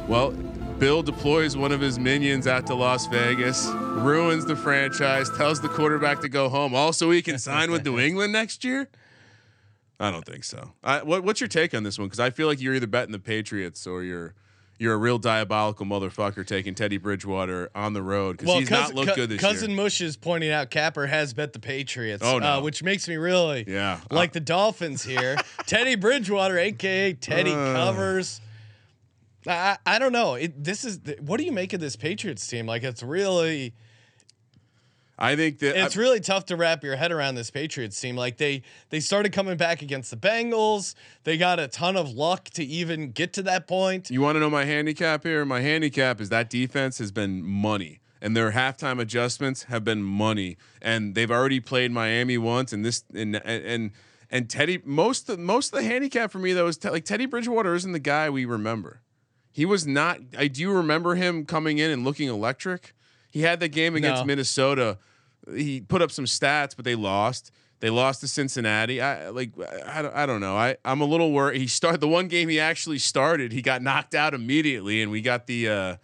Well, 0.07 0.31
Bill 0.79 1.03
deploys 1.03 1.55
one 1.57 1.71
of 1.71 1.81
his 1.81 1.99
minions 1.99 2.47
out 2.47 2.65
to 2.67 2.75
Las 2.75 3.05
Vegas, 3.07 3.67
ruins 3.67 4.45
the 4.45 4.55
franchise, 4.55 5.29
tells 5.37 5.61
the 5.61 5.69
quarterback 5.69 6.19
to 6.21 6.29
go 6.29 6.49
home. 6.49 6.73
Also, 6.73 7.11
he 7.11 7.21
can 7.21 7.37
sign 7.37 7.71
with 7.71 7.85
New 7.85 7.99
England 8.07 8.33
next 8.33 8.63
year. 8.63 8.89
I 9.99 10.11
don't 10.11 10.25
think 10.25 10.43
so. 10.45 10.71
I, 10.83 11.03
what, 11.03 11.23
what's 11.23 11.41
your 11.41 11.47
take 11.49 11.73
on 11.73 11.83
this 11.83 11.99
one? 11.99 12.07
Because 12.07 12.19
I 12.21 12.29
feel 12.29 12.47
like 12.47 12.61
you're 12.61 12.73
either 12.75 12.87
betting 12.87 13.11
the 13.11 13.19
Patriots 13.19 13.85
or 13.85 14.03
you're 14.03 14.33
you're 14.77 14.93
a 14.93 14.97
real 14.97 15.17
diabolical 15.17 15.85
motherfucker 15.85 16.47
taking 16.47 16.73
Teddy 16.73 16.97
Bridgewater 16.97 17.69
on 17.75 17.91
the 17.91 18.01
road 18.01 18.37
because 18.37 18.55
he's 18.59 18.71
not 18.71 18.93
looked 18.95 19.13
good 19.15 19.27
this 19.29 19.41
cousin 19.41 19.71
year. 19.71 19.77
Cousin 19.77 19.83
Mush 19.83 19.99
is 19.99 20.15
pointing 20.15 20.51
out 20.51 20.69
Capper 20.69 21.05
has 21.05 21.33
bet 21.33 21.51
the 21.51 21.59
Patriots, 21.59 22.23
Oh, 22.25 22.39
no. 22.39 22.45
uh, 22.59 22.61
which 22.61 22.81
makes 22.81 23.05
me 23.09 23.17
really 23.17 23.65
Yeah. 23.67 23.99
like 24.09 24.29
Uh, 24.29 24.33
the 24.35 24.39
Dolphins 24.39 25.03
here. 25.03 25.35
Teddy 25.67 25.95
Bridgewater, 25.95 26.57
aka 26.57 27.11
Teddy 27.11 27.51
Uh. 27.51 27.73
covers. 27.73 28.39
I, 29.45 29.77
I 29.85 29.99
don't 29.99 30.13
know. 30.13 30.35
It, 30.35 30.63
this 30.63 30.85
is 30.85 30.99
what 31.19 31.37
do 31.39 31.43
you 31.43 31.51
make 31.51 31.73
of 31.73 31.81
this 31.81 31.97
Patriots 31.97 32.47
team? 32.47 32.65
Like 32.65 32.83
it's 32.83 33.03
really 33.03 33.73
I 35.21 35.35
think 35.35 35.59
that 35.59 35.75
it's 35.75 35.97
really 35.97 36.21
tough 36.21 36.45
to 36.45 36.55
wrap 36.55 36.81
your 36.81 36.95
head 36.95 37.11
around 37.11 37.35
this 37.35 37.51
Patriots 37.51 37.99
team. 37.99 38.15
Like 38.15 38.37
they 38.37 38.63
they 38.89 39.01
started 39.01 39.33
coming 39.33 39.57
back 39.57 39.81
against 39.81 40.11
the 40.11 40.17
Bengals. 40.17 40.95
They 41.25 41.37
got 41.37 41.59
a 41.59 41.67
ton 41.67 41.97
of 41.97 42.11
luck 42.11 42.45
to 42.51 42.63
even 42.63 43.11
get 43.11 43.33
to 43.33 43.43
that 43.43 43.67
point. 43.67 44.09
You 44.09 44.21
want 44.21 44.37
to 44.37 44.39
know 44.39 44.49
my 44.49 44.63
handicap 44.63 45.23
here? 45.23 45.43
My 45.43 45.59
handicap 45.59 46.21
is 46.21 46.29
that 46.29 46.49
defense 46.49 46.99
has 46.99 47.11
been 47.11 47.43
money, 47.43 47.99
and 48.21 48.35
their 48.35 48.51
halftime 48.51 48.99
adjustments 48.99 49.63
have 49.63 49.83
been 49.83 50.01
money, 50.01 50.57
and 50.81 51.15
they've 51.15 51.31
already 51.31 51.59
played 51.59 51.91
Miami 51.91 52.37
once, 52.37 52.71
and 52.71 52.85
this 52.85 53.03
and 53.13 53.35
and 53.45 53.91
and 54.31 54.49
Teddy. 54.49 54.81
Most 54.85 55.29
of, 55.29 55.37
most 55.37 55.73
of 55.73 55.79
the 55.79 55.85
handicap 55.85 56.31
for 56.31 56.39
me 56.39 56.53
though 56.53 56.67
is 56.67 56.77
te- 56.77 56.91
like 56.91 57.03
Teddy 57.03 57.25
Bridgewater 57.25 57.75
isn't 57.75 57.91
the 57.91 57.99
guy 57.99 58.29
we 58.29 58.45
remember. 58.45 59.01
He 59.51 59.65
was 59.65 59.85
not. 59.85 60.19
I 60.37 60.47
do 60.47 60.71
remember 60.71 61.15
him 61.15 61.43
coming 61.43 61.77
in 61.77 61.91
and 61.91 62.05
looking 62.05 62.29
electric. 62.29 62.93
He 63.31 63.41
had 63.41 63.59
that 63.59 63.69
game 63.69 63.95
against 63.95 64.21
No. 64.21 64.25
Minnesota. 64.27 64.97
He 65.55 65.81
put 65.81 66.01
up 66.01 66.11
some 66.11 66.25
stats, 66.25 66.75
but 66.75 66.85
they 66.85 66.95
lost. 66.95 67.51
They 67.81 67.89
lost 67.89 68.19
to 68.21 68.27
Cincinnati. 68.27 68.99
I 69.01 69.29
like. 69.29 69.51
I, 69.85 70.01
don't- 70.01 70.15
I 70.15 70.25
don't 70.25 70.41
know. 70.41 70.57
I 70.57 70.75
I'm 70.83 70.99
a 71.01 71.05
little 71.05 71.31
worried. 71.31 71.61
He 71.61 71.67
started 71.67 72.01
the 72.01 72.07
one 72.09 72.27
game 72.27 72.49
he 72.49 72.59
actually 72.59 72.99
started. 72.99 73.51
He 73.53 73.61
got 73.61 73.81
knocked 73.81 74.13
out 74.15 74.33
immediately, 74.33 75.01
and 75.01 75.11
we 75.11 75.21
got 75.21 75.47
the. 75.47 75.69
Uh, 75.69 75.95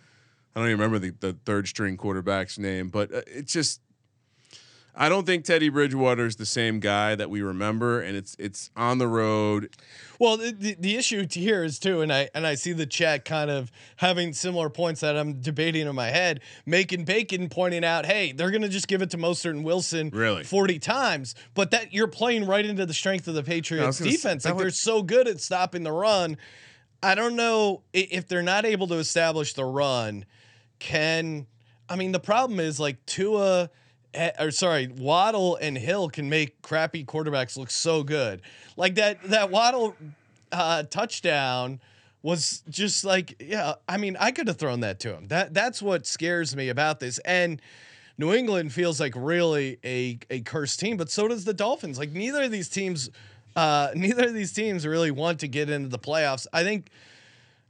I 0.55 0.60
don't 0.62 0.67
even 0.69 0.79
remember 0.79 0.99
the, 0.99 1.12
the 1.19 1.34
third 1.45 1.67
string 1.67 1.97
quarterback's 1.97 2.58
name, 2.58 2.89
but 2.89 3.13
uh, 3.13 3.21
it's 3.27 3.51
just. 3.51 3.81
I 4.97 5.10
don't 5.10 5.25
think 5.25 5.43
Teddy 5.43 5.69
Bridgewater 5.69 6.25
is 6.25 6.38
the 6.38 6.45
same 6.45 6.79
guy 6.79 7.15
that 7.15 7.29
we 7.29 7.41
remember, 7.41 8.01
and 8.01 8.15
it's 8.15 8.36
it's 8.39 8.71
on 8.75 8.97
the 8.97 9.08
road. 9.08 9.69
Well, 10.19 10.38
the, 10.38 10.75
the, 10.79 10.95
issue 10.95 11.27
here 11.29 11.63
is 11.63 11.79
too, 11.79 12.01
and 12.01 12.13
I 12.13 12.29
and 12.34 12.47
I 12.47 12.55
see 12.55 12.71
the 12.71 12.86
chat 12.86 13.25
kind 13.25 13.51
of 13.51 13.71
having 13.97 14.31
similar 14.31 14.69
points 14.69 15.01
that 15.01 15.17
I'm 15.17 15.41
debating 15.41 15.88
in 15.88 15.95
my 15.95 16.10
head. 16.10 16.39
Making 16.65 17.03
Bacon 17.03 17.49
pointing 17.49 17.84
out, 17.84 18.05
hey, 18.05 18.31
they're 18.31 18.51
gonna 18.51 18.69
just 18.69 18.88
give 18.88 19.01
it 19.01 19.10
to 19.12 19.17
Mostert 19.17 19.51
and 19.51 19.65
Wilson 19.65 20.12
Really? 20.13 20.43
40 20.43 20.79
times, 20.79 21.36
but 21.53 21.71
that 21.71 21.93
you're 21.93 22.08
playing 22.08 22.45
right 22.45 22.65
into 22.65 22.86
the 22.86 22.93
strength 22.93 23.27
of 23.27 23.34
the 23.34 23.43
Patriots 23.43 23.99
gonna 23.99 24.12
say, 24.12 24.15
defense. 24.15 24.45
Like 24.45 24.58
they're 24.58 24.69
so 24.69 25.03
good 25.03 25.27
at 25.27 25.41
stopping 25.41 25.84
the 25.84 25.91
run. 25.91 26.38
I 27.03 27.15
don't 27.15 27.36
know 27.36 27.84
if 27.93 28.27
they're 28.27 28.41
not 28.41 28.65
able 28.65 28.88
to 28.88 28.95
establish 28.95 29.53
the 29.53 29.65
run. 29.65 30.25
Can 30.79 31.47
I 31.89 31.97
mean 31.97 32.13
the 32.13 32.19
problem 32.19 32.62
is 32.62 32.79
like 32.79 33.05
Tua 33.05 33.69
or 34.39 34.51
sorry, 34.51 34.88
Waddle 34.88 35.56
and 35.58 35.78
Hill 35.78 36.10
can 36.10 36.30
make 36.30 36.62
crappy 36.62 37.04
quarterbacks 37.04 37.58
look 37.58 37.69
so 37.69 38.04
good. 38.04 38.41
Like 38.78 38.95
that 38.95 39.21
that 39.23 39.49
Waddle 39.49 39.95
uh, 40.51 40.84
touchdown 40.84 41.80
was 42.21 42.63
just 42.69 43.06
like 43.06 43.36
yeah. 43.39 43.75
I 43.88 43.97
mean, 43.97 44.17
I 44.19 44.32
could 44.32 44.47
have 44.47 44.58
thrown 44.58 44.82
that 44.82 44.99
to 45.01 45.13
him. 45.13 45.28
That 45.28 45.54
that's 45.54 45.82
what 45.82 46.06
scares 46.06 46.56
me 46.56 46.69
about 46.69 46.99
this. 46.99 47.19
And 47.19 47.62
New 48.17 48.34
England 48.34 48.73
feels 48.73 48.99
like 48.99 49.13
really 49.15 49.78
a 49.84 50.19
a 50.30 50.41
cursed 50.41 50.80
team, 50.80 50.97
but 50.97 51.10
so 51.10 51.28
does 51.28 51.45
the 51.45 51.54
Dolphins. 51.54 51.99
Like 51.99 52.12
neither 52.12 52.43
of 52.43 52.51
these 52.51 52.69
teams, 52.69 53.10
uh, 53.56 53.91
neither 53.95 54.28
of 54.28 54.34
these 54.34 54.54
teams 54.54 54.88
really 54.88 55.12
want 55.12 55.39
to 55.41 55.47
get 55.47 55.69
into 55.69 55.89
the 55.89 55.99
playoffs. 55.99 56.47
I 56.54 56.63
think. 56.63 56.89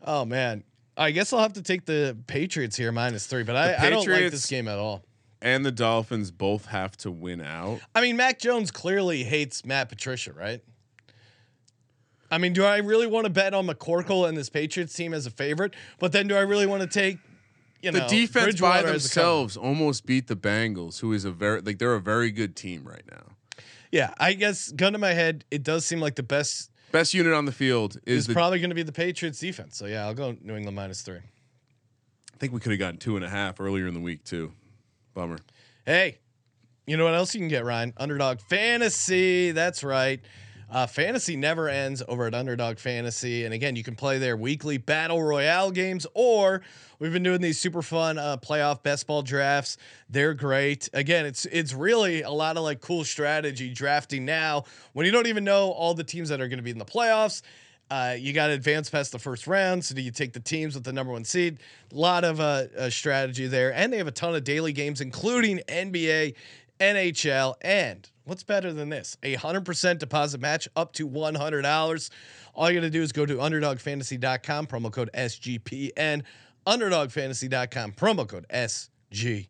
Oh 0.08 0.24
man, 0.24 0.64
I 0.96 1.12
guess 1.12 1.34
I'll 1.34 1.40
have 1.42 1.54
to 1.54 1.64
take 1.64 1.86
the 1.86 2.16
Patriots 2.28 2.76
here 2.76 2.92
minus 2.92 3.26
three, 3.26 3.44
but 3.44 3.56
I, 3.56 3.88
I 3.88 3.90
don't 3.90 4.08
like 4.08 4.30
this 4.30 4.46
game 4.46 4.68
at 4.68 4.78
all. 4.78 5.04
And 5.46 5.64
the 5.64 5.72
Dolphins 5.72 6.32
both 6.32 6.66
have 6.66 6.98
to 6.98 7.12
win 7.12 7.40
out. 7.40 7.80
I 7.94 8.02
mean, 8.02 8.18
Mac 8.18 8.40
Jones 8.40 8.72
clearly 8.72 9.24
hates 9.24 9.64
Matt 9.64 9.90
Patricia, 9.90 10.34
right? 10.34 10.60
I 12.32 12.40
mean, 12.40 12.52
do 12.54 12.66
I 12.66 12.78
really 12.78 13.06
want 13.06 13.26
to 13.26 13.30
bet 13.30 13.54
on 13.54 13.68
McCorkle 13.68 14.28
and 14.28 14.36
this 14.36 14.50
Patriots 14.50 14.96
team 14.96 15.14
as 15.14 15.28
a 15.28 15.30
favorite? 15.30 15.76
But 16.00 16.14
then, 16.14 16.28
do 16.28 16.36
I 16.36 16.40
really 16.42 16.66
want 16.66 16.82
to 16.82 16.88
take, 16.88 17.20
you 17.80 17.92
The 17.92 18.00
know, 18.00 18.08
defense 18.08 18.34
by 18.34 18.44
Bridgewater 18.44 18.78
as 18.78 18.84
a 18.84 18.88
cover? 18.88 18.98
themselves 19.28 19.56
almost 19.56 20.08
beat 20.08 20.26
the 20.28 20.36
Bengals, 20.36 21.02
who 21.02 21.14
is 21.14 21.26
a 21.26 21.32
very 21.32 21.62
like 21.62 21.78
they're 21.78 21.94
a 21.94 22.02
very 22.02 22.32
good 22.32 22.56
team 22.56 22.84
right 22.84 23.04
now. 23.10 23.36
Yeah, 23.92 24.16
I 24.18 24.34
guess 24.34 24.72
gun 24.72 24.94
to 24.94 25.00
my 25.00 25.14
head, 25.14 25.46
it 25.52 25.62
does 25.62 25.86
seem 25.86 26.00
like 26.00 26.16
the 26.16 26.24
best 26.24 26.72
Best 26.92 27.14
unit 27.14 27.34
on 27.34 27.46
the 27.46 27.52
field 27.52 27.98
is 28.08 28.20
is 28.20 28.28
the. 28.28 28.34
probably 28.34 28.58
going 28.58 28.70
to 28.72 28.76
be 28.76 28.82
the 28.84 28.92
Patriots 28.92 29.40
defense. 29.40 29.78
So 29.78 29.86
yeah, 29.86 30.08
I'll 30.08 30.16
go 30.16 30.36
New 30.42 30.56
England 30.56 30.76
minus 30.76 31.04
three. 31.04 31.18
I 31.18 32.38
think 32.40 32.52
we 32.52 32.60
could 32.60 32.72
have 32.72 32.80
gotten 32.80 32.98
two 32.98 33.16
and 33.16 33.24
a 33.24 33.30
half 33.30 33.60
earlier 33.62 33.86
in 33.86 33.94
the 33.94 34.00
week 34.00 34.24
too. 34.24 34.52
Bummer. 35.16 35.40
Hey, 35.86 36.20
you 36.86 36.98
know 36.98 37.06
what 37.06 37.16
else 37.16 37.34
you 37.34 37.40
can 37.40 37.48
get, 37.48 37.64
Ryan? 37.64 37.94
Underdog 37.98 38.42
Fantasy. 38.42 39.52
That's 39.52 39.84
right. 39.84 40.20
Uh, 40.70 40.86
fantasy 40.86 41.38
never 41.38 41.70
ends 41.70 42.04
over 42.08 42.28
at 42.28 42.34
Underdog 42.34 42.80
Fantasy. 42.80 43.46
And 43.46 43.54
again, 43.54 43.78
you 43.78 43.84
can 43.84 43.96
play 43.96 44.18
their 44.18 44.36
weekly 44.36 44.78
Battle 44.78 45.24
Royale 45.24 45.72
games, 45.72 46.06
or 46.14 46.62
we've 47.00 47.14
been 47.14 47.24
doing 47.24 47.40
these 47.40 47.60
super 47.60 47.82
fun 47.82 48.18
uh, 48.18 48.38
playoff 48.38 48.84
best 48.84 49.08
ball 49.08 49.22
drafts. 49.22 49.78
They're 50.10 50.34
great. 50.34 50.90
Again, 50.92 51.26
it's 51.26 51.46
it's 51.46 51.74
really 51.74 52.24
a 52.24 52.32
lot 52.32 52.58
of 52.58 52.64
like 52.64 52.82
cool 52.82 53.06
strategy 53.06 53.74
drafting 53.74 54.26
now 54.26 54.66
when 54.94 55.06
you 55.06 55.14
don't 55.14 55.28
even 55.28 55.46
know 55.46 55.72
all 55.72 55.94
the 55.94 56.04
teams 56.04 56.28
that 56.30 56.42
are 56.42 56.50
going 56.50 56.60
to 56.60 56.64
be 56.64 56.72
in 56.72 56.78
the 56.78 56.84
playoffs. 56.86 57.42
Uh, 57.90 58.16
you 58.18 58.34
got 58.34 58.48
to 58.48 58.54
advance 58.54 58.90
past 58.90 59.12
the 59.12 59.20
first 59.20 59.46
round. 59.46 59.86
So 59.86 59.94
do 59.94 60.02
you 60.02 60.12
take 60.12 60.34
the 60.34 60.40
teams 60.40 60.76
with 60.76 60.84
the 60.84 60.94
number 60.94 61.14
one 61.14 61.24
seed? 61.24 61.60
A 61.92 61.96
lot 61.96 62.24
of 62.24 62.40
uh, 62.40 62.90
strategy 62.90 63.48
there, 63.48 63.74
and 63.74 63.94
they 63.94 63.98
have 63.98 64.08
a 64.08 64.12
ton 64.12 64.36
of 64.36 64.44
daily 64.44 64.74
games, 64.74 65.02
including 65.02 65.60
NBA, 65.68 66.36
NHL, 66.80 67.56
and 67.62 68.10
what's 68.26 68.44
better 68.44 68.74
than 68.74 68.90
this? 68.90 69.18
A 69.24 69.36
hundred 69.36 69.66
percent 69.66 70.00
deposit 70.00 70.42
match 70.42 70.68
up 70.76 70.94
to 70.94 71.08
one 71.08 71.36
hundred 71.36 71.62
dollars. 71.62 72.10
All 72.54 72.70
you 72.70 72.80
got 72.80 72.86
to 72.86 72.90
do 72.90 73.02
is 73.02 73.12
go 73.12 73.26
to 73.26 73.36
underdogfantasy.com, 73.36 74.68
promo 74.68 74.92
code 74.92 75.10
SGPN. 75.14 76.24
Underdogfantasy.com, 76.66 77.92
promo 77.92 78.28
code 78.28 78.46
SGPN. 78.50 79.50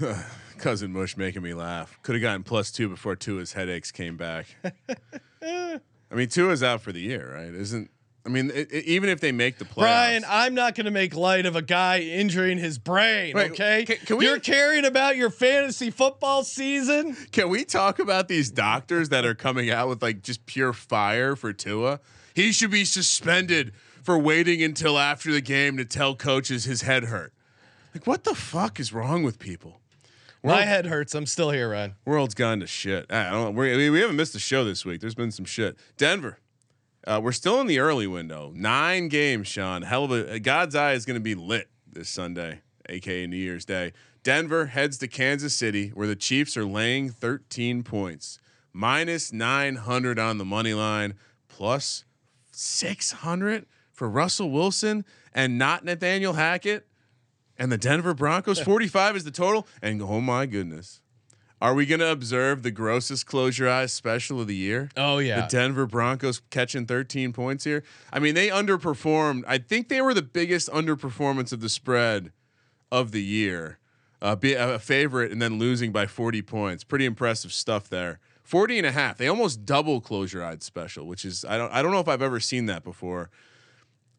Cousin 0.58 0.92
Mush 0.92 1.16
making 1.16 1.42
me 1.42 1.54
laugh. 1.54 1.98
Could 2.02 2.14
have 2.16 2.22
gotten 2.22 2.42
plus 2.42 2.70
two 2.70 2.88
before 2.88 3.16
Tua's 3.16 3.52
headaches 3.54 3.90
came 3.90 4.16
back. 4.16 4.46
I 5.42 6.14
mean, 6.14 6.28
Tua's 6.28 6.62
out 6.62 6.80
for 6.82 6.92
the 6.92 7.00
year, 7.00 7.32
right? 7.34 7.54
Isn't 7.54 7.90
I 8.26 8.28
mean, 8.28 8.50
it, 8.50 8.70
it- 8.70 8.84
even 8.84 9.08
if 9.08 9.20
they 9.20 9.32
make 9.32 9.56
the 9.58 9.64
playoffs, 9.64 9.76
Brian, 9.76 10.24
I'm 10.28 10.54
not 10.54 10.74
going 10.74 10.84
to 10.84 10.90
make 10.90 11.14
light 11.16 11.46
of 11.46 11.56
a 11.56 11.62
guy 11.62 12.00
injuring 12.00 12.58
his 12.58 12.78
brain. 12.78 13.36
Okay, 13.36 13.84
can- 13.86 13.96
can 14.04 14.16
we- 14.18 14.26
you're 14.26 14.38
caring 14.40 14.84
about 14.84 15.16
your 15.16 15.30
fantasy 15.30 15.90
football 15.90 16.44
season. 16.44 17.16
Can 17.32 17.48
we 17.48 17.64
talk 17.64 17.98
about 17.98 18.28
these 18.28 18.50
doctors 18.50 19.08
that 19.08 19.24
are 19.24 19.34
coming 19.34 19.70
out 19.70 19.88
with 19.88 20.02
like 20.02 20.22
just 20.22 20.44
pure 20.46 20.72
fire 20.72 21.34
for 21.36 21.52
Tua? 21.52 22.00
He 22.34 22.52
should 22.52 22.70
be 22.70 22.84
suspended 22.84 23.72
for 24.02 24.18
waiting 24.18 24.62
until 24.62 24.98
after 24.98 25.32
the 25.32 25.40
game 25.40 25.76
to 25.78 25.84
tell 25.84 26.14
coaches 26.14 26.64
his 26.64 26.82
head 26.82 27.04
hurt. 27.04 27.32
Like, 27.94 28.06
what 28.06 28.24
the 28.24 28.34
fuck 28.34 28.78
is 28.78 28.92
wrong 28.92 29.22
with 29.22 29.38
people? 29.38 29.80
My 30.42 30.62
head 30.62 30.86
hurts. 30.86 31.14
I'm 31.14 31.26
still 31.26 31.50
here, 31.50 31.70
Ryan. 31.70 31.94
World's 32.04 32.34
gone 32.34 32.60
to 32.60 32.66
shit. 32.66 33.06
I 33.10 33.30
don't. 33.30 33.54
We 33.54 33.90
we 33.90 34.00
haven't 34.00 34.16
missed 34.16 34.34
a 34.34 34.38
show 34.38 34.64
this 34.64 34.84
week. 34.84 35.00
There's 35.00 35.14
been 35.14 35.30
some 35.30 35.44
shit. 35.44 35.76
Denver. 35.96 36.38
Uh, 37.06 37.20
we're 37.22 37.32
still 37.32 37.60
in 37.60 37.66
the 37.66 37.78
early 37.78 38.06
window. 38.06 38.52
Nine 38.54 39.08
games, 39.08 39.48
Sean. 39.48 39.82
Hell 39.82 40.04
of 40.04 40.12
a 40.12 40.40
God's 40.40 40.74
eye 40.74 40.92
is 40.92 41.04
going 41.04 41.14
to 41.14 41.20
be 41.20 41.34
lit 41.34 41.68
this 41.90 42.08
Sunday, 42.08 42.60
aka 42.88 43.26
New 43.26 43.36
Year's 43.36 43.64
Day. 43.64 43.92
Denver 44.22 44.66
heads 44.66 44.98
to 44.98 45.08
Kansas 45.08 45.56
City, 45.56 45.88
where 45.88 46.06
the 46.06 46.16
Chiefs 46.16 46.56
are 46.56 46.66
laying 46.66 47.08
13 47.08 47.82
points, 47.82 48.38
minus 48.72 49.32
900 49.32 50.18
on 50.18 50.36
the 50.36 50.44
money 50.44 50.74
line, 50.74 51.14
plus 51.48 52.04
600 52.52 53.64
for 53.92 54.08
Russell 54.08 54.50
Wilson 54.50 55.04
and 55.34 55.58
not 55.58 55.84
Nathaniel 55.84 56.34
Hackett 56.34 56.86
and 57.60 57.70
the 57.70 57.78
Denver 57.78 58.14
Broncos. 58.14 58.58
45 58.58 59.16
is 59.16 59.24
the 59.24 59.30
total. 59.30 59.68
And 59.80 60.02
oh 60.02 60.20
my 60.20 60.46
goodness. 60.46 61.02
Are 61.62 61.74
we 61.74 61.84
going 61.84 62.00
to 62.00 62.10
observe 62.10 62.62
the 62.62 62.70
grossest 62.70 63.26
close 63.26 63.58
your 63.58 63.68
eyes 63.68 63.92
special 63.92 64.40
of 64.40 64.46
the 64.46 64.56
year? 64.56 64.88
Oh 64.96 65.18
yeah. 65.18 65.42
The 65.42 65.46
Denver 65.46 65.86
Broncos 65.86 66.40
catching 66.48 66.86
13 66.86 67.34
points 67.34 67.64
here. 67.64 67.84
I 68.10 68.18
mean, 68.18 68.34
they 68.34 68.48
underperformed. 68.48 69.44
I 69.46 69.58
think 69.58 69.88
they 69.88 70.00
were 70.00 70.14
the 70.14 70.22
biggest 70.22 70.70
underperformance 70.70 71.52
of 71.52 71.60
the 71.60 71.68
spread 71.68 72.32
of 72.90 73.12
the 73.12 73.22
year. 73.22 73.78
Uh, 74.22 74.36
be 74.36 74.54
a 74.54 74.78
favorite 74.78 75.30
and 75.32 75.40
then 75.40 75.58
losing 75.58 75.92
by 75.92 76.06
40 76.06 76.40
points. 76.42 76.82
Pretty 76.82 77.04
impressive 77.04 77.52
stuff 77.52 77.90
there. 77.90 78.20
40 78.42 78.78
and 78.78 78.86
a 78.86 78.92
half. 78.92 79.18
They 79.18 79.28
almost 79.28 79.66
double 79.66 80.00
close 80.00 80.32
your 80.32 80.42
eyes 80.42 80.64
special, 80.64 81.06
which 81.06 81.26
is 81.26 81.44
I 81.44 81.58
don't 81.58 81.72
I 81.72 81.82
don't 81.82 81.92
know 81.92 82.00
if 82.00 82.08
I've 82.08 82.22
ever 82.22 82.40
seen 82.40 82.66
that 82.66 82.84
before. 82.84 83.30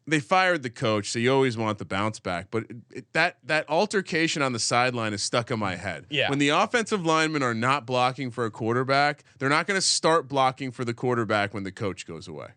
They 0.06 0.18
fired 0.20 0.62
the 0.62 0.70
coach, 0.70 1.10
so 1.10 1.18
you 1.18 1.32
always 1.32 1.56
want 1.56 1.78
the 1.78 1.84
bounce 1.84 2.18
back. 2.18 2.48
But 2.50 2.64
it, 2.64 2.76
it, 2.90 3.12
that 3.12 3.36
that 3.44 3.68
altercation 3.68 4.42
on 4.42 4.52
the 4.52 4.58
sideline 4.58 5.12
is 5.12 5.22
stuck 5.22 5.50
in 5.50 5.58
my 5.58 5.76
head. 5.76 6.06
Yeah. 6.10 6.28
When 6.28 6.38
the 6.38 6.48
offensive 6.48 7.06
linemen 7.06 7.42
are 7.42 7.54
not 7.54 7.86
blocking 7.86 8.30
for 8.30 8.44
a 8.44 8.50
quarterback, 8.50 9.22
they're 9.38 9.48
not 9.48 9.66
going 9.66 9.78
to 9.78 9.86
start 9.86 10.28
blocking 10.28 10.72
for 10.72 10.84
the 10.84 10.94
quarterback 10.94 11.54
when 11.54 11.62
the 11.62 11.72
coach 11.72 12.06
goes 12.06 12.26
away. 12.26 12.48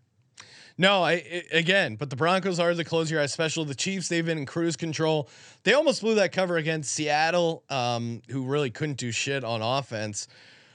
No, 0.78 1.04
I, 1.04 1.12
I 1.12 1.44
again, 1.54 1.96
but 1.96 2.10
the 2.10 2.16
Broncos 2.16 2.60
are 2.60 2.74
the 2.74 2.84
close 2.84 3.10
your 3.10 3.22
eyes 3.22 3.32
special. 3.32 3.64
The 3.64 3.76
Chiefs, 3.76 4.10
they've 4.10 4.26
been 4.26 4.38
in 4.38 4.46
cruise 4.46 4.76
control. 4.76 5.30
They 5.64 5.74
almost 5.74 6.02
blew 6.02 6.16
that 6.16 6.32
cover 6.32 6.58
against 6.58 6.92
Seattle, 6.92 7.64
um, 7.70 8.22
who 8.30 8.46
really 8.46 8.72
couldn't 8.72 8.98
do 8.98 9.12
shit 9.12 9.44
on 9.44 9.62
offense. 9.62 10.28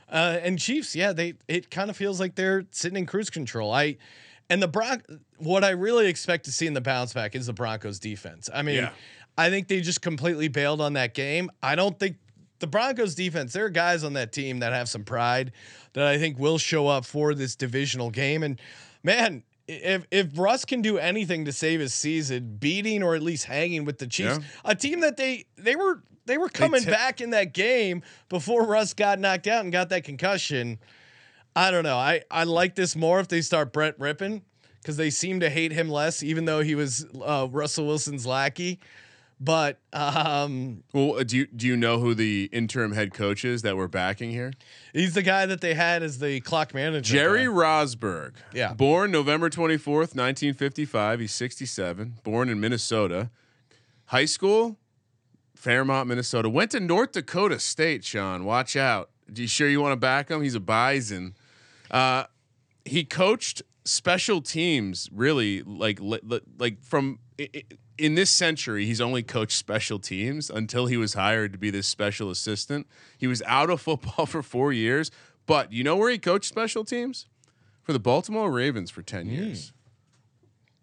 Uh, 0.09 0.39
and 0.43 0.59
Chiefs, 0.59 0.97
yeah, 0.97 1.13
they 1.13 1.35
it 1.49 1.71
kind 1.71 1.91
of 1.91 1.97
feels 1.97 2.19
like 2.19 2.35
they're 2.35 2.65
sitting 2.71 2.97
in 2.97 3.07
cruise 3.07 3.31
control. 3.31 3.73
I 3.73 3.99
and 4.51 4.61
the 4.63 4.69
Bron 4.69 5.03
what 5.39 5.65
I 5.65 5.71
really 5.71 6.09
expect 6.09 6.45
to 6.45 6.53
see 6.53 6.67
in 6.67 6.75
the 6.75 6.81
bounce 6.83 7.15
back 7.15 7.35
is 7.35 7.47
the 7.47 7.53
Broncos 7.55 7.99
defense. 7.99 8.51
I 8.53 8.61
mean, 8.63 8.77
Yeah. 8.77 8.91
I 9.39 9.49
think 9.49 9.69
they 9.69 9.81
just 9.81 10.03
completely 10.03 10.49
bailed 10.49 10.81
on 10.83 10.93
that 10.95 11.15
game. 11.15 11.51
I 11.63 11.75
don't 11.77 11.99
think 11.99 12.17
the 12.59 12.67
Broncos 12.67 13.15
defense, 13.15 13.55
there 13.55 13.65
are 13.65 13.71
guys 13.71 14.05
on 14.05 14.13
that 14.15 14.33
team 14.33 14.59
that 14.59 14.75
have 14.75 14.89
some 14.91 15.05
pride 15.05 15.53
that 15.95 16.05
I 16.07 16.19
think 16.19 16.39
will 16.39 16.59
show 16.59 16.89
up 16.89 17.07
for 17.07 17.35
this 17.35 17.57
divisional 17.57 18.11
game. 18.11 18.43
And 18.43 18.61
man, 19.03 19.43
if 19.67 20.05
if 20.11 20.37
Russ 20.37 20.65
can 20.67 20.83
do 20.83 20.99
anything 20.99 21.47
to 21.47 21.53
save 21.53 21.81
his 21.81 21.95
season, 21.95 22.57
beating 22.59 23.03
or 23.03 23.15
at 23.15 23.23
least 23.23 23.45
hanging 23.47 23.85
with 23.87 23.99
the 23.99 24.07
Chiefs, 24.09 24.39
Yeah. 24.41 24.45
a 24.73 24.75
team 24.75 25.01
that 25.01 25.17
they 25.17 25.47
they 25.57 25.77
were 25.77 26.03
they 26.27 26.37
were 26.37 26.49
coming 26.51 26.83
ti- 26.83 26.91
back 26.91 27.21
in 27.23 27.31
that 27.31 27.55
game 27.55 28.03
before 28.29 28.67
Russ 28.67 28.93
got 28.95 29.19
knocked 29.21 29.47
out 29.47 29.63
and 29.63 29.73
got 29.73 29.89
that 29.89 30.05
concussion. 30.05 30.79
I 31.57 31.71
don't 31.71 31.85
know. 31.85 31.97
I, 31.97 32.23
I 32.31 32.45
like 32.45 32.75
this 32.75 32.95
more 32.95 33.21
if 33.21 33.29
they 33.29 33.41
start 33.41 33.73
Brett 33.73 33.99
Rypien 33.99 34.43
because 34.81 34.97
they 34.97 35.11
seem 35.11 35.41
to 35.41 35.51
hate 35.51 35.73
him 35.73 35.89
less, 35.89 36.23
even 36.23 36.45
though 36.45 36.61
he 36.61 36.75
was 36.75 37.07
uh, 37.25 37.49
Russell 37.51 37.87
Wilson's 37.87 38.27
lackey. 38.27 38.79
But 39.43 39.81
um, 39.95 40.83
Well, 40.93 41.17
uh, 41.17 41.23
do 41.25 41.39
you 41.39 41.47
do 41.47 41.67
you 41.67 41.75
know 41.75 41.99
who 41.99 42.15
the 42.15 42.51
interim 42.53 42.93
head 42.93 43.15
coach 43.15 43.43
is 43.43 43.63
that 43.63 43.75
we're 43.75 43.89
backing 43.89 44.31
here? 44.31 44.53
he's 44.93 45.15
the 45.15 45.23
guy 45.23 45.47
that 45.47 45.63
they 45.63 45.73
had 45.73 46.03
as 46.03 46.19
the 46.19 46.41
clock 46.41 46.75
manager. 46.75 47.15
Jerry 47.15 47.45
guy. 47.47 47.51
Rosburg. 47.51 48.35
Yeah. 48.53 48.75
Born 48.75 49.11
November 49.11 49.49
24th, 49.49 50.15
1955. 50.15 51.21
He's 51.21 51.33
67. 51.33 52.17
Born 52.23 52.51
in 52.51 52.61
Minnesota. 52.61 53.31
High 54.07 54.27
school, 54.27 54.77
Fairmont, 55.55 56.07
Minnesota. 56.09 56.51
Went 56.51 56.73
to 56.73 56.81
North 56.81 57.13
Dakota 57.13 57.59
State, 57.61 58.05
Sean. 58.05 58.45
Watch 58.45 58.77
out. 58.77 59.09
Do 59.33 59.41
you 59.41 59.49
sure 59.49 59.69
you 59.69 59.81
want 59.81 59.93
to 59.93 59.97
back 59.97 60.31
him? 60.31 60.43
He's 60.43 60.55
a 60.57 60.61
bison. 60.61 61.35
Uh, 61.91 62.25
he 62.85 63.05
coached 63.05 63.63
special 63.85 64.41
teams 64.41 65.09
really 65.13 65.63
like 65.63 66.01
li- 66.01 66.21
li- 66.23 66.41
like 66.59 66.83
from 66.83 67.19
in 67.99 68.15
this 68.15 68.31
century 68.31 68.85
he's 68.85 69.01
only 69.01 69.23
coached 69.23 69.57
special 69.57 69.99
teams 69.99 70.51
until 70.51 70.87
he 70.87 70.97
was 70.97 71.15
hired 71.15 71.53
to 71.53 71.59
be 71.59 71.71
this 71.71 71.87
special 71.87 72.31
assistant. 72.31 72.87
He 73.19 73.27
was 73.27 73.43
out 73.47 73.71
of 73.71 73.81
football 73.87 74.27
for 74.27 74.43
four 74.43 74.73
years 74.73 75.11
but 75.47 75.73
you 75.73 75.83
know 75.83 75.97
where 75.97 76.11
he 76.11 76.19
coached 76.19 76.45
special 76.45 76.85
teams? 76.85 77.27
For 77.83 77.93
the 77.93 77.99
baltimore 77.99 78.53
ravens 78.53 78.89
for 78.89 79.03
10 79.03 79.27
years. 79.27 79.73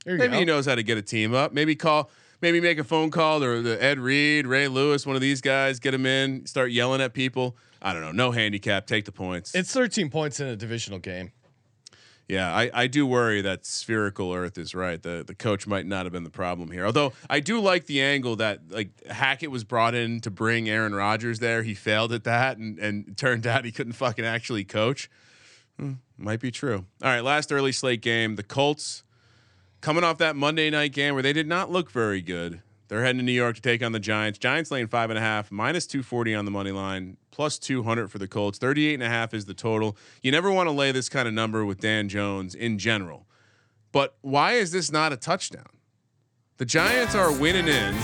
There 0.04 0.16
you 0.16 0.20
maybe 0.20 0.34
go. 0.34 0.40
he 0.40 0.46
knows 0.46 0.66
how 0.66 0.76
to 0.76 0.84
get 0.84 0.98
a 0.98 1.02
team 1.02 1.34
up. 1.34 1.54
Maybe 1.54 1.74
call 1.74 2.10
maybe 2.42 2.60
make 2.62 2.78
a 2.80 2.84
phone 2.84 3.10
call 3.12 3.40
to 3.40 3.62
the 3.62 3.82
ed 3.84 4.00
reed 4.00 4.46
ray 4.48 4.68
lewis 4.68 5.06
one 5.06 5.16
of 5.16 5.22
these 5.22 5.42
guys 5.42 5.80
get 5.80 5.94
him 5.94 6.06
in 6.06 6.46
start 6.46 6.72
yelling 6.72 7.02
at 7.02 7.14
people 7.14 7.56
i 7.82 7.94
don't 7.94 8.02
know 8.02 8.12
no 8.12 8.32
handicap 8.32 8.86
take 8.88 9.06
the 9.06 9.12
points 9.12 9.54
It's 9.56 9.72
13 9.74 10.10
points 10.10 10.40
in 10.40 10.48
a 10.48 10.56
divisional 10.56 11.00
game. 11.00 11.32
Yeah, 12.30 12.54
I, 12.54 12.70
I 12.74 12.88
do 12.88 13.08
worry 13.08 13.40
that 13.42 13.66
spherical 13.66 14.34
Earth 14.34 14.58
is 14.58 14.76
right. 14.76 15.02
The 15.02 15.24
the 15.26 15.34
coach 15.34 15.66
might 15.66 15.86
not 15.86 16.06
have 16.06 16.12
been 16.12 16.26
the 16.26 16.30
problem 16.30 16.72
here. 16.72 16.86
Although 16.86 17.14
I 17.30 17.40
do 17.40 17.62
like 17.62 17.86
the 17.86 18.02
angle 18.02 18.36
that 18.36 18.70
like 18.70 18.90
Hackett 19.08 19.50
was 19.50 19.64
brought 19.64 19.96
in 19.96 20.20
to 20.20 20.30
bring 20.30 20.68
Aaron 20.68 20.94
Rodgers 20.94 21.40
there. 21.40 21.64
He 21.64 21.74
failed 21.74 22.12
at 22.12 22.26
that, 22.26 22.58
and 22.58 22.78
and 22.80 23.16
turned 23.24 23.48
out 23.48 23.64
he 23.64 23.72
couldn't 23.72 23.94
fucking 23.94 24.26
actually 24.26 24.66
coach. 24.66 25.10
Hmm, 25.80 25.94
might 26.18 26.42
be 26.42 26.52
true. 26.52 26.86
All 27.02 27.10
right, 27.10 27.22
last 27.24 27.50
early 27.54 27.72
slate 27.72 28.02
game. 28.02 28.36
The 28.36 28.44
Colts 28.44 29.04
coming 29.88 30.04
off 30.04 30.18
that 30.18 30.36
Monday 30.36 30.70
night 30.70 30.92
game 30.92 31.14
where 31.14 31.24
they 31.24 31.32
did 31.32 31.48
not 31.48 31.72
look 31.72 31.90
very 31.90 32.22
good. 32.22 32.62
They're 32.90 33.06
heading 33.06 33.20
to 33.20 33.24
New 33.24 33.32
York 33.32 33.56
to 33.56 33.62
take 33.62 33.82
on 33.82 33.94
the 33.94 34.02
Giants. 34.02 34.38
Giants 34.38 34.70
laying 34.70 34.88
five 34.88 35.10
and 35.10 35.18
a 35.18 35.22
half, 35.22 35.50
minus 35.50 35.88
240 35.88 36.36
on 36.36 36.44
the 36.44 36.52
money 36.52 36.72
line, 36.72 37.16
plus 37.32 37.58
200 37.58 38.12
for 38.12 38.18
the 38.18 38.28
Colts. 38.28 38.58
38 38.58 38.96
and 38.96 39.04
a 39.04 39.08
half 39.08 39.34
is 39.34 39.46
the 39.46 39.54
total. 39.54 39.96
You 40.22 40.30
never 40.30 40.52
want 40.52 40.68
to 40.68 40.72
lay 40.72 40.92
this 40.92 41.08
kind 41.08 41.26
of 41.26 41.34
number 41.34 41.64
with 41.64 41.80
Dan 41.80 42.10
Jones 42.10 42.54
in 42.54 42.78
general. 42.78 43.28
But 43.94 44.18
why 44.20 44.56
is 44.56 44.74
this 44.74 44.92
not 44.92 45.14
a 45.14 45.16
touchdown? 45.16 45.70
The 46.58 46.66
Giants 46.66 47.16
are 47.16 47.32
winning 47.32 47.70
in, 47.70 47.96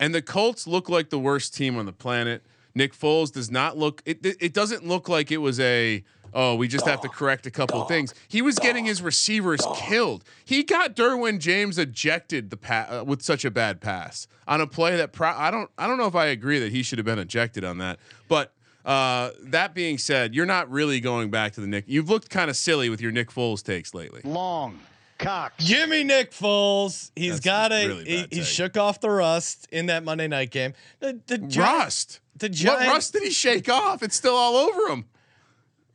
and 0.00 0.12
the 0.12 0.22
Colts 0.22 0.66
look 0.66 0.88
like 0.88 1.10
the 1.10 1.20
worst 1.20 1.54
team 1.54 1.78
on 1.78 1.86
the 1.86 1.92
planet. 1.92 2.44
Nick 2.74 2.96
Foles 2.96 3.30
does 3.30 3.48
not 3.48 3.78
look. 3.78 4.02
It, 4.04 4.26
it 4.26 4.38
it 4.40 4.52
doesn't 4.52 4.84
look 4.84 5.08
like 5.08 5.30
it 5.30 5.38
was 5.38 5.60
a. 5.60 6.02
Oh, 6.32 6.54
we 6.54 6.68
just 6.68 6.86
have 6.86 7.00
to 7.02 7.08
correct 7.08 7.46
a 7.46 7.50
couple 7.50 7.82
of 7.82 7.88
things. 7.88 8.14
He 8.28 8.42
was 8.42 8.58
getting 8.58 8.84
his 8.84 9.02
receivers 9.02 9.60
killed. 9.76 10.24
He 10.44 10.62
got 10.62 10.94
Derwin 10.94 11.38
James 11.38 11.78
ejected 11.78 12.50
the 12.50 12.56
pa- 12.56 12.86
uh, 13.00 13.04
with 13.04 13.22
such 13.22 13.44
a 13.44 13.50
bad 13.50 13.80
pass 13.80 14.26
on 14.46 14.60
a 14.60 14.66
play 14.66 14.96
that 14.96 15.12
pro- 15.12 15.28
I 15.36 15.50
don't 15.50 15.70
I 15.78 15.86
don't 15.86 15.98
know 15.98 16.06
if 16.06 16.14
I 16.14 16.26
agree 16.26 16.58
that 16.60 16.72
he 16.72 16.82
should 16.82 16.98
have 16.98 17.06
been 17.06 17.18
ejected 17.18 17.64
on 17.64 17.78
that. 17.78 17.98
But 18.28 18.52
uh, 18.84 19.30
that 19.42 19.74
being 19.74 19.98
said, 19.98 20.34
you're 20.34 20.46
not 20.46 20.70
really 20.70 21.00
going 21.00 21.30
back 21.30 21.52
to 21.52 21.60
the 21.60 21.66
Nick. 21.66 21.84
You've 21.86 22.08
looked 22.08 22.30
kind 22.30 22.48
of 22.50 22.56
silly 22.56 22.88
with 22.88 23.00
your 23.00 23.12
Nick 23.12 23.30
Foles 23.30 23.62
takes 23.62 23.94
lately. 23.94 24.20
Long 24.24 24.78
cock. 25.20 25.52
Jimmy 25.58 26.02
Nick 26.02 26.32
Foles. 26.32 27.10
He's 27.14 27.34
That's 27.34 27.44
got 27.44 27.72
a 27.72 27.86
really 27.86 28.04
he, 28.04 28.26
he 28.30 28.42
shook 28.42 28.76
off 28.76 29.00
the 29.00 29.10
rust 29.10 29.68
in 29.70 29.86
that 29.86 30.02
Monday 30.02 30.28
night 30.28 30.50
game. 30.50 30.72
The, 30.98 31.20
the 31.26 31.38
Gi- 31.38 31.60
Rust. 31.60 32.20
The 32.36 32.48
What 32.66 32.86
rust 32.86 33.12
did 33.12 33.22
he 33.22 33.30
shake 33.30 33.68
off? 33.68 34.02
It's 34.02 34.16
still 34.16 34.34
all 34.34 34.56
over 34.56 34.92
him. 34.92 35.04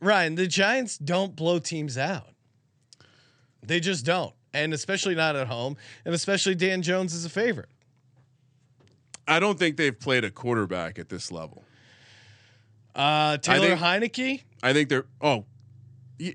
Ryan, 0.00 0.34
the 0.34 0.46
Giants 0.46 0.98
don't 0.98 1.34
blow 1.34 1.58
teams 1.58 1.96
out. 1.96 2.28
They 3.62 3.80
just 3.80 4.04
don't. 4.04 4.34
And 4.52 4.72
especially 4.72 5.14
not 5.14 5.36
at 5.36 5.48
home. 5.48 5.76
And 6.04 6.14
especially 6.14 6.54
Dan 6.54 6.82
Jones 6.82 7.12
is 7.14 7.24
a 7.24 7.28
favorite. 7.28 7.68
I 9.28 9.40
don't 9.40 9.58
think 9.58 9.76
they've 9.76 9.98
played 9.98 10.24
a 10.24 10.30
quarterback 10.30 10.98
at 10.98 11.08
this 11.08 11.32
level. 11.32 11.64
Uh 12.94 13.36
Taylor 13.38 13.76
think- 13.76 13.80
Heinicke. 13.80 14.42
I 14.62 14.72
think 14.72 14.88
they're 14.88 15.06
oh. 15.20 15.44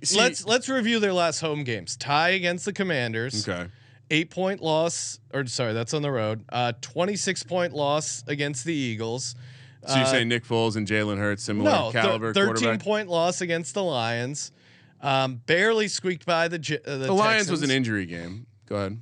see- 0.03 0.17
let's 0.17 0.45
let's 0.45 0.69
review 0.69 0.99
their 0.99 1.13
last 1.13 1.39
home 1.39 1.63
games. 1.63 1.95
Tie 1.97 2.29
against 2.29 2.65
the 2.65 2.73
Commanders. 2.73 3.47
okay. 3.47 3.69
Eight 4.11 4.29
point 4.29 4.61
loss, 4.61 5.19
or 5.33 5.45
sorry, 5.47 5.73
that's 5.73 5.93
on 5.93 6.01
the 6.01 6.11
road. 6.11 6.43
Uh, 6.49 6.73
twenty 6.81 7.15
six 7.15 7.43
point 7.43 7.73
loss 7.73 8.23
against 8.27 8.65
the 8.65 8.73
Eagles. 8.73 9.35
So 9.87 9.95
you're 9.95 10.03
Uh, 10.05 10.11
saying 10.11 10.27
Nick 10.29 10.45
Foles 10.45 10.75
and 10.75 10.87
Jalen 10.87 11.17
Hurts 11.17 11.43
similar 11.43 11.71
No, 11.71 11.91
caliber 11.91 12.33
thirteen 12.33 12.55
quarterback? 12.55 12.79
point 12.83 13.09
loss 13.09 13.41
against 13.41 13.73
the 13.73 13.83
Lions. 13.83 14.51
Um, 15.01 15.41
barely 15.47 15.87
squeaked 15.87 16.25
by 16.25 16.47
the 16.47 16.59
J- 16.59 16.77
uh, 16.85 16.97
the, 16.97 17.05
the 17.07 17.13
Lions 17.13 17.49
was 17.49 17.63
an 17.63 17.71
injury 17.71 18.05
game. 18.05 18.45
Go 18.67 18.75
ahead. 18.75 18.99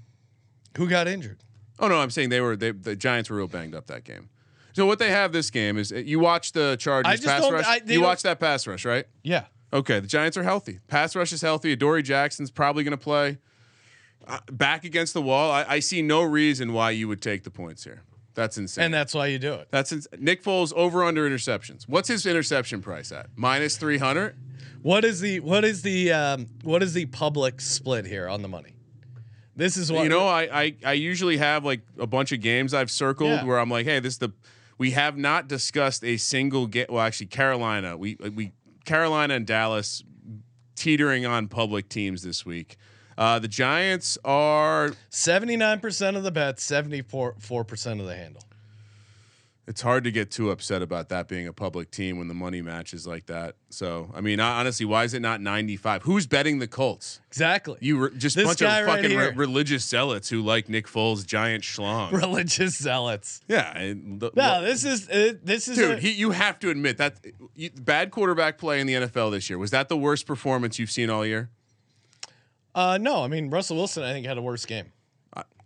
Who 0.78 0.88
got 0.88 1.08
injured? 1.10 1.40
Oh 1.80 1.88
no, 1.90 2.00
I'm 2.00 2.10
saying 2.10 2.30
they 2.30 2.40
were 2.42 2.56
they, 2.56 2.72
the 2.72 2.96
Giants 2.96 3.30
were 3.30 3.36
real 3.38 3.48
banged 3.48 3.76
up 3.76 3.88
that 3.88 4.06
game. 4.06 4.30
So 4.74 4.86
what 4.86 5.00
they 5.00 5.10
have 5.10 5.34
this 5.34 5.50
game 5.50 5.78
is 5.78 5.92
uh, 5.92 5.98
you 5.98 6.20
watch 6.20 6.54
the 6.54 6.78
Chargers 6.80 7.20
pass 7.22 7.50
rush. 7.52 7.66
I- 7.66 7.82
you 7.86 8.02
watch 8.02 8.22
that 8.24 8.40
pass 8.40 8.66
rush, 8.66 8.86
right? 8.86 9.06
Yeah, 9.24 9.46
Okay, 9.74 10.00
the 10.00 10.08
Giants 10.08 10.38
are 10.38 10.44
healthy. 10.44 10.80
Pass 10.88 11.16
rush 11.16 11.34
is 11.34 11.42
healthy. 11.42 11.74
Adoree 11.74 12.02
Jackson's 12.04 12.50
probably 12.52 12.84
going 12.84 12.92
to 12.92 12.98
play. 12.98 13.38
Uh, 14.28 14.40
back 14.52 14.84
against 14.84 15.14
the 15.14 15.22
wall. 15.22 15.52
I, 15.52 15.66
I 15.68 15.80
see 15.80 16.02
no 16.02 16.22
reason 16.24 16.72
why 16.74 16.92
you 16.92 17.08
would 17.08 17.22
take 17.22 17.44
the 17.44 17.52
points 17.52 17.84
here. 17.84 18.04
That's 18.40 18.58
insane. 18.58 18.86
and 18.86 18.94
that's 18.94 19.14
why 19.14 19.28
you 19.28 19.38
do 19.38 19.54
it. 19.56 19.68
That's 19.70 19.92
ins- 19.92 20.08
Nick 20.18 20.42
Foles 20.44 20.72
over 20.74 21.04
under 21.04 21.30
interceptions. 21.30 21.84
What's 21.90 22.08
his 22.08 22.26
interception 22.26 22.82
price 22.82 23.12
at? 23.12 23.28
Minus 23.36 23.76
three 23.76 23.98
hundred. 23.98 24.38
What 24.82 25.04
is 25.04 25.20
the 25.20 25.42
what 25.42 25.66
is 25.66 25.82
the 25.82 26.14
um, 26.14 26.48
what 26.64 26.82
is 26.82 26.94
the 26.94 27.06
public 27.08 27.60
split 27.60 28.06
here 28.06 28.30
on 28.30 28.42
the 28.42 28.48
money? 28.48 28.76
This 29.58 29.76
is 29.76 29.92
what 29.92 30.04
You 30.04 30.10
know, 30.10 30.26
I, 30.26 30.44
I 30.64 30.76
I 30.86 30.94
usually 30.94 31.36
have 31.36 31.66
like 31.66 31.82
a 32.00 32.08
bunch 32.08 32.32
of 32.32 32.40
games 32.40 32.74
I've 32.74 32.90
circled 32.90 33.30
Yeah. 33.30 33.44
where 33.44 33.60
I'm 33.60 33.70
like, 33.70 33.86
hey, 33.86 34.00
this 34.00 34.14
is 34.14 34.20
the. 34.20 34.32
We 34.78 34.92
have 34.92 35.18
not 35.18 35.50
discussed 35.50 36.06
a 36.06 36.16
single 36.16 36.66
game. 36.66 36.86
Well, 36.88 37.02
actually, 37.04 37.28
Carolina. 37.28 37.98
We 37.98 38.16
we 38.16 38.54
Carolina 38.86 39.34
and 39.34 39.46
Dallas 39.46 40.02
teetering 40.76 41.26
on 41.26 41.50
public 41.50 41.90
teams 41.90 42.24
this 42.24 42.46
week. 42.46 42.78
Uh, 43.20 43.38
the 43.38 43.50
Giants 43.50 44.18
are. 44.24 44.94
Seventy 45.10 45.58
nine 45.58 45.82
percent 45.82 46.16
of 46.16 46.24
the 46.24 46.32
bets, 46.32 46.64
seventy 46.64 47.02
four 47.02 47.34
percent 47.66 48.00
of 48.00 48.08
the 48.08 48.16
handle. 48.16 48.42
It's 49.68 49.82
hard 49.82 50.04
to 50.06 50.12
get 50.12 50.32
too 50.32 50.50
upset 50.50 50.82
about 50.82 51.10
that 51.10 51.28
being 51.28 51.46
a 51.48 51.54
public 51.54 51.92
team 51.92 52.18
when 52.18 52.28
the 52.28 52.34
money 52.34 52.60
matches 52.60 53.06
like 53.06 53.28
that. 53.28 53.54
So, 53.70 54.10
I 54.16 54.22
mean, 54.22 54.40
honestly, 54.40 54.84
why 54.88 55.04
is 55.04 55.14
it 55.14 55.20
not 55.20 55.42
95? 55.42 56.02
Who's 56.02 56.26
betting 56.26 56.58
the 56.58 56.68
Colts? 56.68 57.22
Exactly. 57.28 57.78
You 57.80 58.06
re- 58.06 58.18
just 58.18 58.36
This 58.36 58.48
bunch 58.48 58.62
of 58.64 58.68
right 58.68 58.84
fucking 58.84 59.16
re- 59.16 59.32
religious 59.36 59.86
zealots 59.88 60.28
who 60.28 60.42
like 60.42 60.70
Nick 60.70 60.88
Foles' 60.88 61.24
giant 61.24 61.64
schlong. 61.64 62.12
religious 62.14 62.76
zealots. 62.80 63.42
yeah, 63.48 63.74
the- 63.94 64.32
No, 64.36 64.64
this 64.64 64.86
is 64.86 65.08
uh, 65.08 65.34
this 65.44 65.68
is 65.68 65.78
dude, 65.78 66.00
a- 66.00 66.02
he, 66.02 66.14
you 66.14 66.32
have 66.32 66.58
to 66.62 66.72
admit 66.72 66.98
that 66.98 67.18
you, 67.54 67.70
bad 67.70 68.10
quarterback 68.10 68.58
play 68.58 68.80
in 68.80 68.88
the 68.88 68.94
NFL 68.96 69.30
this 69.30 69.52
year 69.52 69.60
was 69.60 69.70
that 69.70 69.88
the 69.88 69.98
worst 69.98 70.26
performance 70.26 70.80
you've 70.80 70.90
seen 70.90 71.12
all 71.12 71.24
year? 71.24 71.52
Uh, 72.80 72.98
no. 72.98 73.24
I 73.24 73.28
mean, 73.28 73.50
Russell 73.50 73.78
Wilson, 73.78 74.04
I 74.04 74.14
think 74.14 74.26
had 74.26 74.38
a 74.38 74.42
worse 74.42 74.66
game. 74.66 74.92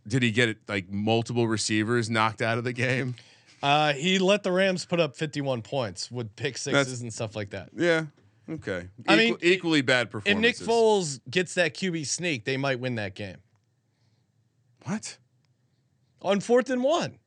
Did 0.05 0.21
he 0.21 0.31
get 0.31 0.49
it 0.49 0.57
like 0.67 0.89
multiple 0.91 1.47
receivers 1.47 2.09
knocked 2.09 2.41
out 2.41 2.57
of 2.57 2.63
the 2.65 2.73
game? 2.73 3.15
Uh, 3.61 3.93
he 3.93 4.19
let 4.19 4.43
the 4.43 4.51
Rams 4.51 4.85
put 4.85 4.99
up 4.99 5.15
fifty 5.15 5.39
one 5.39 5.61
points 5.61 6.11
with 6.11 6.35
pick 6.35 6.57
sixes 6.57 6.73
That's- 6.73 7.01
and 7.01 7.13
stuff 7.13 7.35
like 7.37 7.51
that. 7.51 7.69
Yeah. 7.73 8.07
Okay. 8.49 8.89
I 9.07 9.15
mean, 9.15 9.37
equally 9.41 9.81
bad 9.81 10.11
performance. 10.11 10.37
If. 10.37 10.59
Nick 10.59 10.67
Foles 10.69 11.21
gets 11.31 11.53
that 11.53 11.73
QB 11.73 12.05
sneak, 12.05 12.43
they 12.43 12.57
might 12.57 12.81
win 12.81 12.95
that 12.95 13.15
game 13.15 13.37
what? 14.83 15.17
on 16.21 16.41
fourth 16.41 16.69
and 16.69 16.83
one. 16.83 17.19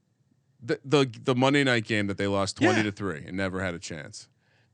The, 0.62 0.78
the 0.84 1.11
the 1.24 1.34
Monday 1.34 1.64
night 1.64 1.84
game 1.84 2.07
that 2.09 2.18
they 2.18 2.26
lost 2.26 2.57
twenty 2.59 2.78
Yeah. 2.78 2.82
to 2.84 2.93
three 2.93 3.24
and 3.26 3.37
never 3.39 3.62
had 3.62 3.72
a 3.72 3.78
chance. 3.78 4.28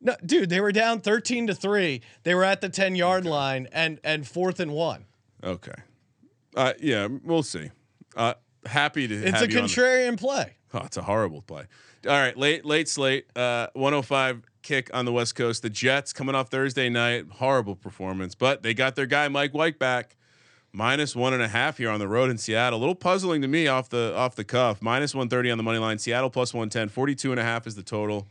No, 0.04 0.16
dude, 0.26 0.50
they 0.50 0.60
were 0.60 0.72
down 0.72 1.00
thirteen 1.00 1.46
to 1.46 1.54
three. 1.54 2.02
They 2.24 2.34
were 2.34 2.44
at 2.44 2.60
the 2.60 2.68
ten 2.68 2.96
yard 2.96 3.24
line 3.24 3.68
and 3.72 4.00
and 4.02 4.26
fourth 4.26 4.58
and 4.60 4.72
one. 4.72 5.04
Okay. 5.44 5.72
Uh, 6.56 6.72
yeah, 6.80 7.08
we'll 7.24 7.42
see. 7.44 7.70
Uh, 8.16 8.34
happy 8.66 9.06
to. 9.08 9.14
It's 9.14 9.40
a 9.40 9.44
on 9.44 9.48
the- 9.50 9.56
contrarian 9.60 10.18
play. 10.18 10.56
Oh, 10.74 10.80
it's 10.84 10.96
a 10.96 11.02
horrible 11.02 11.42
play. 11.42 11.64
All 12.06 12.12
right, 12.12 12.36
late 12.36 12.64
late 12.64 12.88
slate. 12.88 13.26
Uh, 13.36 13.68
105 13.74 14.42
kick 14.62 14.90
on 14.92 15.04
the 15.04 15.12
West 15.12 15.34
Coast. 15.34 15.62
The 15.62 15.70
Jets 15.70 16.12
coming 16.12 16.34
off 16.34 16.48
Thursday 16.50 16.88
night. 16.88 17.26
Horrible 17.34 17.76
performance, 17.76 18.34
but 18.34 18.62
they 18.62 18.74
got 18.74 18.96
their 18.96 19.06
guy 19.06 19.28
Mike 19.28 19.54
White 19.54 19.78
back. 19.78 20.16
Minus 20.74 21.14
one 21.14 21.34
and 21.34 21.42
a 21.42 21.48
half 21.48 21.76
here 21.76 21.90
on 21.90 22.00
the 22.00 22.08
road 22.08 22.30
in 22.30 22.38
Seattle. 22.38 22.78
A 22.78 22.80
little 22.80 22.94
puzzling 22.94 23.42
to 23.42 23.48
me 23.48 23.66
off 23.68 23.90
the 23.90 24.14
off 24.16 24.34
the 24.34 24.44
cuff. 24.44 24.80
Minus 24.80 25.14
130 25.14 25.50
on 25.50 25.58
the 25.58 25.62
money 25.64 25.78
line. 25.78 25.98
Seattle 25.98 26.30
plus 26.30 26.54
110. 26.54 26.88
42 26.88 27.30
and 27.30 27.38
a 27.38 27.44
half 27.44 27.66
is 27.66 27.74
the 27.74 27.82
total. 27.82 28.26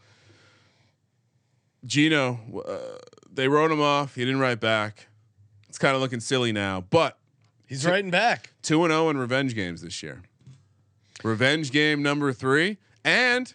Geno, 1.85 2.39
uh, 2.67 2.97
they 3.31 3.47
wrote 3.47 3.71
him 3.71 3.81
off. 3.81 4.15
He 4.15 4.21
didn't 4.25 4.39
write 4.39 4.59
back. 4.59 5.07
It's 5.67 5.77
kind 5.77 5.95
of 5.95 6.01
looking 6.01 6.19
silly 6.19 6.51
now, 6.51 6.81
but 6.89 7.17
He's 7.71 7.85
writing 7.85 8.11
back. 8.11 8.51
2 8.63 8.83
and 8.83 8.91
0 8.91 9.11
in 9.11 9.17
revenge 9.17 9.55
games 9.55 9.81
this 9.81 10.03
year. 10.03 10.23
Revenge 11.23 11.71
game 11.71 12.03
number 12.03 12.33
3 12.33 12.77
and 13.05 13.53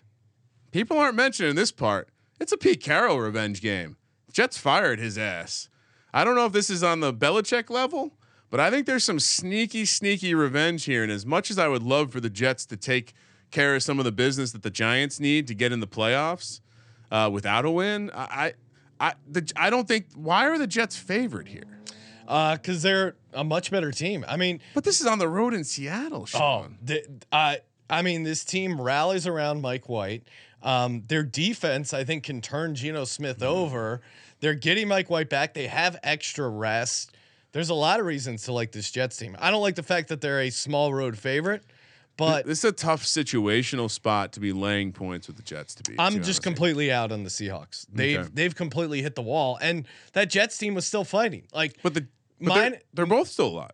people 0.70 0.96
aren't 0.96 1.16
mentioning 1.16 1.54
this 1.54 1.70
part. 1.70 2.08
It's 2.40 2.50
a 2.50 2.56
Pete 2.56 2.82
Carroll 2.82 3.20
revenge 3.20 3.60
game. 3.60 3.98
Jets 4.32 4.56
fired 4.56 4.98
his 4.98 5.18
ass. 5.18 5.68
I 6.14 6.24
don't 6.24 6.34
know 6.34 6.46
if 6.46 6.54
this 6.54 6.70
is 6.70 6.82
on 6.82 7.00
the 7.00 7.12
Belichick 7.12 7.68
level, 7.68 8.14
but 8.48 8.58
I 8.58 8.70
think 8.70 8.86
there's 8.86 9.04
some 9.04 9.20
sneaky 9.20 9.84
sneaky 9.84 10.34
revenge 10.34 10.84
here 10.84 11.02
and 11.02 11.12
as 11.12 11.26
much 11.26 11.50
as 11.50 11.58
I 11.58 11.68
would 11.68 11.82
love 11.82 12.10
for 12.10 12.20
the 12.20 12.30
Jets 12.30 12.64
to 12.66 12.76
take 12.78 13.12
care 13.50 13.76
of 13.76 13.82
some 13.82 13.98
of 13.98 14.06
the 14.06 14.12
business 14.12 14.52
that 14.52 14.62
the 14.62 14.70
Giants 14.70 15.20
need 15.20 15.46
to 15.48 15.54
get 15.54 15.72
in 15.72 15.80
the 15.80 15.86
playoffs 15.86 16.62
uh, 17.10 17.30
without 17.32 17.64
a 17.64 17.70
win, 17.70 18.10
I 18.14 18.54
I 18.98 19.08
I, 19.08 19.14
the, 19.30 19.52
I 19.56 19.68
don't 19.70 19.86
think 19.86 20.06
why 20.14 20.46
are 20.48 20.58
the 20.58 20.66
Jets 20.66 20.96
favored 20.96 21.48
here? 21.48 21.64
because 22.24 22.84
Uh, 22.84 22.88
they're 22.88 23.16
a 23.34 23.44
much 23.44 23.70
better 23.70 23.92
team. 23.92 24.24
I 24.26 24.36
mean, 24.36 24.60
But 24.74 24.82
this 24.84 25.00
is 25.00 25.06
on 25.06 25.18
the 25.20 25.28
road 25.28 25.54
in 25.54 25.62
Seattle, 25.64 26.22
oh, 26.22 26.24
Sean. 26.26 26.78
the, 26.82 27.04
I 27.30 27.60
I 27.88 28.02
mean, 28.02 28.24
this 28.24 28.44
team 28.44 28.80
rallies 28.80 29.26
around 29.26 29.60
Mike 29.60 29.88
White. 29.88 30.24
Um, 30.62 31.04
their 31.06 31.22
defense, 31.22 31.94
I 31.94 32.02
think, 32.02 32.24
can 32.24 32.40
turn 32.40 32.74
Geno 32.74 33.04
Smith 33.04 33.42
over. 33.42 34.00
They're 34.40 34.54
getting 34.54 34.88
Mike 34.88 35.08
White 35.08 35.28
back. 35.30 35.54
They 35.54 35.68
have 35.68 35.96
extra 36.02 36.48
rest. 36.48 37.14
There's 37.52 37.70
a 37.70 37.74
lot 37.74 38.00
of 38.00 38.06
reasons 38.06 38.42
to 38.44 38.52
like 38.52 38.72
this 38.72 38.90
Jets 38.90 39.16
team. 39.16 39.36
I 39.38 39.50
don't 39.52 39.62
like 39.62 39.76
the 39.76 39.82
fact 39.84 40.08
that 40.08 40.20
they're 40.20 40.40
a 40.40 40.50
small 40.50 40.92
road 40.92 41.16
favorite, 41.16 41.62
but 42.16 42.46
this 42.46 42.58
is 42.58 42.64
a 42.64 42.72
tough 42.72 43.04
situational 43.04 43.90
spot 43.90 44.32
to 44.32 44.40
be 44.40 44.52
laying 44.52 44.92
points 44.92 45.26
with 45.26 45.36
the 45.36 45.42
Jets 45.42 45.74
to 45.76 45.82
be. 45.90 45.96
I'm 45.98 46.14
be 46.14 46.18
just 46.20 46.26
honest 46.26 46.28
with 46.28 46.36
you. 46.36 46.42
completely 46.50 46.92
out 46.92 47.12
on 47.12 47.22
the 47.24 47.30
Seahawks. 47.30 47.86
They've 47.92 48.18
Okay. 48.20 48.28
they've 48.32 48.54
completely 48.54 49.02
hit 49.02 49.14
the 49.14 49.22
wall, 49.22 49.58
and 49.60 49.86
that 50.14 50.30
Jets 50.30 50.56
team 50.58 50.74
was 50.74 50.86
still 50.86 51.04
fighting. 51.04 51.44
Like, 51.52 51.76
But 51.82 51.94
the 51.94 52.06
but 52.40 52.48
Mine- 52.48 52.70
they're, 52.72 52.80
they're 52.94 53.06
both 53.06 53.28
still 53.28 53.48
alive. 53.48 53.70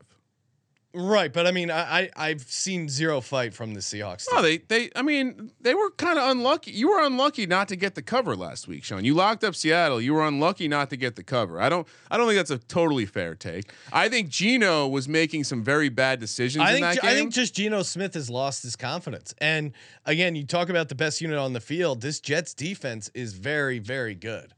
Right? 0.94 1.32
But 1.32 1.46
I 1.46 1.52
mean, 1.52 1.70
I, 1.70 2.02
I 2.02 2.10
I've 2.16 2.42
seen 2.42 2.88
zero 2.88 3.22
fight 3.22 3.54
from 3.54 3.72
the 3.72 3.80
Seahawks. 3.80 4.26
No, 4.30 4.42
they 4.42 4.58
they 4.58 4.90
I 4.94 5.00
mean 5.00 5.50
they 5.58 5.74
were 5.74 5.90
kind 5.92 6.18
of 6.18 6.30
unlucky. 6.30 6.72
You 6.72 6.90
were 6.90 7.02
unlucky 7.02 7.46
not 7.46 7.68
to 7.68 7.76
get 7.76 7.94
the 7.94 8.02
cover 8.02 8.36
last 8.36 8.68
week, 8.68 8.84
Sean. 8.84 9.02
You 9.02 9.14
locked 9.14 9.42
up 9.42 9.54
Seattle. 9.54 10.02
You 10.02 10.12
were 10.12 10.26
unlucky 10.26 10.68
not 10.68 10.90
to 10.90 10.98
get 10.98 11.16
the 11.16 11.22
cover. 11.22 11.60
I 11.62 11.70
don't 11.70 11.88
I 12.10 12.18
don't 12.18 12.26
think 12.26 12.36
that's 12.36 12.50
a 12.50 12.58
totally 12.58 13.06
fair 13.06 13.34
take. 13.34 13.72
I 13.90 14.10
think 14.10 14.28
Geno 14.28 14.86
was 14.86 15.08
making 15.08 15.44
some 15.44 15.64
very 15.64 15.88
bad 15.88 16.20
decisions 16.20 16.62
I 16.62 16.68
in 16.68 16.74
think 16.74 16.84
that 16.84 16.94
ju- 16.96 17.00
game. 17.00 17.10
I 17.10 17.14
think 17.14 17.32
just 17.32 17.54
Geno 17.54 17.82
Smith 17.82 18.12
has 18.12 18.28
lost 18.28 18.62
his 18.62 18.76
confidence. 18.76 19.34
And 19.38 19.72
again, 20.04 20.34
you 20.34 20.44
talk 20.44 20.68
about 20.68 20.90
the 20.90 20.94
best 20.94 21.22
unit 21.22 21.38
on 21.38 21.54
the 21.54 21.60
field. 21.60 22.02
This 22.02 22.20
Jets 22.20 22.52
defense 22.52 23.10
is 23.14 23.32
very 23.32 23.78
very 23.78 24.14
good. 24.14 24.52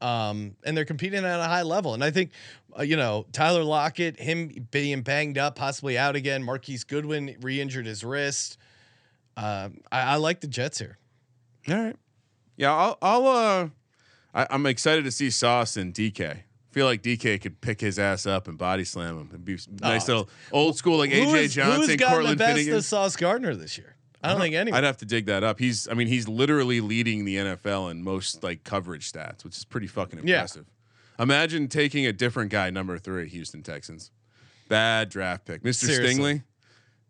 Um, 0.00 0.56
and 0.64 0.76
they're 0.76 0.84
competing 0.84 1.24
at 1.24 1.40
a 1.40 1.44
high 1.44 1.62
level. 1.62 1.94
And 1.94 2.04
I 2.04 2.10
think, 2.10 2.30
uh, 2.78 2.82
you 2.82 2.96
know, 2.96 3.26
Tyler 3.32 3.64
Lockett, 3.64 4.18
him 4.20 4.66
being 4.70 5.02
banged 5.02 5.38
up, 5.38 5.56
possibly 5.56 5.96
out 5.96 6.16
again. 6.16 6.42
Marquise 6.42 6.84
Goodwin 6.84 7.36
re-injured 7.40 7.86
his 7.86 8.04
wrist. 8.04 8.58
Um, 9.36 9.80
I, 9.92 10.00
I 10.00 10.16
like 10.16 10.40
the 10.40 10.46
Jets 10.46 10.78
here. 10.78 10.98
All 11.68 11.74
right. 11.74 11.96
Yeah, 12.56 12.72
I'll 12.74 12.98
I'll 13.02 13.26
uh 13.26 13.68
I, 14.34 14.46
I'm 14.50 14.64
excited 14.66 15.04
to 15.04 15.10
see 15.10 15.30
Sauce 15.30 15.76
and 15.76 15.92
DK. 15.92 16.40
feel 16.70 16.86
like 16.86 17.02
DK 17.02 17.40
could 17.40 17.60
pick 17.60 17.80
his 17.80 17.98
ass 17.98 18.26
up 18.26 18.48
and 18.48 18.56
body 18.56 18.84
slam 18.84 19.18
him. 19.18 19.28
It'd 19.30 19.44
be 19.44 19.58
nice 19.80 20.08
little 20.08 20.28
old 20.52 20.76
school 20.76 20.98
like 20.98 21.10
AJ 21.10 21.34
is- 21.34 21.54
Johnson, 21.54 21.80
who's 21.82 21.96
gotten 21.96 21.96
the 21.96 22.14
Cortland 22.14 22.38
best 22.38 22.58
Finnegan. 22.58 22.82
Sauce 22.82 23.16
Gardner 23.16 23.54
this 23.54 23.76
year? 23.76 23.96
I 24.22 24.30
don't, 24.30 24.40
think 24.40 24.54
anyone. 24.54 24.78
I'd 24.78 24.84
have 24.84 24.96
to 24.98 25.04
dig 25.04 25.26
that 25.26 25.44
up. 25.44 25.58
He's, 25.60 25.86
I 25.88 25.94
mean, 25.94 26.08
he's 26.08 26.26
literally 26.26 26.80
leading 26.80 27.24
the 27.24 27.36
NFL 27.36 27.90
in 27.92 28.02
most 28.02 28.42
like 28.42 28.64
coverage 28.64 29.12
stats, 29.12 29.44
which 29.44 29.56
is 29.56 29.64
pretty 29.64 29.86
fucking 29.86 30.26
Yeah. 30.26 30.46
Imagine 31.18 31.68
taking 31.68 32.06
a 32.06 32.12
different 32.12 32.50
guy, 32.50 32.70
number 32.70 32.98
three, 32.98 33.28
Houston 33.28 33.62
Texans. 33.62 34.10
Bad 34.68 35.08
draft 35.08 35.44
pick, 35.44 35.62
Mr. 35.62 35.86
Seriously. 35.86 36.14
Stingley. 36.14 36.42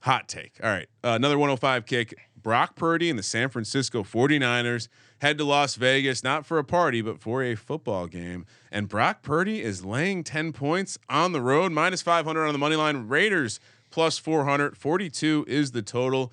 Hot 0.01 0.29
take. 0.29 0.53
All 0.63 0.71
right, 0.71 0.89
uh, 1.03 1.11
another 1.11 1.39
105 1.39 1.87
kick. 1.87 2.15
Brock 2.41 2.77
Purdy 2.77 3.11
and 3.11 3.19
the 3.19 3.25
San 3.25 3.49
Francisco 3.49 4.05
49ers 4.05 4.87
head 5.19 5.37
to 5.39 5.45
Las 5.45 5.75
Vegas, 5.75 6.23
not 6.23 6.47
for 6.47 6.59
a 6.59 6.65
party, 6.65 7.01
but 7.03 7.19
for 7.19 7.43
a 7.43 7.57
football 7.57 8.07
game. 8.07 8.47
And 8.71 8.89
Brock 8.89 9.23
Purdy 9.23 9.63
is 9.63 9.85
laying 9.85 10.23
10 10.23 10.53
points 10.53 10.97
on 11.09 11.33
the 11.33 11.41
road, 11.41 11.73
minus 11.73 12.03
500 12.03 12.47
on 12.47 12.53
the 12.53 12.59
money 12.59 12.77
line. 12.77 13.09
Raiders 13.09 13.59
plus 13.91 14.19
400. 14.19 14.77
42 14.77 15.45
is 15.49 15.73
the 15.73 15.83
total. 15.83 16.33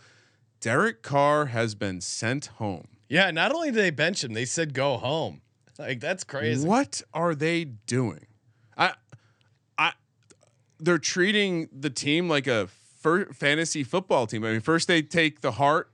Derek 0.60 1.02
Carr 1.02 1.48
has 1.48 1.74
been 1.74 2.00
sent 2.00 2.46
home. 2.58 2.88
yeah, 3.10 3.32
not 3.32 3.52
only 3.54 3.70
did 3.72 3.80
they 3.80 3.90
bench 3.90 4.24
him, 4.24 4.34
they 4.34 4.46
said 4.46 4.74
go 4.74 4.98
home. 4.98 5.42
Like 5.88 6.00
that's 6.00 6.24
crazy. 6.24 6.68
What 6.68 7.02
are 7.14 7.36
they 7.36 7.66
doing? 7.66 8.26
I, 8.78 8.94
I, 9.78 9.94
they're 10.80 10.98
treating 10.98 11.70
the 11.72 11.90
team 11.90 12.30
like 12.30 12.48
a 12.48 12.68
fantasy 13.34 13.84
football 13.84 14.28
team. 14.28 14.46
I 14.46 14.52
mean, 14.52 14.62
first 14.62 14.88
they 14.88 15.02
take 15.02 15.42
the 15.42 15.52
heart 15.52 15.92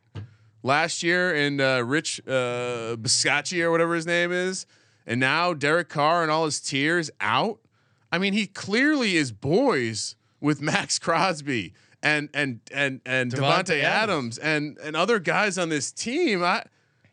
last 0.64 1.02
year 1.04 1.34
and 1.34 1.60
uh, 1.60 1.84
Rich 1.86 2.22
uh, 2.28 2.96
Bisaccia 2.96 3.64
or 3.64 3.72
whatever 3.72 3.96
his 3.96 4.06
name 4.06 4.32
is, 4.32 4.66
and 5.08 5.20
now 5.20 5.54
Derek 5.54 5.90
Carr 5.90 6.22
and 6.22 6.32
all 6.32 6.46
his 6.46 6.60
tears 6.60 7.10
out. 7.20 7.60
I 8.12 8.18
mean, 8.18 8.34
he 8.34 8.48
clearly 8.48 9.16
is 9.16 9.32
boys 9.32 10.16
with 10.40 10.62
Maxx 10.62 11.00
Crosby 11.00 11.74
and 12.02 12.30
and 12.34 12.62
and 12.72 13.02
and 13.06 13.32
Davante 13.32 13.66
Davante 13.66 13.84
Adams 13.84 14.38
and 14.38 14.78
and 14.80 14.96
other 14.96 15.20
guys 15.20 15.58
on 15.58 15.70
this 15.70 15.92
team. 15.92 16.44
I 16.44 16.64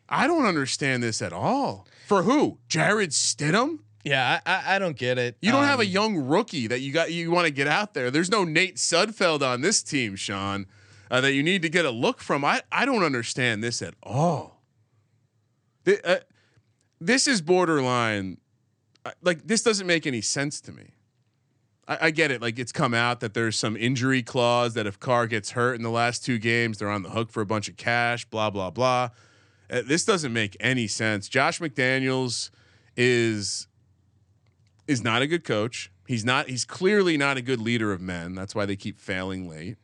I 0.09 0.27
don't 0.27 0.45
understand 0.45 1.03
this 1.03 1.21
at 1.21 1.33
all. 1.33 1.87
For 2.07 2.23
who? 2.23 2.57
Jarrett 2.69 3.09
Stidham? 3.11 3.79
Yeah, 4.03 4.39
I, 4.45 4.75
I, 4.75 4.79
don't 4.79 4.95
get 4.95 5.17
it. 5.17 5.35
You 5.41 5.51
don't 5.51 5.65
have 5.65 5.79
a 5.79 5.83
Um, 5.83 5.89
young 5.89 6.15
rookie 6.17 6.67
that 6.67 6.79
you 6.79 6.93
got 6.93 7.11
you 7.11 7.29
want 7.31 7.45
to 7.47 7.51
get 7.51 7.67
out 7.67 7.93
there. 7.93 8.09
There's 8.09 8.31
no 8.31 8.45
Nate 8.45 8.77
Sudfeld 8.77 9.41
on 9.41 9.59
this 9.59 9.83
team, 9.83 10.15
Sean, 10.15 10.67
uh, 11.11 11.19
that 11.19 11.33
you 11.33 11.43
need 11.43 11.61
to 11.63 11.69
get 11.69 11.83
a 11.83 11.91
look 11.91 12.21
from. 12.21 12.45
I 12.45 12.61
I 12.71 12.85
don't 12.85 13.03
understand 13.03 13.61
this 13.61 13.81
at 13.81 13.95
all. 14.01 14.61
Th- 15.83 15.99
uh, 16.05 16.19
this 17.01 17.27
is 17.27 17.41
borderline. 17.41 18.37
uh, 19.05 19.11
Like 19.21 19.45
this 19.45 19.61
doesn't 19.61 19.85
make 19.87 20.07
any 20.07 20.21
sense 20.21 20.61
to 20.61 20.71
me. 20.71 20.91
I, 21.89 21.97
I 22.03 22.11
get 22.11 22.31
it. 22.31 22.41
Like 22.41 22.57
it's 22.57 22.71
come 22.71 22.93
out 22.93 23.19
that 23.19 23.33
there's 23.33 23.59
some 23.59 23.75
injury 23.75 24.23
clause 24.23 24.73
that 24.75 24.87
if 24.87 24.97
Carr 24.97 25.27
gets 25.27 25.51
hurt 25.51 25.73
in 25.75 25.83
the 25.83 25.89
last 25.91 26.23
two 26.23 26.37
games, 26.37 26.77
they're 26.77 26.89
on 26.89 27.03
the 27.03 27.09
hook 27.09 27.29
for 27.29 27.41
a 27.41 27.45
bunch 27.45 27.67
of 27.67 27.75
cash. 27.75 28.23
Blah 28.23 28.51
blah 28.51 28.69
blah. 28.69 29.09
Uh, 29.69 29.81
this 29.85 30.05
doesn't 30.05 30.33
make 30.33 30.55
any 30.59 30.87
sense. 30.87 31.27
Josh 31.27 31.59
McDaniels 31.59 32.49
is 32.95 33.67
is 34.87 35.03
not 35.03 35.21
a 35.21 35.27
good 35.27 35.43
coach. 35.43 35.91
He's 36.07 36.23
not. 36.23 36.47
He's 36.47 36.63
clearly 36.65 37.17
not 37.17 37.37
a 37.37 37.41
good 37.41 37.59
leader 37.59 37.91
of 37.91 37.99
men. 37.99 38.33
That's 38.33 38.55
why 38.55 38.65
they 38.65 38.77
keep 38.77 38.99
failing 38.99 39.49
late. 39.49 39.77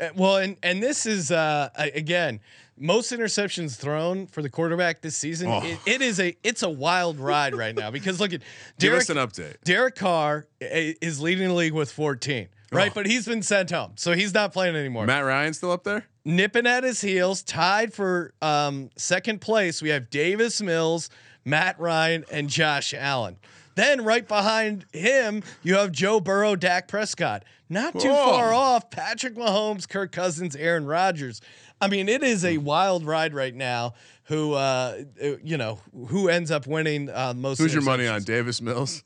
Uh, 0.00 0.08
Well, 0.14 0.36
and 0.36 0.56
and 0.62 0.82
this 0.82 1.06
is 1.06 1.30
uh 1.30 1.70
again 1.76 2.40
most 2.76 3.12
interceptions 3.12 3.76
thrown 3.76 4.26
for 4.26 4.42
the 4.42 4.50
quarterback 4.50 5.00
this 5.00 5.16
season. 5.16 5.48
Oh. 5.48 5.62
It, 5.64 5.78
it 5.86 6.02
is 6.02 6.18
a 6.20 6.36
it's 6.42 6.62
a 6.62 6.68
wild 6.70 7.18
ride 7.18 7.54
right 7.54 7.74
now 7.74 7.90
because 7.90 8.20
look 8.20 8.32
at 8.32 8.42
Give 8.78 8.92
us 8.94 9.08
an 9.10 9.16
update. 9.16 9.56
Derek 9.64 9.94
Carr 9.94 10.46
is 10.60 11.20
leading 11.20 11.48
the 11.48 11.54
league 11.54 11.72
with 11.72 11.92
14, 11.92 12.48
right? 12.72 12.90
Oh. 12.90 12.94
But 12.94 13.06
he's 13.06 13.26
been 13.26 13.42
sent 13.42 13.70
home, 13.70 13.92
so 13.96 14.12
he's 14.12 14.34
not 14.34 14.52
playing 14.52 14.76
anymore. 14.76 15.06
Matt 15.06 15.24
Ryan 15.24 15.54
still 15.54 15.70
up 15.70 15.84
there? 15.84 16.06
Nipping 16.24 16.66
at 16.66 16.84
his 16.84 17.00
heels, 17.00 17.42
tied 17.42 17.92
for 17.92 18.32
um, 18.40 18.90
second 18.96 19.40
place. 19.40 19.82
We 19.82 19.90
have 19.90 20.08
Davis 20.10 20.62
Mills, 20.62 21.10
Matt 21.44 21.78
Ryan, 21.78 22.24
and 22.32 22.48
Josh 22.48 22.94
Allen. 22.94 23.36
Then 23.74 24.04
right 24.04 24.26
behind 24.26 24.86
him, 24.92 25.42
you 25.62 25.76
have 25.76 25.92
Joe 25.92 26.20
Burrow, 26.20 26.56
Dak 26.56 26.88
Prescott. 26.88 27.44
Not 27.68 27.98
too 27.98 28.08
Whoa. 28.08 28.32
far 28.32 28.52
off, 28.52 28.90
Patrick 28.90 29.34
Mahomes, 29.34 29.88
Kirk 29.88 30.12
Cousins, 30.12 30.54
Aaron 30.54 30.86
Rodgers. 30.86 31.40
I 31.80 31.88
mean, 31.88 32.08
it 32.08 32.22
is 32.22 32.44
a 32.44 32.58
wild 32.58 33.04
ride 33.04 33.34
right 33.34 33.54
now. 33.54 33.94
Who, 34.24 34.54
uh, 34.54 35.02
uh, 35.22 35.36
you 35.42 35.58
know, 35.58 35.80
who 36.08 36.28
ends 36.28 36.50
up 36.50 36.66
winning 36.66 37.10
uh, 37.10 37.34
most? 37.34 37.58
Who's 37.58 37.74
your 37.74 37.82
money 37.82 38.06
on? 38.06 38.22
Davis 38.22 38.62
Mills? 38.62 39.02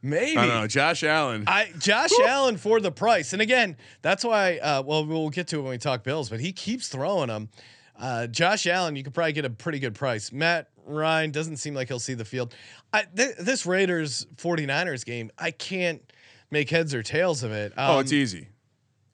Maybe. 0.00 0.36
I 0.36 0.46
don't 0.46 0.60
know. 0.60 0.66
Josh 0.66 1.02
Allen. 1.02 1.44
I 1.46 1.70
Josh 1.78 2.10
Allen 2.24 2.58
for 2.58 2.78
the 2.78 2.92
price, 2.92 3.32
and 3.32 3.40
again, 3.40 3.76
that's 4.02 4.22
why. 4.22 4.58
Uh, 4.58 4.82
well, 4.82 5.04
we'll 5.06 5.30
get 5.30 5.48
to 5.48 5.58
it 5.58 5.62
when 5.62 5.70
we 5.70 5.78
talk 5.78 6.02
Bills, 6.02 6.28
but 6.28 6.40
he 6.40 6.52
keeps 6.52 6.88
throwing 6.88 7.28
them. 7.28 7.48
Uh, 7.98 8.26
Josh 8.26 8.66
Allen, 8.66 8.96
you 8.96 9.02
could 9.04 9.14
probably 9.14 9.32
get 9.32 9.44
a 9.44 9.50
pretty 9.50 9.78
good 9.78 9.94
price. 9.94 10.32
Matt 10.32 10.68
Ryan 10.86 11.30
doesn't 11.30 11.56
seem 11.58 11.74
like 11.74 11.88
he'll 11.88 11.98
see 12.00 12.14
the 12.14 12.24
field. 12.24 12.54
I, 12.92 13.04
th- 13.16 13.36
this 13.38 13.64
Raiders 13.66 14.26
49ers 14.36 15.04
game, 15.04 15.30
I 15.38 15.50
can't 15.52 16.02
make 16.50 16.70
heads 16.70 16.92
or 16.94 17.02
tails 17.02 17.42
of 17.42 17.52
it. 17.52 17.72
oh, 17.76 17.94
Um, 17.94 18.00
it's 18.00 18.12
easy. 18.12 18.48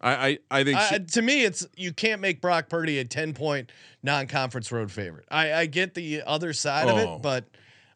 I 0.01 0.13
I, 0.13 0.39
I 0.51 0.65
think. 0.65 0.79
I- 0.79 0.99
to 0.99 1.23
me, 1.23 1.45
it's 1.45 1.67
you 1.77 1.93
can't 1.93 2.21
make 2.23 2.41
Brock 2.41 2.69
Purdy 2.71 2.99
a 3.01 3.05
10 3.05 3.35
point 3.35 3.71
non 4.03 4.27
conference 4.27 4.73
road 4.73 4.91
favorite. 4.91 5.27
I, 5.31 5.53
I 5.53 5.67
get 5.67 5.93
the 5.95 6.23
other 6.27 6.53
side 6.55 6.89
of 6.89 6.97
Oh. 6.97 7.17
it, 7.17 7.23
but 7.23 7.45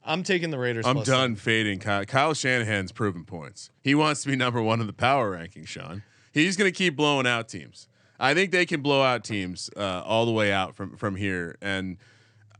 I'm 0.05 0.23
taking 0.23 0.51
the 0.51 0.59
Raiders. 0.59 0.85
I'm 0.87 1.03
done 1.03 1.35
fading 1.35 1.79
Kyle. 1.79 2.05
Kyle 2.05 2.35
Shanahan's 2.35 2.93
proven 2.93 3.25
points. 3.25 3.71
He 3.83 3.95
wants 3.95 4.23
to 4.23 4.29
be 4.29 4.37
number 4.37 4.61
one 4.61 4.83
in 4.83 4.87
the 4.87 4.93
power 4.93 5.31
ranking, 5.31 5.65
Sean. 5.65 6.03
He's 6.31 6.59
going 6.59 6.71
to 6.71 6.77
keep 6.77 6.95
blowing 6.95 7.27
out 7.27 7.49
teams. 7.49 7.89
I 8.19 8.35
think 8.35 8.53
they 8.53 8.67
can 8.67 8.81
blow 8.81 9.03
out 9.03 9.25
teams 9.25 9.71
uh, 9.77 10.03
all 10.05 10.27
the 10.27 10.33
way 10.33 10.53
out 10.53 10.75
from 10.75 10.97
from 10.97 11.17
here. 11.17 11.57
And 11.61 11.99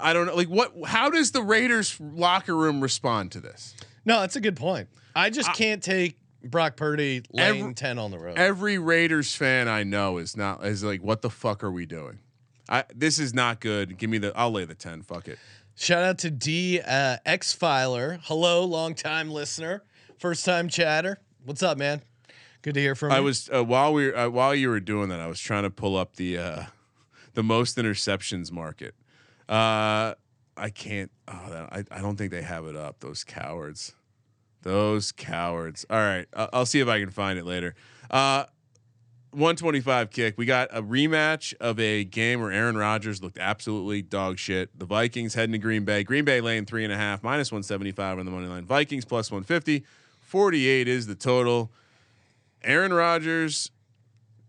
I 0.01 0.13
don't 0.13 0.27
know, 0.27 0.35
like 0.35 0.49
what? 0.49 0.73
How 0.87 1.11
does 1.11 1.31
the 1.31 1.43
Raiders 1.43 1.99
locker 2.01 2.57
room 2.57 2.81
respond 2.81 3.33
to 3.33 3.41
this? 3.41 3.75
No, 4.05 4.21
that's 4.21 4.37
a 4.37 4.41
good 4.41 4.57
point. 4.57 4.89
I 5.15 5.31
just 5.31 5.53
can't 5.55 5.83
take 5.83 6.19
Brock 6.43 6.77
Purdy 6.77 7.23
laying 7.33 7.61
Every- 7.61 7.75
10 7.75 7.99
on 7.99 8.11
the 8.11 8.19
road. 8.19 8.37
Every 8.37 8.79
Raiders 8.79 9.35
fan 9.35 9.69
I 9.69 9.85
know 9.85 10.19
is 10.19 10.37
not 10.37 10.65
is 10.65 10.83
like, 10.83 11.03
what 11.03 11.23
the 11.23 11.31
fuck 11.31 11.63
are 11.65 11.71
we 11.71 11.87
doing? 11.87 12.19
I 12.69 12.85
this 12.95 13.19
is 13.19 13.35
not 13.35 13.61
good. 13.61 13.99
Give 13.99 14.09
me 14.11 14.19
the. 14.19 14.33
I'll 14.37 14.51
lay 14.51 14.65
the 14.65 14.75
ten. 14.75 15.03
Fuck 15.03 15.29
it. 15.29 15.39
Shout 15.77 16.03
out 16.03 16.19
to 16.19 16.31
D 16.31 16.81
uh, 16.81 17.19
X 17.27 17.53
Filer. 17.53 18.19
Hello, 18.23 18.65
long 18.65 18.95
time 18.95 19.31
listener, 19.31 19.83
first 20.19 20.45
time 20.45 20.69
chatter. 20.69 21.19
What's 21.45 21.63
up, 21.63 21.77
man? 21.77 22.01
Good 22.65 22.75
to 22.75 22.81
hear 22.81 22.95
from 22.95 23.11
you. 23.11 23.19
I 23.19 23.21
was 23.21 23.51
uh, 23.55 23.63
while 23.63 23.93
we 23.93 24.11
uh, 24.11 24.31
while 24.31 24.55
you 24.55 24.71
were 24.71 24.81
doing 24.81 25.11
that, 25.11 25.21
I 25.21 25.27
was 25.27 25.39
trying 25.39 25.65
to 25.65 25.71
pull 25.71 25.99
up 25.99 26.17
the 26.17 26.39
uh, 26.39 26.63
the 27.35 27.43
most 27.43 27.77
interceptions 27.77 28.51
market. 28.51 28.95
Uh, 29.47 30.15
I 30.57 30.71
can't. 30.71 31.11
Oh, 31.29 31.51
that, 31.51 31.71
I 31.71 31.85
I 31.95 32.01
don't 32.01 32.17
think 32.17 32.31
they 32.31 32.41
have 32.41 32.65
it 32.65 32.75
up. 32.75 33.01
Those 33.01 33.23
cowards. 33.23 33.95
Those 34.63 35.13
cowards. 35.13 35.85
All 35.91 35.99
right, 35.99 36.25
I- 36.35 36.49
I'll 36.55 36.65
see 36.65 36.81
if 36.81 36.89
I 36.89 37.01
can 37.01 37.11
find 37.11 37.39
it 37.39 37.45
later. 37.45 37.75
Uh, 38.11 38.45
125 39.33 40.09
kick. 40.09 40.39
We 40.39 40.47
got 40.47 40.71
a 40.73 40.81
rematch 40.83 41.53
of 41.61 41.79
a 41.79 42.03
game 42.05 42.41
where 42.41 42.51
Aaron 42.51 42.79
Rodgers 42.79 43.23
looked 43.23 43.37
absolutely 43.37 44.01
dog 44.01 44.39
shit. 44.39 44.71
The 44.79 44.87
Vikings 44.87 45.35
heading 45.35 45.53
to 45.53 45.59
Green 45.59 45.85
Bay. 45.85 46.03
Green 46.03 46.25
Bay 46.25 46.41
laying 46.41 46.65
three 46.65 46.85
and 46.85 46.93
a 46.95 46.97
half, 46.97 47.23
minus 47.23 47.53
175 47.53 48.21
on 48.21 48.25
the 48.25 48.31
money 48.33 48.47
line. 48.47 48.65
Vikings 48.65 49.05
plus 49.05 49.31
150. 49.31 49.85
48 50.23 50.89
is 50.89 51.07
the 51.07 51.15
total. 51.15 51.71
Aaron 52.65 52.93
Rodgers 52.93 53.71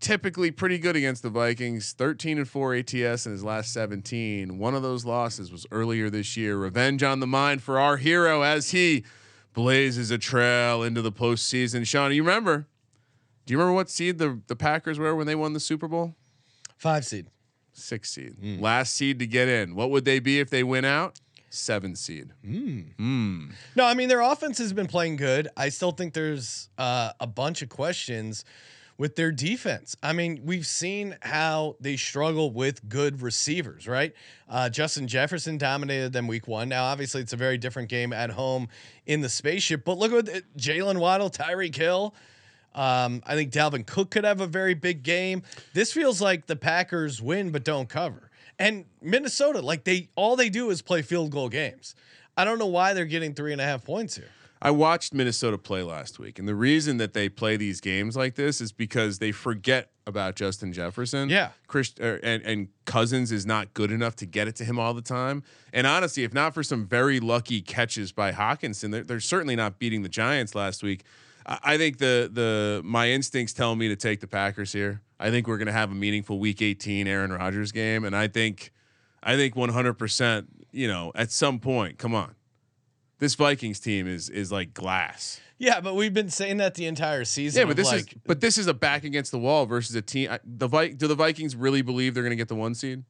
typically 0.00 0.50
pretty 0.50 0.78
good 0.78 0.96
against 0.96 1.22
the 1.22 1.30
Vikings. 1.30 1.92
13 1.92 2.38
and 2.38 2.48
4 2.48 2.74
ATS 2.74 3.26
in 3.26 3.32
his 3.32 3.44
last 3.44 3.72
17. 3.72 4.58
One 4.58 4.74
of 4.74 4.82
those 4.82 5.04
losses 5.04 5.50
was 5.50 5.66
earlier 5.70 6.10
this 6.10 6.36
year. 6.36 6.56
Revenge 6.56 7.02
on 7.02 7.20
the 7.20 7.26
mind 7.26 7.62
for 7.62 7.78
our 7.78 7.96
hero 7.96 8.42
as 8.42 8.70
he 8.70 9.04
blazes 9.52 10.10
a 10.10 10.18
trail 10.18 10.82
into 10.82 11.00
the 11.02 11.12
postseason. 11.12 11.86
Sean, 11.86 12.12
you 12.12 12.22
remember? 12.22 12.66
Do 13.46 13.52
you 13.52 13.58
remember 13.58 13.74
what 13.74 13.88
seed 13.88 14.18
the, 14.18 14.40
the 14.48 14.56
Packers 14.56 14.98
were 14.98 15.14
when 15.14 15.26
they 15.26 15.34
won 15.34 15.52
the 15.52 15.60
Super 15.60 15.88
Bowl? 15.88 16.14
five 16.76 17.06
seed. 17.06 17.26
Six 17.72 18.10
seed. 18.10 18.36
Hmm. 18.40 18.60
Last 18.60 18.94
seed 18.94 19.18
to 19.18 19.26
get 19.26 19.48
in. 19.48 19.74
What 19.74 19.90
would 19.90 20.04
they 20.04 20.18
be 20.18 20.40
if 20.40 20.50
they 20.50 20.62
win 20.62 20.84
out? 20.84 21.18
Seven 21.56 21.96
seed. 21.96 22.32
No, 23.74 23.84
I 23.84 23.94
mean 23.94 24.08
their 24.08 24.20
offense 24.20 24.58
has 24.58 24.72
been 24.72 24.86
playing 24.86 25.16
good. 25.16 25.48
I 25.56 25.68
still 25.70 25.92
think 25.92 26.14
there's 26.14 26.68
uh, 26.78 27.12
a 27.18 27.26
bunch 27.26 27.62
of 27.62 27.68
questions 27.68 28.44
with 28.98 29.16
their 29.16 29.30
defense. 29.30 29.96
I 30.02 30.12
mean, 30.12 30.40
we've 30.44 30.66
seen 30.66 31.16
how 31.22 31.76
they 31.80 31.96
struggle 31.96 32.50
with 32.50 32.88
good 32.88 33.20
receivers, 33.20 33.86
right? 33.86 34.14
Uh, 34.48 34.68
Justin 34.70 35.06
Jefferson 35.06 35.58
dominated 35.58 36.12
them 36.12 36.26
week 36.26 36.48
one. 36.48 36.68
Now, 36.68 36.84
obviously, 36.84 37.20
it's 37.20 37.32
a 37.32 37.36
very 37.36 37.58
different 37.58 37.88
game 37.88 38.12
at 38.12 38.30
home 38.30 38.68
in 39.04 39.20
the 39.20 39.28
spaceship. 39.28 39.84
But 39.84 39.98
look 39.98 40.12
at 40.12 40.44
Jaylen 40.56 40.98
Waddle, 40.98 41.30
Tyreek 41.30 41.74
Hill. 41.74 42.14
Um, 42.74 43.22
I 43.26 43.34
think 43.34 43.52
Dalvin 43.52 43.86
Cook 43.86 44.10
could 44.10 44.24
have 44.24 44.40
a 44.40 44.46
very 44.46 44.74
big 44.74 45.02
game. 45.02 45.42
This 45.72 45.92
feels 45.92 46.20
like 46.20 46.46
the 46.46 46.56
Packers 46.56 47.22
win 47.22 47.50
but 47.50 47.64
don't 47.64 47.88
cover. 47.88 48.30
And 48.58 48.86
Minnesota, 49.02 49.60
like 49.60 49.84
they 49.84 50.08
all 50.14 50.36
they 50.36 50.48
do 50.48 50.70
is 50.70 50.82
play 50.82 51.02
field 51.02 51.30
goal 51.30 51.48
games. 51.48 51.94
I 52.36 52.44
don't 52.44 52.58
know 52.58 52.66
why 52.66 52.92
they're 52.92 53.04
getting 53.04 53.34
three 53.34 53.52
and 53.52 53.60
a 53.60 53.64
half 53.64 53.84
points 53.84 54.16
here. 54.16 54.30
I 54.60 54.70
watched 54.70 55.12
Minnesota 55.12 55.58
play 55.58 55.82
last 55.82 56.18
week, 56.18 56.38
and 56.38 56.48
the 56.48 56.54
reason 56.54 56.96
that 56.96 57.12
they 57.12 57.28
play 57.28 57.56
these 57.56 57.80
games 57.80 58.16
like 58.16 58.36
this 58.36 58.60
is 58.60 58.72
because 58.72 59.18
they 59.18 59.30
forget 59.30 59.90
about 60.06 60.34
Justin 60.34 60.72
Jefferson. 60.72 61.28
Yeah. 61.28 61.50
Chris 61.66 61.92
er, 62.00 62.18
and 62.22 62.42
and 62.42 62.68
Cousins 62.86 63.32
is 63.32 63.44
not 63.44 63.74
good 63.74 63.90
enough 63.90 64.16
to 64.16 64.26
get 64.26 64.48
it 64.48 64.56
to 64.56 64.64
him 64.64 64.78
all 64.78 64.94
the 64.94 65.02
time. 65.02 65.42
And 65.72 65.86
honestly, 65.86 66.24
if 66.24 66.32
not 66.32 66.54
for 66.54 66.62
some 66.62 66.86
very 66.86 67.20
lucky 67.20 67.60
catches 67.60 68.12
by 68.12 68.32
Hockenson, 68.32 68.92
they're, 68.92 69.04
they're 69.04 69.20
certainly 69.20 69.56
not 69.56 69.78
beating 69.78 70.02
the 70.02 70.08
Giants 70.08 70.54
last 70.54 70.82
week. 70.82 71.04
I, 71.44 71.58
I 71.62 71.76
think 71.76 71.98
the 71.98 72.30
the 72.32 72.80
my 72.82 73.10
instincts 73.10 73.52
tell 73.52 73.76
me 73.76 73.88
to 73.88 73.96
take 73.96 74.20
the 74.20 74.28
Packers 74.28 74.72
here. 74.72 75.02
I 75.18 75.30
think 75.30 75.46
we're 75.48 75.58
going 75.58 75.66
to 75.66 75.72
have 75.72 75.90
a 75.90 75.94
meaningful 75.94 76.38
Week 76.38 76.60
18 76.60 77.06
Aaron 77.06 77.32
Rodgers 77.32 77.72
game, 77.72 78.04
and 78.04 78.14
I 78.14 78.28
think 78.28 78.72
I 79.22 79.36
think 79.36 79.56
100. 79.56 79.94
percent 79.94 80.46
You 80.72 80.88
know, 80.88 81.12
at 81.14 81.30
some 81.30 81.58
point, 81.58 81.98
come 81.98 82.14
on 82.14 82.34
this 83.18 83.34
Vikings 83.34 83.80
team 83.80 84.06
is 84.06 84.28
is 84.28 84.52
like 84.52 84.74
glass. 84.74 85.40
Yeah, 85.58 85.80
but 85.80 85.94
we've 85.94 86.12
been 86.12 86.28
saying 86.28 86.58
that 86.58 86.74
the 86.74 86.84
entire 86.84 87.24
season. 87.24 87.60
Yeah, 87.60 87.66
but 87.66 87.76
this 87.76 87.86
like, 87.90 88.12
is 88.12 88.18
but 88.26 88.40
this 88.40 88.58
is 88.58 88.66
a 88.66 88.74
back 88.74 89.04
against 89.04 89.32
the 89.32 89.38
wall 89.38 89.64
versus 89.64 89.96
a 89.96 90.02
team. 90.02 90.30
I- 90.30 90.40
The 90.44 90.68
Vi- 90.68 90.88
do 90.90 91.06
the 91.06 91.14
Vikings 91.14 91.56
really 91.56 91.80
believe 91.82 92.12
they're 92.12 92.22
going 92.22 92.30
to 92.30 92.36
get 92.36 92.48
the 92.48 92.54
one 92.54 92.74
seed? 92.74 93.04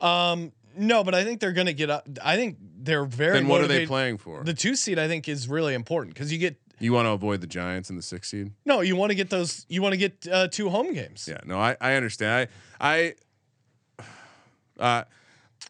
um 0.00 0.52
no, 0.74 1.04
but 1.04 1.14
I 1.14 1.22
think 1.22 1.40
they're 1.40 1.52
gonna 1.52 1.74
get 1.74 1.90
up. 1.90 2.08
I 2.24 2.36
think 2.36 2.56
they're 2.58 3.04
very. 3.04 3.34
Then 3.34 3.46
what 3.46 3.60
are 3.60 3.66
they 3.66 3.86
playing 3.86 4.16
for? 4.16 4.42
The 4.42 4.54
two 4.54 4.74
seed 4.74 4.98
I 4.98 5.06
think 5.06 5.28
is 5.28 5.46
really 5.46 5.74
important 5.74 6.14
because 6.14 6.32
you 6.32 6.38
get 6.38 6.56
you 6.86 6.92
want 6.92 7.06
to 7.06 7.10
avoid 7.10 7.40
the 7.40 7.46
Giants 7.46 7.90
in 7.90 7.96
the 7.96 8.02
six 8.02 8.30
seed? 8.30 8.52
no, 8.64 8.80
you 8.80 8.96
want 8.96 9.10
to 9.10 9.14
get 9.14 9.30
those. 9.30 9.66
You 9.68 9.82
want 9.82 9.92
to 9.92 9.98
get 9.98 10.26
uh, 10.30 10.48
two 10.48 10.68
home 10.68 10.92
games. 10.92 11.26
Yeah, 11.28 11.40
no, 11.44 11.58
I 11.58 11.76
I 11.80 11.94
understand. 11.94 12.48
I 12.80 13.14
I 13.98 14.04
uh, 14.82 15.04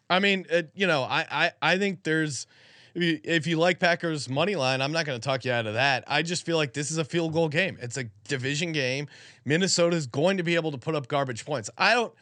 I 0.09 0.19
mean, 0.19 0.45
uh, 0.51 0.63
you 0.75 0.87
know, 0.87 1.03
I, 1.03 1.25
I 1.29 1.51
I 1.61 1.77
think 1.77 2.03
there's 2.03 2.47
if 2.95 3.01
you, 3.01 3.19
if 3.23 3.47
you 3.47 3.57
like 3.57 3.79
Packers 3.79 4.29
money 4.29 4.55
line, 4.55 4.81
I'm 4.81 4.91
not 4.91 5.05
going 5.05 5.19
to 5.19 5.23
talk 5.23 5.45
you 5.45 5.51
out 5.51 5.65
of 5.65 5.73
that. 5.73 6.03
I 6.07 6.21
just 6.21 6.45
feel 6.45 6.57
like 6.57 6.73
this 6.73 6.91
is 6.91 6.97
a 6.97 7.05
field 7.05 7.33
goal 7.33 7.49
game. 7.49 7.77
It's 7.81 7.97
a 7.97 8.05
division 8.27 8.71
game. 8.71 9.07
Minnesota 9.45 9.95
is 9.95 10.05
going 10.05 10.37
to 10.37 10.43
be 10.43 10.55
able 10.55 10.71
to 10.71 10.77
put 10.77 10.93
up 10.93 11.07
garbage 11.07 11.45
points. 11.45 11.69
I 11.77 11.93
don't 11.93 12.13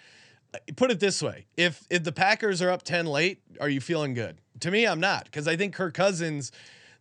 put 0.76 0.92
it 0.92 1.00
this 1.00 1.22
way: 1.22 1.46
if 1.58 1.86
if 1.90 2.04
the 2.04 2.12
Packers 2.12 2.62
are 2.62 2.70
up 2.70 2.84
ten 2.84 3.06
late, 3.06 3.42
are 3.60 3.70
you 3.70 3.82
feeling 3.82 4.14
good? 4.14 4.38
To 4.62 4.72
me, 4.72 4.86
I'm 4.86 5.00
not 5.00 5.26
because 5.26 5.48
I 5.48 5.56
think 5.56 5.74
Kirk 5.74 5.94
Cousins. 5.94 6.52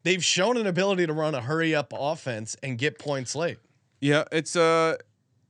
They've 0.03 0.25
shown 0.25 0.57
an 0.57 0.67
ability 0.67 1.07
to 1.07 1.13
run 1.13 1.35
a 1.35 1.41
hurry 1.41 1.75
up 1.75 1.93
offense 1.97 2.57
and 2.63 2.79
get 2.79 2.99
points 2.99 3.35
late. 3.35 3.59
yeah, 4.01 4.25
it's 4.33 4.57
uh 4.57 4.97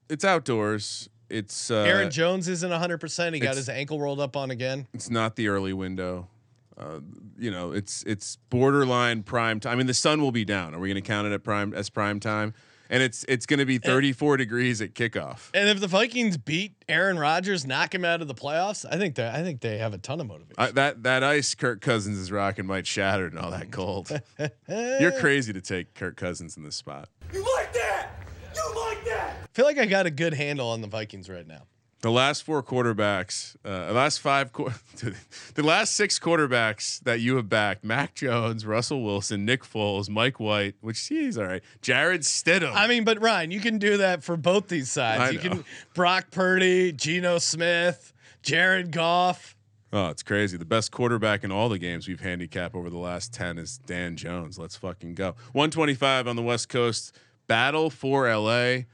it's 0.09 0.25
outdoors. 0.25 1.09
It's 1.29 1.71
uh 1.71 1.83
Aaron 1.83 2.11
Jones 2.11 2.49
isn't 2.49 2.71
100%. 2.71 3.35
He 3.35 3.41
got 3.41 3.55
his 3.57 3.69
ankle 3.69 4.01
rolled 4.01 4.19
up 4.21 4.37
on 4.37 4.51
again. 4.51 4.89
it's 4.93 5.09
not 5.11 5.37
the 5.37 5.49
early 5.49 5.73
window. 5.73 6.29
Uh, 6.77 7.01
you 7.39 7.51
know, 7.51 7.73
it's 7.73 8.03
it's 8.05 8.37
borderline 8.49 9.23
prime 9.23 9.61
time. 9.61 9.73
I 9.73 9.77
mean, 9.77 9.87
the 9.87 9.95
sun 9.95 10.23
will 10.23 10.33
be 10.33 10.45
down. 10.47 10.75
Are 10.75 10.79
we 10.79 10.89
going 10.89 11.01
to 11.03 11.07
count 11.07 11.27
it 11.27 11.33
at 11.33 11.45
prime 11.45 11.75
as 11.75 11.91
prime 11.91 12.19
time? 12.21 12.55
And 12.91 13.03
it's 13.03 13.25
it's 13.29 13.47
going 13.47 13.61
to 13.61 13.65
be 13.65 13.79
34 13.79 14.37
degrees 14.37 14.83
at 14.83 14.95
kickoff. 14.95 15.49
And 15.55 15.69
if 15.69 15.81
the 15.81 15.87
Vikings 15.87 16.37
beat 16.37 16.75
Aaron 16.89 17.19
Rodgers, 17.19 17.65
knock 17.65 17.95
him 17.95 18.05
out 18.05 18.21
of 18.21 18.29
the 18.29 18.35
playoffs, 18.35 18.85
I 18.91 18.99
think 18.99 19.15
that 19.15 19.35
I 19.35 19.43
think 19.43 19.61
they 19.61 19.79
have 19.79 19.95
a 19.95 19.99
ton 19.99 20.21
of 20.21 20.27
motivation. 20.27 20.57
I, 20.59 20.73
that 20.73 21.05
that 21.05 21.23
ice 21.23 21.55
Kirk 21.55 21.81
Cousins 21.81 22.19
is 22.19 22.31
rocking 22.31 22.67
might 22.67 22.87
shatter 22.87 23.27
and 23.27 23.39
all 23.39 23.53
that 23.53 23.71
cold. 23.71 24.11
You're 24.69 25.13
crazy 25.13 25.53
to 25.53 25.61
take 25.61 25.95
Kirk 25.95 26.17
Cousins 26.17 26.57
in 26.57 26.65
this 26.65 26.77
spot. 26.77 27.09
You 27.33 27.41
like 27.57 27.73
that? 27.73 28.09
You 28.55 28.75
like 28.89 29.05
that? 29.05 29.37
I 29.45 29.47
feel 29.53 29.65
like 29.65 29.79
I 29.79 29.87
got 29.87 30.07
a 30.07 30.11
good 30.11 30.35
handle 30.35 30.69
on 30.69 30.81
the 30.81 30.89
Vikings 30.89 31.31
right 31.31 31.47
now. 31.47 31.63
The 32.03 32.11
last 32.11 32.45
four 32.45 32.63
quarterbacks, 32.63 33.57
uh, 33.63 33.89
the 33.89 33.93
last 33.93 34.21
five, 34.21 34.51
the 35.55 35.63
last 35.63 35.95
six 35.95 36.19
quarterbacks 36.19 36.99
that 37.01 37.21
you 37.21 37.37
have 37.37 37.51
backed: 37.51 37.85
Mac 37.85 38.15
Jones, 38.15 38.65
Russell 38.65 39.03
Wilson, 39.03 39.45
Nick 39.45 39.65
Foles, 39.65 40.09
Mike 40.09 40.41
White, 40.41 40.77
which 40.81 40.99
he's 41.09 41.37
all 41.37 41.45
right, 41.45 41.63
Jarrett 41.83 42.23
Stidham. 42.23 42.73
I 42.75 42.87
mean, 42.87 43.05
but 43.05 43.21
Ryan, 43.21 43.51
you 43.51 43.61
can 43.61 43.77
do 43.77 43.99
that 43.99 44.23
for 44.23 44.39
both 44.39 44.69
these 44.69 44.91
sides. 44.91 45.21
I 45.21 45.31
you 45.31 45.37
know. 45.37 45.57
can 45.57 45.65
Brock 45.95 46.31
Purdy, 46.31 46.93
Geno 46.93 47.37
Smith, 47.37 48.15
Jared 48.41 48.93
Goff. 48.93 49.55
oh, 49.93 50.09
it's 50.09 50.23
crazy. 50.23 50.57
The 50.57 50.65
best 50.65 50.93
quarterback 50.93 51.45
in 51.45 51.53
all 51.53 51.69
the 51.69 51.79
games 51.79 52.09
we've 52.09 52.21
handicapped 52.21 52.75
over 52.75 52.89
the 52.89 52.99
last 52.99 53.35
ten 53.35 53.59
is 53.59 53.77
Dan 53.77 54.17
Jones. 54.17 54.59
Let's 54.59 54.77
fucking 54.77 55.17
go. 55.17 55.35
One 55.53 55.71
twenty 55.71 55.95
five 55.95 56.27
on 56.27 56.37
the 56.37 56.43
West 56.43 56.71
Coast. 56.71 57.15
Battle 57.47 57.91
for 57.91 58.33
LA. 58.33 58.85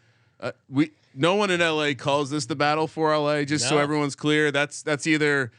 Uh, 0.41 0.53
we 0.69 0.91
no 1.17 1.35
one 1.35 1.51
in 1.51 1.61
LA 1.61 1.93
calls 1.97 2.31
this 2.31 2.47
the 2.47 2.57
battle 2.57 2.87
for 2.87 3.17
LA. 3.17 3.45
Just 3.45 3.69
so 3.69 3.79
everyone's 3.79 4.17
clear, 4.17 4.51
that's 4.51 4.83
that's 4.83 5.07
either. 5.07 5.51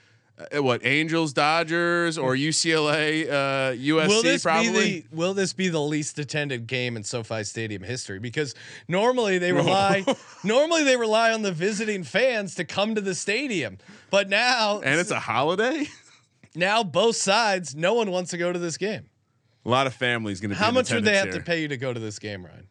Uh, 0.54 0.62
what 0.62 0.86
Angels, 0.86 1.34
Dodgers, 1.34 2.16
or 2.16 2.36
UCLA, 2.36 3.28
uh, 3.28 3.74
USC? 3.74 4.08
will 4.08 4.22
this 4.22 4.44
probably. 4.44 4.72
be 4.72 5.00
the 5.00 5.16
will 5.16 5.34
this 5.34 5.52
be 5.52 5.68
the 5.68 5.82
least 5.82 6.20
attended 6.20 6.68
game 6.68 6.96
in 6.96 7.04
SoFi 7.04 7.44
Stadium 7.44 7.82
history? 7.82 8.20
Because 8.20 8.54
normally 8.88 9.40
they 9.40 9.52
rely 9.52 10.06
normally 10.44 10.84
they 10.84 10.96
rely 10.96 11.34
on 11.34 11.42
the 11.42 11.52
visiting 11.52 12.04
fans 12.04 12.54
to 12.54 12.66
come 12.66 12.94
to 12.94 13.02
the 13.02 13.16
stadium, 13.16 13.80
but 14.12 14.30
now 14.30 14.80
and 14.82 15.00
it's 15.00 15.10
a 15.10 15.20
holiday. 15.20 15.88
now 16.56 16.84
both 16.84 17.16
sides 17.16 17.76
no 17.76 17.96
one 17.96 18.12
wants 18.12 18.30
to 18.30 18.38
go 18.38 18.54
to 18.54 18.60
this 18.60 18.78
game. 18.78 19.10
A 19.66 19.70
lot 19.70 19.88
of 19.88 19.96
families 19.96 20.40
going 20.40 20.52
to. 20.52 20.56
How 20.56 20.70
much 20.70 20.92
would 20.94 21.04
they 21.04 21.16
have 21.16 21.30
attendance 21.30 21.44
to 21.46 21.52
pay 21.52 21.64
you 21.64 21.68
to 21.70 21.78
go 21.78 21.92
to 21.92 22.00
this 22.00 22.20
game, 22.20 22.46
Ryan? 22.46 22.68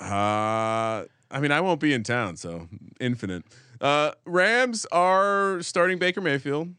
here. 0.00 0.12
Uh, 0.12 1.04
I 1.34 1.40
mean, 1.40 1.50
I 1.50 1.60
won't 1.60 1.80
be 1.80 1.92
in 1.92 2.04
town, 2.04 2.36
so 2.36 2.68
infinite. 3.00 3.44
Uh, 3.80 4.12
Rams 4.24 4.86
are 4.92 5.60
starting 5.62 5.98
Baker 5.98 6.20
Mayfield, 6.20 6.72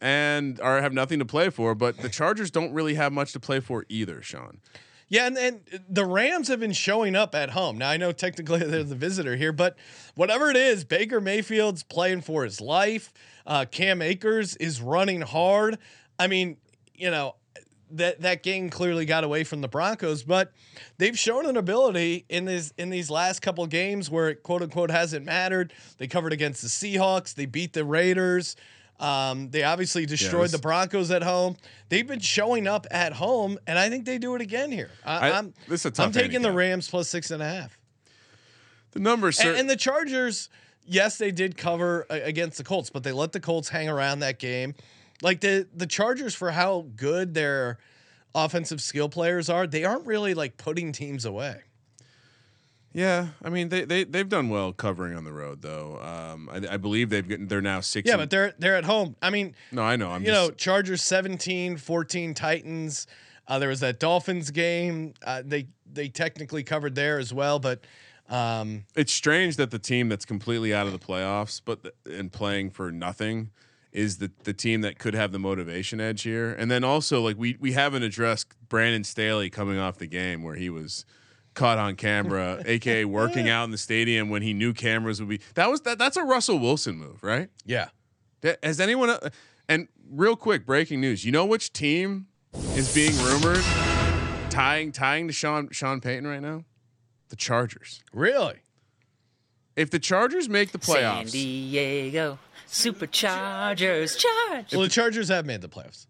and 0.00 0.58
are 0.60 0.80
have 0.80 0.94
nothing 0.94 1.18
to 1.18 1.26
play 1.26 1.50
for. 1.50 1.74
But 1.74 1.98
the 1.98 2.08
Chargers 2.08 2.50
don't 2.50 2.72
really 2.72 2.94
have 2.94 3.12
much 3.12 3.32
to 3.34 3.40
play 3.40 3.60
for 3.60 3.84
either, 3.90 4.22
Sean. 4.22 4.60
Yeah, 5.08 5.26
and, 5.26 5.36
and 5.36 5.60
the 5.90 6.06
Rams 6.06 6.48
have 6.48 6.58
been 6.58 6.72
showing 6.72 7.14
up 7.14 7.34
at 7.34 7.50
home. 7.50 7.76
Now 7.76 7.90
I 7.90 7.98
know 7.98 8.12
technically 8.12 8.58
they're 8.64 8.82
the 8.82 8.94
visitor 8.94 9.36
here, 9.36 9.52
but 9.52 9.76
whatever 10.14 10.50
it 10.50 10.56
is, 10.56 10.84
Baker 10.84 11.20
Mayfield's 11.20 11.82
playing 11.82 12.22
for 12.22 12.44
his 12.44 12.62
life. 12.62 13.12
Uh, 13.46 13.66
Cam 13.70 14.00
Akers 14.00 14.56
is 14.56 14.80
running 14.80 15.20
hard. 15.20 15.76
I 16.18 16.28
mean, 16.28 16.56
you 16.94 17.10
know, 17.10 17.36
that 17.96 18.20
that 18.22 18.42
game 18.42 18.70
clearly 18.70 19.04
got 19.06 19.24
away 19.24 19.44
from 19.44 19.60
the 19.60 19.68
Broncos, 19.68 20.22
but 20.22 20.52
they've 20.98 21.18
shown 21.18 21.46
an 21.46 21.56
ability 21.56 22.24
in 22.28 22.44
this 22.44 22.72
in 22.78 22.90
these 22.90 23.10
last 23.10 23.40
couple 23.40 23.66
games 23.66 24.10
where 24.10 24.28
it 24.30 24.42
quote 24.42 24.62
unquote 24.62 24.90
hasn't 24.90 25.24
mattered. 25.26 25.72
They 25.98 26.06
covered 26.06 26.32
against 26.32 26.62
the 26.62 26.68
Seahawks. 26.68 27.34
They 27.34 27.46
beat 27.46 27.72
the 27.72 27.84
Raiders. 27.84 28.56
Um, 29.00 29.50
they 29.50 29.64
obviously 29.64 30.06
destroyed 30.06 30.44
this- 30.44 30.52
the 30.52 30.58
Broncos 30.58 31.10
at 31.10 31.22
home. 31.22 31.56
They've 31.88 32.06
been 32.06 32.20
showing 32.20 32.68
up 32.68 32.86
at 32.90 33.12
home, 33.14 33.58
and 33.66 33.78
I 33.78 33.88
think 33.88 34.04
they 34.04 34.18
do 34.18 34.34
it 34.36 34.40
again 34.40 34.70
here. 34.70 34.90
I, 35.04 35.32
I'm, 35.32 35.54
this 35.66 35.84
is 35.84 35.98
I'm 35.98 36.12
taking 36.12 36.42
the. 36.42 36.52
Rams 36.52 36.88
plus 36.88 37.08
six 37.08 37.30
and 37.32 37.42
a 37.42 37.48
half. 37.48 37.78
The 38.92 39.00
numbers, 39.00 39.40
And, 39.40 39.56
and 39.56 39.70
the 39.70 39.76
Chargers, 39.76 40.50
yes, 40.86 41.16
they 41.16 41.30
did 41.32 41.56
cover 41.56 42.06
against 42.10 42.58
the 42.58 42.64
Colts, 42.64 42.90
but 42.90 43.02
they 43.02 43.10
let 43.12 43.32
the 43.32 43.40
Colts 43.40 43.70
hang 43.70 43.88
around 43.88 44.20
that 44.20 44.38
game. 44.38 44.74
Like 45.22 45.40
the 45.40 45.66
the 45.74 45.86
Chargers, 45.86 46.34
for 46.34 46.50
how 46.50 46.86
good 46.96 47.34
their 47.34 47.78
offensive 48.34 48.80
skill 48.80 49.08
players 49.08 49.48
are, 49.48 49.66
they 49.66 49.84
aren't 49.84 50.06
really 50.06 50.34
like 50.34 50.56
putting 50.56 50.92
teams 50.92 51.24
away. 51.24 51.60
yeah. 52.92 53.28
I 53.42 53.48
mean, 53.48 53.68
they 53.68 53.84
they 53.84 54.04
they've 54.04 54.28
done 54.28 54.48
well 54.50 54.72
covering 54.72 55.16
on 55.16 55.24
the 55.24 55.32
road, 55.32 55.62
though. 55.62 55.98
Um, 56.02 56.48
I, 56.52 56.74
I 56.74 56.76
believe 56.76 57.08
they've 57.10 57.26
gotten. 57.26 57.48
They're 57.48 57.62
now 57.62 57.80
six. 57.80 58.08
Yeah, 58.08 58.16
but 58.16 58.30
they're 58.30 58.54
they're 58.58 58.76
at 58.76 58.84
home. 58.84 59.16
I 59.22 59.30
mean, 59.30 59.54
no, 59.70 59.82
I 59.82 59.96
know. 59.96 60.10
I'm 60.10 60.22
you 60.22 60.28
just, 60.28 60.48
know, 60.50 60.54
Chargers 60.54 61.02
17, 61.02 61.76
14 61.78 62.34
Titans. 62.34 63.06
Uh, 63.48 63.58
there 63.58 63.68
was 63.68 63.80
that 63.80 63.98
Dolphins 63.98 64.50
game. 64.50 65.14
Uh, 65.24 65.42
they 65.44 65.68
they 65.90 66.08
technically 66.08 66.62
covered 66.62 66.94
there 66.94 67.18
as 67.18 67.32
well, 67.34 67.58
but 67.58 67.80
um, 68.28 68.84
it's 68.94 69.12
strange 69.12 69.56
that 69.56 69.70
the 69.70 69.78
team 69.78 70.08
that's 70.08 70.24
completely 70.24 70.72
out 70.72 70.86
of 70.86 70.92
the 70.92 70.98
playoffs, 70.98 71.60
but 71.64 71.82
th- 71.82 71.94
and 72.18 72.32
playing 72.32 72.70
for 72.70 72.90
nothing, 72.92 73.50
is 73.92 74.18
the 74.18 74.30
the 74.44 74.52
team 74.54 74.80
that 74.80 74.98
could 74.98 75.14
have 75.14 75.32
the 75.32 75.38
motivation 75.38 76.00
edge 76.00 76.22
here. 76.22 76.52
And 76.52 76.70
then 76.70 76.82
also, 76.84 77.20
like 77.20 77.36
we 77.36 77.56
we 77.60 77.72
haven't 77.72 78.02
addressed 78.02 78.48
Brandon 78.68 79.04
Staley 79.04 79.50
coming 79.50 79.78
off 79.78 79.98
the 79.98 80.06
game 80.06 80.42
where 80.42 80.54
he 80.54 80.70
was 80.70 81.04
caught 81.54 81.76
on 81.78 81.96
camera, 81.96 82.62
aka 82.66 83.04
working 83.04 83.48
out 83.48 83.64
in 83.64 83.70
the 83.70 83.78
stadium 83.78 84.30
when 84.30 84.40
he 84.42 84.54
knew 84.54 84.72
cameras 84.72 85.20
would 85.20 85.28
be. 85.28 85.40
That 85.54 85.70
was 85.70 85.82
that. 85.82 85.98
That's 85.98 86.16
a 86.16 86.22
Russell 86.24 86.58
Wilson 86.58 86.96
move, 86.96 87.22
right? 87.22 87.48
yeah. 87.64 87.88
Has 88.62 88.80
anyone? 88.80 89.08
uh, 89.10 89.28
And 89.68 89.86
real 90.10 90.34
quick, 90.34 90.66
breaking 90.66 91.00
news. 91.00 91.24
You 91.24 91.30
know 91.30 91.44
which 91.46 91.72
team 91.72 92.26
is 92.74 92.92
being 92.92 93.16
rumored 93.18 93.62
tying 94.50 94.90
tying 94.90 95.28
to 95.28 95.32
Sean 95.32 95.68
Sean 95.70 96.00
Payton 96.00 96.26
right 96.26 96.40
now? 96.42 96.64
The 97.28 97.36
Chargers. 97.36 98.02
Really? 98.12 98.56
If 99.76 99.90
the 99.90 99.98
Chargers 99.98 100.48
make 100.48 100.72
the 100.72 100.78
playoffs, 100.78 100.90
San 100.90 101.26
playoffs, 101.26 101.32
Diego 101.32 102.38
Superchargers. 102.72 104.16
Charge. 104.18 104.72
Well, 104.72 104.82
the 104.82 104.88
Chargers 104.88 105.28
have 105.28 105.46
made 105.46 105.60
the 105.60 105.68
playoffs. 105.68 106.06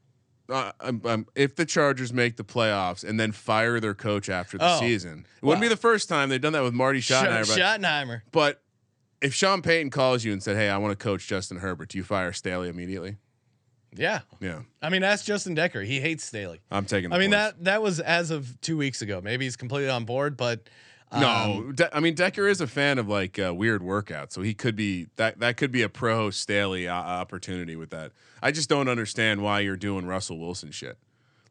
uh, 0.49 0.73
um, 0.81 1.01
um, 1.05 1.27
if 1.35 1.55
the 1.57 1.65
Chargers 1.65 2.13
make 2.13 2.37
the 2.37 2.45
playoffs 2.45 3.05
and 3.09 3.19
then 3.19 3.33
fire 3.33 3.81
their 3.81 3.95
coach 3.95 4.29
after 4.29 4.59
the 4.59 4.77
Oh, 4.77 4.81
season, 4.81 5.27
it 5.41 5.45
wouldn't 5.45 5.63
be 5.63 5.69
the 5.69 5.77
first 5.77 6.09
time 6.09 6.29
they've 6.29 6.41
done 6.41 6.53
that 6.53 6.63
with 6.63 6.75
Marty 6.75 7.01
Schottenheimer. 7.01 7.47
but, 7.49 7.59
Schottenheimer. 7.59 8.23
but 8.33 8.63
if 9.21 9.35
Sean 9.35 9.63
Payton 9.63 9.91
calls 9.91 10.25
you 10.25 10.33
and 10.33 10.43
said, 10.43 10.57
"Hey, 10.57 10.69
I 10.69 10.79
want 10.79 10.99
to 10.99 11.03
coach 11.03 11.27
Justin 11.27 11.59
Herbert," 11.59 11.91
do 11.91 11.99
you 11.99 12.05
fire 12.05 12.33
Staley 12.33 12.69
immediately? 12.69 13.17
Yeah. 13.95 14.21
Yeah, 14.41 14.61
I 14.81 14.89
mean, 14.89 15.03
ask 15.05 15.25
Justin 15.25 15.55
Decker. 15.55 15.83
He 15.83 16.01
hates 16.01 16.25
Staley. 16.25 16.61
I'm 16.71 16.87
taking. 16.87 17.11
The 17.11 17.17
I 17.17 17.19
mean 17.19 17.31
points. 17.31 17.55
that 17.59 17.65
that 17.65 17.83
was 17.83 18.01
as 18.01 18.31
of 18.31 18.61
two 18.61 18.77
weeks 18.77 19.01
ago. 19.03 19.21
Maybe 19.23 19.45
he's 19.45 19.57
completely 19.57 19.91
on 19.91 20.05
board, 20.05 20.37
but 20.37 20.61
um, 21.13 21.21
No, 21.21 21.73
De- 21.73 21.97
I 21.97 22.01
mean 22.01 22.15
Decker 22.15 22.47
is 22.49 22.61
a 22.61 22.67
fan 22.67 22.99
of 22.99 23.09
like 23.09 23.39
uh, 23.39 23.55
weird 23.55 23.83
workouts, 23.83 24.33
so 24.33 24.43
he 24.43 24.55
could 24.55 24.75
be 24.77 25.07
that. 25.17 25.39
That 25.41 25.57
could 25.57 25.71
be 25.71 25.83
a 25.83 25.89
pro 25.89 26.31
Staley 26.31 26.89
uh, 26.89 26.95
opportunity 26.95 27.77
with 27.77 27.91
that. 27.91 28.13
I 28.43 28.51
just 28.51 28.69
don't 28.69 28.89
understand 28.89 29.43
why 29.43 29.61
you're 29.61 29.77
doing 29.77 30.07
Russell 30.07 30.39
Wilson 30.39 30.71
shit. 30.71 30.99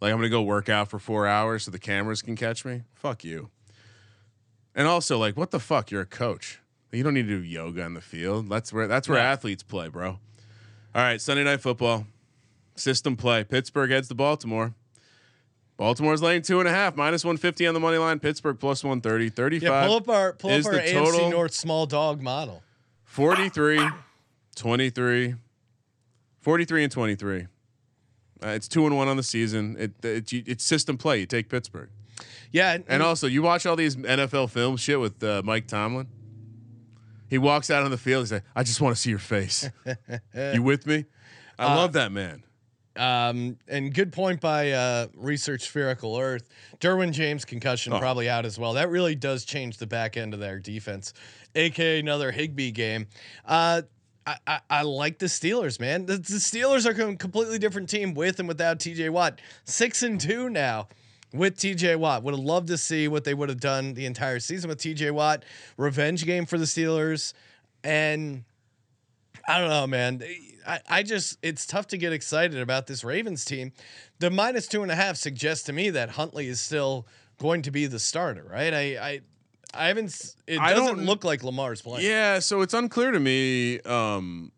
Like 0.02 0.12
I'm 0.12 0.18
gonna 0.18 0.30
go 0.30 0.42
work 0.42 0.68
out 0.68 0.90
for 0.90 1.00
four 1.00 1.28
hours 1.28 1.64
so 1.64 1.72
the 1.72 1.80
cameras 1.80 2.22
can 2.22 2.36
catch 2.36 2.66
me. 2.66 2.82
Fuck 2.96 3.24
you. 3.24 3.50
And 4.74 4.88
also, 4.88 5.18
like, 5.18 5.36
what 5.38 5.52
the 5.52 5.60
fuck? 5.60 5.92
You're 5.92 6.02
a 6.02 6.06
coach. 6.06 6.60
You 6.92 7.04
don't 7.04 7.14
need 7.14 7.28
to 7.28 7.38
do 7.40 7.44
yoga 7.44 7.84
in 7.84 7.94
the 7.94 8.02
field. 8.02 8.50
That's 8.50 8.74
where 8.74 8.88
that's 8.88 9.08
where 9.08 9.18
Yeah. 9.20 9.32
athletes 9.32 9.64
play, 9.64 9.88
bro. 9.90 10.10
All 10.10 10.20
right, 11.02 11.22
Sunday 11.22 11.44
night 11.44 11.62
football, 11.62 12.06
system 12.76 13.16
play. 13.16 13.44
Pittsburgh 13.44 13.92
heads 13.92 14.08
to 14.10 14.16
Baltimore. 14.16 14.74
Baltimore's 15.82 16.22
laying 16.22 16.44
two 16.44 16.60
and 16.60 16.70
a 16.70 16.72
half, 16.72 16.96
minus 16.96 17.26
150 17.26 17.66
on 17.66 17.74
the 17.74 17.80
money 17.80 17.98
line. 17.98 18.20
Pittsburgh 18.20 18.60
plus 18.60 18.84
130, 18.84 19.30
35. 19.30 19.64
yeah, 19.64 19.88
pull 19.88 19.96
up 19.98 20.10
our 20.10 20.34
pull 20.34 20.52
up 20.52 20.60
is 20.60 20.68
our 20.68 20.74
the 20.74 20.80
AFC 20.80 20.92
total- 20.94 21.30
North 21.32 21.56
small 21.56 21.88
dog 21.88 22.22
model. 22.22 22.62
43, 23.06 23.90
23, 24.56 25.34
43 26.40 26.84
and 26.84 26.92
23. 26.92 27.48
Uh, 28.44 28.48
it's 28.50 28.68
two 28.68 28.86
and 28.86 28.96
one 28.96 29.08
on 29.08 29.18
the 29.18 29.24
season. 29.24 29.76
It, 29.80 30.06
it, 30.06 30.32
you- 30.32 30.44
it's 30.46 30.64
system 30.64 31.00
play. 31.00 31.20
You 31.22 31.26
take 31.26 31.50
Pittsburgh. 31.50 31.90
Yeah, 32.52 32.78
And 32.88 33.02
also, 33.02 33.26
you 33.26 33.42
watch 33.42 33.66
all 33.66 33.76
these 33.76 33.96
NFL 33.96 34.52
film 34.52 34.78
shit 34.78 35.00
with 35.00 35.24
uh, 35.24 35.42
Mike 35.44 35.66
Tomlin. 35.66 36.06
He 37.28 37.40
walks 37.40 37.72
out 37.72 37.82
on 37.82 37.90
the 37.90 37.98
field. 37.98 38.22
He's 38.26 38.34
like, 38.34 38.44
"I 38.56 38.62
just 38.62 38.82
want 38.82 38.96
to 38.96 39.02
see 39.02 39.10
your 39.10 39.18
face. 39.18 39.68
you 40.54 40.62
with 40.62 40.86
me? 40.86 41.06
I 41.58 41.74
Uh, 41.74 41.76
love 41.78 41.94
that 41.94 42.12
man." 42.12 42.44
Um, 43.02 43.58
and 43.68 43.92
good 43.94 44.14
point 44.14 44.40
by 44.42 44.72
uh, 44.72 45.08
Research 45.16 45.64
Spherical 45.64 46.18
Earth. 46.18 46.48
Derwin 46.80 47.12
James 47.12 47.46
concussion 47.46 47.94
Oh. 47.94 48.00
probably 48.00 48.30
out 48.30 48.46
as 48.46 48.60
well. 48.60 48.74
That 48.74 48.90
really 48.90 49.16
does 49.16 49.44
change 49.44 49.78
the 49.78 49.88
back 49.88 50.18
end 50.18 50.36
of 50.36 50.40
their 50.40 50.60
defense, 50.60 51.14
aka 51.56 52.00
another 52.00 52.32
Higby 52.32 52.72
game. 52.72 53.08
Uh, 53.44 53.82
I, 54.28 54.36
I, 54.46 54.60
I 54.70 54.82
like 54.84 55.18
the 55.18 55.26
Steelers, 55.26 55.80
man. 55.80 56.06
The, 56.06 56.18
the 56.18 56.34
Steelers 56.38 56.86
are 56.86 57.10
a 57.10 57.16
completely 57.16 57.58
different 57.58 57.90
team 57.90 58.14
with 58.14 58.38
and 58.40 58.48
without 58.48 58.78
TJ 58.78 59.10
Watt. 59.10 59.42
Six 59.66 60.04
and 60.04 60.22
two 60.22 60.48
now 60.50 60.88
with 61.34 61.58
TJ 61.58 61.98
Watt. 61.98 62.22
Would 62.22 62.36
have 62.36 62.44
loved 62.44 62.68
to 62.68 62.78
see 62.78 63.08
what 63.08 63.24
they 63.24 63.34
would 63.34 63.50
have 63.50 63.60
done 63.60 63.96
the 63.96 64.06
entire 64.06 64.40
season 64.40 64.70
with 64.70 64.78
TJ 64.78 65.10
Watt. 65.12 65.44
Revenge 65.76 66.24
game 66.26 66.46
for 66.46 66.60
the 66.60 66.66
Steelers. 66.66 67.34
And 67.84 68.44
I 69.48 69.58
don't 69.60 69.70
know, 69.70 69.88
man. 69.88 70.22
I, 70.68 70.80
I 70.90 71.04
just 71.04 71.38
it's 71.42 71.66
tough 71.66 71.88
to 71.88 71.98
get 71.98 72.14
excited 72.14 72.60
about 72.60 72.88
this 72.88 73.04
Ravens 73.04 73.46
team. 73.46 73.72
The 74.20 74.30
minus 74.30 74.68
two 74.68 74.84
and 74.84 74.92
a 74.92 74.96
half 74.96 75.18
suggests 75.18 75.66
to 75.66 75.74
me 75.74 75.90
that 75.92 76.12
Huntley 76.12 76.48
is 76.48 76.60
still 76.60 77.08
going 77.38 77.62
to 77.64 77.72
be 77.72 77.88
the 77.88 78.00
starter, 78.00 78.46
right? 78.50 78.74
I, 78.74 78.80
I 78.98 79.22
I 79.74 79.88
haven't. 79.88 80.36
It 80.48 80.60
I 80.60 80.74
doesn't 80.74 81.06
look 81.06 81.24
like 81.24 81.44
Lamar's 81.44 81.82
playing. 81.82 82.06
Yeah, 82.06 82.40
so 82.40 82.62
it's 82.62 82.74
unclear 82.74 83.12
to 83.12 83.20
me. 83.20 83.80
Um, 83.82 84.52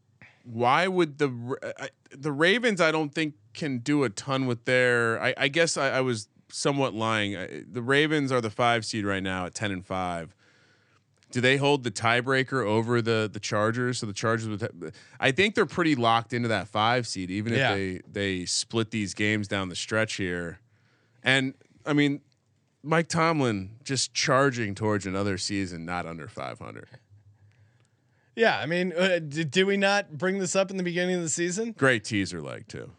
why 0.44 0.88
would 0.88 1.18
the 1.18 1.58
I, 1.80 1.90
the 2.12 2.32
Ravens? 2.32 2.82
I 2.82 2.92
don't 2.92 3.14
think 3.14 3.36
can 3.54 3.80
do 3.80 4.04
a 4.04 4.10
ton 4.10 4.48
with 4.48 4.66
their. 4.66 5.22
I, 5.22 5.34
I 5.38 5.48
guess 5.48 5.78
I, 5.78 5.90
I 5.90 6.02
was 6.02 6.28
somewhat 6.52 6.94
lying. 6.94 7.38
I, 7.38 7.64
the 7.72 7.82
Ravens 7.82 8.32
are 8.32 8.42
the 8.42 8.50
five 8.50 8.86
seed 8.86 9.06
right 9.06 9.24
now 9.24 9.46
at 9.46 9.54
ten 9.54 9.72
and 9.72 9.86
five. 9.86 10.36
Do 11.34 11.42
they 11.42 11.58
hold 11.58 11.84
the 11.84 11.90
tiebreaker 11.90 12.64
over 12.64 13.02
the 13.02 13.28
the 13.32 13.40
Chargers? 13.40 13.98
So 13.98 14.06
the 14.06 14.14
Chargers 14.14 14.48
would. 14.48 14.94
I 15.20 15.32
think 15.32 15.56
they're 15.56 15.66
pretty 15.66 15.96
locked 15.96 16.32
into 16.32 16.48
that 16.50 16.68
five 16.68 17.08
seed, 17.08 17.32
even 17.32 17.54
Yeah. 17.54 17.74
if 17.74 17.76
they 18.14 18.40
they 18.40 18.46
split 18.46 18.92
these 18.92 19.16
games 19.16 19.48
down 19.48 19.70
the 19.70 19.76
stretch 19.76 20.14
here. 20.14 20.60
And 21.24 21.56
I 21.88 21.94
mean, 21.94 22.22
Mike 22.84 23.08
Tomlin 23.08 23.78
just 23.84 24.14
charging 24.14 24.76
towards 24.76 25.08
another 25.08 25.40
season 25.40 25.86
not 25.86 26.06
under 26.06 26.28
five 26.28 26.60
hundred. 26.60 26.88
Yeah, 28.36 28.60
I 28.60 28.66
mean, 28.66 28.94
uh, 28.98 29.20
did, 29.20 29.52
did 29.52 29.64
we 29.66 29.78
not 29.78 30.18
bring 30.18 30.40
this 30.40 30.56
up 30.56 30.72
in 30.72 30.78
the 30.78 30.84
beginning 30.84 31.16
of 31.16 31.22
the 31.22 31.30
season? 31.30 31.72
Great 31.78 32.04
teaser 32.04 32.42
leg 32.42 32.68
too. 32.68 32.92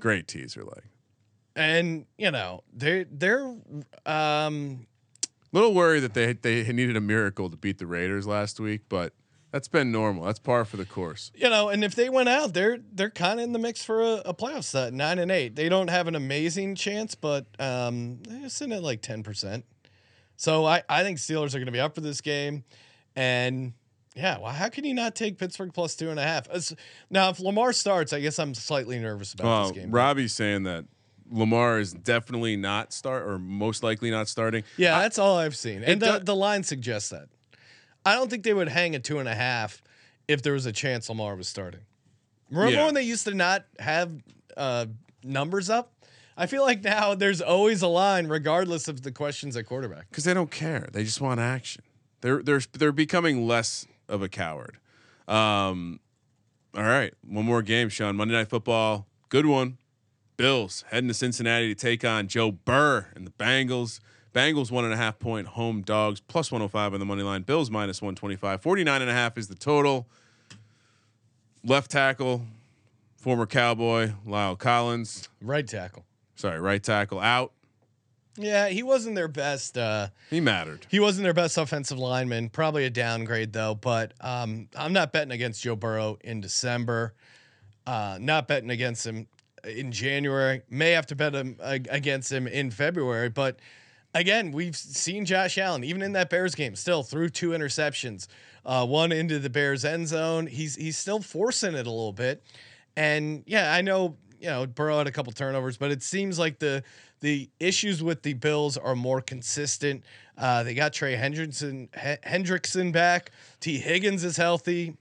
Great 0.00 0.26
teaser 0.28 0.62
leg. 0.64 0.82
And 1.56 2.06
you 2.18 2.30
know, 2.30 2.62
they 2.72 3.04
they're 3.10 3.54
um 4.06 4.86
Little 5.54 5.72
worried 5.72 6.00
that 6.00 6.14
they 6.14 6.32
they 6.32 6.70
needed 6.72 6.96
a 6.96 7.00
miracle 7.00 7.48
to 7.48 7.56
beat 7.56 7.78
the 7.78 7.86
Raiders 7.86 8.26
last 8.26 8.58
week, 8.58 8.82
but 8.88 9.12
that's 9.52 9.68
been 9.68 9.92
normal. 9.92 10.24
That's 10.24 10.40
par 10.40 10.64
for 10.64 10.76
the 10.76 10.84
course. 10.84 11.30
you 11.32 11.48
know, 11.48 11.68
and 11.68 11.84
if 11.84 11.94
they 11.94 12.08
went 12.08 12.28
out, 12.28 12.54
they're 12.54 12.78
they're 12.92 13.08
kind 13.08 13.38
of 13.38 13.44
in 13.44 13.52
the 13.52 13.60
mix 13.60 13.84
for 13.84 14.02
a, 14.02 14.14
a 14.26 14.34
playoff 14.34 14.64
set, 14.64 14.92
nine 14.92 15.20
and 15.20 15.30
eight. 15.30 15.54
They 15.54 15.68
don't 15.68 15.90
have 15.90 16.08
an 16.08 16.16
amazing 16.16 16.74
chance, 16.74 17.14
but 17.14 17.46
um, 17.60 18.18
they're 18.28 18.48
sitting 18.48 18.72
at 18.74 18.82
like 18.82 19.00
ten 19.00 19.22
percent. 19.22 19.64
So 20.36 20.64
I 20.64 20.82
I 20.88 21.04
think 21.04 21.18
Steelers 21.18 21.54
are 21.54 21.58
going 21.58 21.66
to 21.66 21.72
be 21.72 21.78
up 21.78 21.94
for 21.94 22.00
this 22.00 22.20
game, 22.20 22.64
and 23.14 23.74
yeah, 24.16 24.38
well, 24.40 24.50
how 24.50 24.68
can 24.70 24.84
you 24.84 24.92
not 24.94 25.14
take 25.14 25.38
Pittsburgh 25.38 25.72
plus 25.72 25.94
two 25.94 26.10
and 26.10 26.18
a 26.18 26.22
half? 26.24 26.48
As- 26.50 26.74
Now, 27.10 27.28
if 27.30 27.38
Lamar 27.38 27.72
starts, 27.72 28.12
I 28.12 28.18
guess 28.20 28.40
I'm 28.40 28.54
slightly 28.54 28.98
nervous 28.98 29.34
about 29.34 29.68
this 29.68 29.72
game. 29.82 29.92
Robbie's 29.92 30.32
saying 30.32 30.64
that 30.64 30.84
Lamar 31.30 31.78
is 31.80 31.92
definitely 31.92 32.56
not 32.56 32.92
start 32.92 33.26
or 33.26 33.38
most 33.38 33.82
likely 33.82 34.10
not 34.10 34.28
starting. 34.28 34.62
Yeah, 34.76 34.98
that's 35.00 35.18
all 35.18 35.38
I've 35.38 35.56
seen, 35.56 35.82
and 35.82 36.00
the, 36.00 36.18
do- 36.18 36.24
the 36.24 36.36
line 36.36 36.62
suggests 36.62 37.08
that. 37.10 37.28
I 38.04 38.14
don't 38.14 38.28
think 38.30 38.44
they 38.44 38.52
would 38.54 38.68
hang 38.68 38.94
a 38.94 38.98
two 38.98 39.18
and 39.18 39.28
a 39.28 39.34
half 39.34 39.82
if 40.28 40.42
there 40.42 40.52
was 40.52 40.66
a 40.66 40.72
chance 40.72 41.08
Lamar 41.08 41.34
was 41.36 41.48
starting. 41.48 41.80
Remember 42.50 42.72
Yeah. 42.76 42.84
when 42.84 42.94
they 42.94 43.02
used 43.02 43.24
to 43.26 43.34
not 43.34 43.64
have 43.78 44.12
uh, 44.56 44.86
numbers 45.22 45.70
up? 45.70 45.90
I 46.36 46.46
feel 46.46 46.62
like 46.62 46.82
now 46.84 47.14
there's 47.14 47.40
always 47.40 47.80
a 47.82 47.88
line, 47.88 48.26
regardless 48.26 48.88
of 48.88 49.02
the 49.02 49.12
questions 49.12 49.56
at 49.56 49.66
quarterback. 49.66 50.08
because 50.10 50.24
they 50.24 50.34
don't 50.34 50.50
care. 50.50 50.88
They 50.92 51.04
just 51.04 51.20
want 51.20 51.40
action. 51.40 51.82
They're 52.20 52.42
they're 52.42 52.60
they're 52.72 52.92
becoming 52.92 53.46
less 53.46 53.86
of 54.08 54.20
a 54.22 54.28
coward. 54.28 54.78
Um, 55.28 56.00
all 56.76 56.82
right, 56.82 57.14
one 57.26 57.44
more 57.44 57.62
game, 57.62 57.88
Sean. 57.88 58.16
Monday 58.16 58.34
Night 58.34 58.48
Football, 58.48 59.06
good 59.28 59.46
one. 59.46 59.78
Bills 60.36 60.84
heading 60.90 61.08
to 61.08 61.14
Cincinnati 61.14 61.68
to 61.68 61.74
take 61.74 62.04
on 62.04 62.26
Joe 62.28 62.50
Burr 62.52 63.06
and 63.14 63.26
the 63.26 63.30
Bengals. 63.32 64.00
Bengals 64.34 64.70
one 64.70 64.84
and 64.84 64.92
a 64.92 64.96
half 64.96 65.18
point 65.20 65.46
home 65.48 65.82
dogs 65.82 66.20
plus 66.20 66.50
105 66.50 66.94
on 66.94 67.00
the 67.00 67.06
money 67.06 67.22
line. 67.22 67.42
Bills 67.42 67.70
minus 67.70 68.02
125. 68.02 68.60
49 68.60 69.00
and 69.02 69.10
a 69.10 69.14
half 69.14 69.38
is 69.38 69.46
the 69.48 69.54
total. 69.54 70.06
Left 71.64 71.90
tackle, 71.90 72.42
former 73.16 73.46
Cowboy 73.46 74.12
La'el 74.26 74.58
Collins. 74.58 75.28
Right 75.40 75.66
tackle. 75.66 76.04
Sorry, 76.34 76.58
right 76.60 76.82
tackle 76.82 77.20
out. 77.20 77.52
Yeah, 78.36 78.68
he 78.68 78.82
wasn't 78.82 79.14
their 79.14 79.28
best. 79.28 79.78
Uh, 79.78 80.08
He 80.28 80.40
mattered. 80.40 80.86
he 80.90 80.98
wasn't 80.98 81.22
their 81.22 81.32
best 81.32 81.56
offensive 81.56 81.98
lineman. 81.98 82.48
Probably 82.48 82.84
a 82.84 82.90
downgrade 82.90 83.52
though. 83.52 83.76
But 83.76 84.12
um, 84.20 84.68
I'm 84.76 84.92
not 84.92 85.12
betting 85.12 85.30
against 85.30 85.62
Joe 85.62 85.76
Burrow 85.76 86.18
in 86.22 86.40
December. 86.40 87.14
Uh, 87.86 88.18
not 88.20 88.48
betting 88.48 88.70
against 88.70 89.06
him 89.06 89.28
in 89.66 89.92
January. 89.92 90.62
May 90.68 90.90
have 90.92 91.06
to 91.06 91.16
bet 91.16 91.34
him 91.34 91.58
against 91.60 92.30
him 92.30 92.46
in 92.46 92.70
February. 92.70 93.28
But 93.28 93.58
again, 94.14 94.52
we've 94.52 94.76
seen 94.76 95.24
Josh 95.24 95.58
Allen 95.58 95.84
even 95.84 96.02
in 96.02 96.12
that 96.12 96.30
Bears 96.30 96.54
game 96.54 96.76
still 96.76 97.02
threw 97.02 97.28
two 97.28 97.50
interceptions, 97.50 98.26
uh, 98.64 98.86
one 98.86 99.12
into 99.12 99.38
the 99.38 99.50
Bears 99.50 99.84
end 99.84 100.08
zone. 100.08 100.46
He's 100.46 100.76
he's 100.76 100.96
still 100.96 101.20
forcing 101.20 101.74
it 101.74 101.86
a 101.86 101.90
little 101.90 102.12
bit. 102.12 102.42
And 102.96 103.42
yeah, 103.46 103.72
I 103.72 103.82
know 103.82 104.16
you 104.40 104.48
know 104.48 104.66
Burrow 104.66 104.98
had 104.98 105.06
a 105.06 105.12
couple 105.12 105.32
turnovers, 105.32 105.76
but 105.76 105.90
it 105.90 106.02
seems 106.02 106.38
like 106.38 106.58
the 106.58 106.82
the 107.20 107.48
issues 107.58 108.02
with 108.02 108.22
the 108.22 108.34
Bills 108.34 108.76
are 108.76 108.94
more 108.94 109.20
consistent. 109.20 110.04
Uh, 110.36 110.62
they 110.62 110.74
got 110.74 110.92
Trey 110.92 111.16
Hendrickson 111.16 111.88
H- 111.96 112.20
Hendrickson 112.22 112.92
back. 112.92 113.30
Tee 113.60 113.78
Higgins 113.78 114.24
is 114.24 114.36
healthy. 114.36 114.96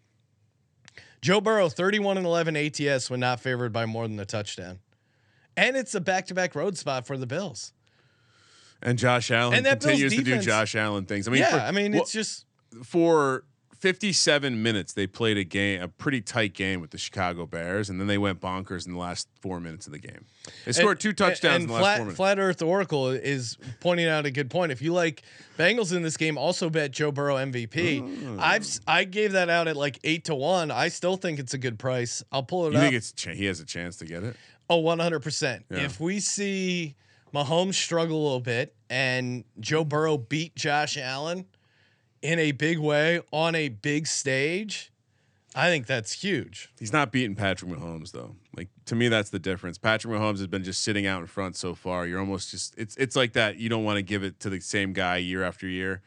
Joe 1.24 1.40
Burrow 1.40 1.70
31 1.70 2.18
and 2.18 2.26
11 2.26 2.58
ATS 2.58 3.10
when 3.10 3.22
not 3.22 3.40
favored 3.40 3.72
by 3.72 3.86
more 3.86 4.06
than 4.10 4.20
a 4.20 4.26
touchdown. 4.26 4.80
And 5.56 5.78
it's 5.78 5.96
a 5.96 6.02
back-to-back 6.02 6.54
road 6.54 6.78
spot 6.78 7.08
for 7.08 7.18
the 7.18 7.26
Bills. 7.26 7.72
And 8.82 9.00
Josh 9.00 9.32
Allen 9.32 9.66
And 9.66 9.80
continues 9.80 10.14
to 10.14 10.22
do 10.22 10.40
Josh 10.40 10.76
Allen 10.76 11.06
things. 11.06 11.26
I 11.30 11.32
mean, 11.32 11.40
yeah, 11.40 11.52
for, 11.52 11.58
I 11.60 11.72
mean 11.72 11.94
well, 11.94 12.02
it's 12.02 12.12
just 12.12 12.46
for 12.84 13.46
57 13.84 14.64
minutes 14.64 14.94
they 14.94 15.06
played 15.06 15.38
a 15.38 15.44
game, 15.44 15.82
a 15.82 15.90
pretty 15.90 16.22
tight 16.22 16.54
game 16.54 16.80
with 16.80 16.92
the 16.92 16.98
Chicago 16.98 17.46
Bears, 17.46 17.90
and 17.90 18.00
then 18.00 18.08
they 18.08 18.18
went 18.18 18.40
bonkers 18.40 18.88
in 18.88 18.94
the 18.94 18.98
last 18.98 19.28
four 19.42 19.60
minutes 19.60 19.88
of 19.88 19.92
the 19.92 20.00
game. 20.00 20.24
They 20.64 20.72
scored 20.72 21.02
two 21.02 21.12
touchdowns 21.12 21.56
And 21.56 21.64
in 21.64 21.68
the 21.68 21.74
last 21.74 21.82
flat, 21.84 21.98
four 21.98 22.06
minutes. 22.06 22.16
Flat 22.16 22.40
Earth 22.40 22.62
Oracle 22.62 23.10
is 23.10 23.58
pointing 23.82 24.08
out 24.08 24.26
a 24.26 24.32
good 24.32 24.50
point. 24.50 24.72
If 24.72 24.82
you 24.82 24.94
like 24.94 25.24
Bengals 25.58 25.94
in 25.94 26.02
this 26.02 26.16
game, 26.16 26.38
also 26.38 26.70
bet 26.70 26.92
Joe 26.92 27.12
Burrow 27.12 27.36
MVP. 27.36 28.02
Mm. 28.02 28.40
I've 28.40 28.66
I 28.88 29.04
gave 29.04 29.34
that 29.34 29.50
out 29.50 29.68
at 29.68 29.76
like 29.76 30.00
eight 30.06 30.24
to 30.26 30.36
one. 30.36 30.72
I 30.72 30.88
still 30.88 31.18
think 31.18 31.38
it's 31.38 31.54
a 31.54 31.58
good 31.58 31.78
price. 31.78 32.24
I'll 32.32 32.42
pull 32.42 32.68
it 32.68 32.72
you 32.72 32.78
up. 32.78 32.84
think 32.84 32.96
it's 32.96 33.12
ch- 33.12 33.36
he 33.36 33.44
has 33.48 33.60
a 33.60 33.66
chance 33.66 33.98
to 33.98 34.06
get 34.06 34.24
it? 34.24 34.38
Oh, 34.70 34.82
100%. 34.82 35.64
Yeah. 35.70 35.80
If 35.80 36.00
we 36.00 36.22
see 36.22 36.96
Mahomes 37.34 37.74
struggle 37.74 38.16
a 38.16 38.24
little 38.24 38.40
bit 38.40 38.74
and 38.90 39.44
Joe 39.60 39.84
Burrow 39.84 40.18
beat 40.18 40.56
Josh 40.56 40.96
Allen 40.98 41.48
in 42.24 42.40
a 42.40 42.52
big 42.54 42.80
way 42.80 43.22
on 43.32 43.54
a 43.54 43.70
big 43.70 44.08
stage, 44.08 44.92
I 45.56 45.68
think 45.68 45.86
that's 45.86 46.14
huge. 46.24 46.70
He's 46.80 46.92
not 46.92 47.12
beating 47.12 47.36
Patrick 47.36 47.70
Mahomes 47.70 48.12
though. 48.12 48.36
Like 48.58 48.70
to 48.86 48.96
me, 48.96 49.08
that's 49.10 49.30
the 49.30 49.38
difference. 49.40 49.78
Patrick 49.78 50.12
Mahomes 50.12 50.40
has 50.40 50.48
been 50.48 50.64
just 50.64 50.82
sitting 50.82 51.06
out 51.06 51.22
in 51.22 51.28
front 51.28 51.56
so 51.56 51.76
far. 51.76 52.08
You're 52.08 52.20
almost 52.20 52.50
just 52.50 52.74
it's 52.78 52.96
it's 52.98 53.16
like 53.16 53.34
that. 53.34 53.58
You 53.58 53.70
don't 53.70 53.84
want 53.84 53.98
to 53.98 54.02
give 54.02 54.24
it 54.24 54.40
to 54.40 54.50
the 54.50 54.60
same 54.60 54.94
guy 54.94 55.18
year 55.18 55.44
after 55.44 55.68
year. 55.68 56.02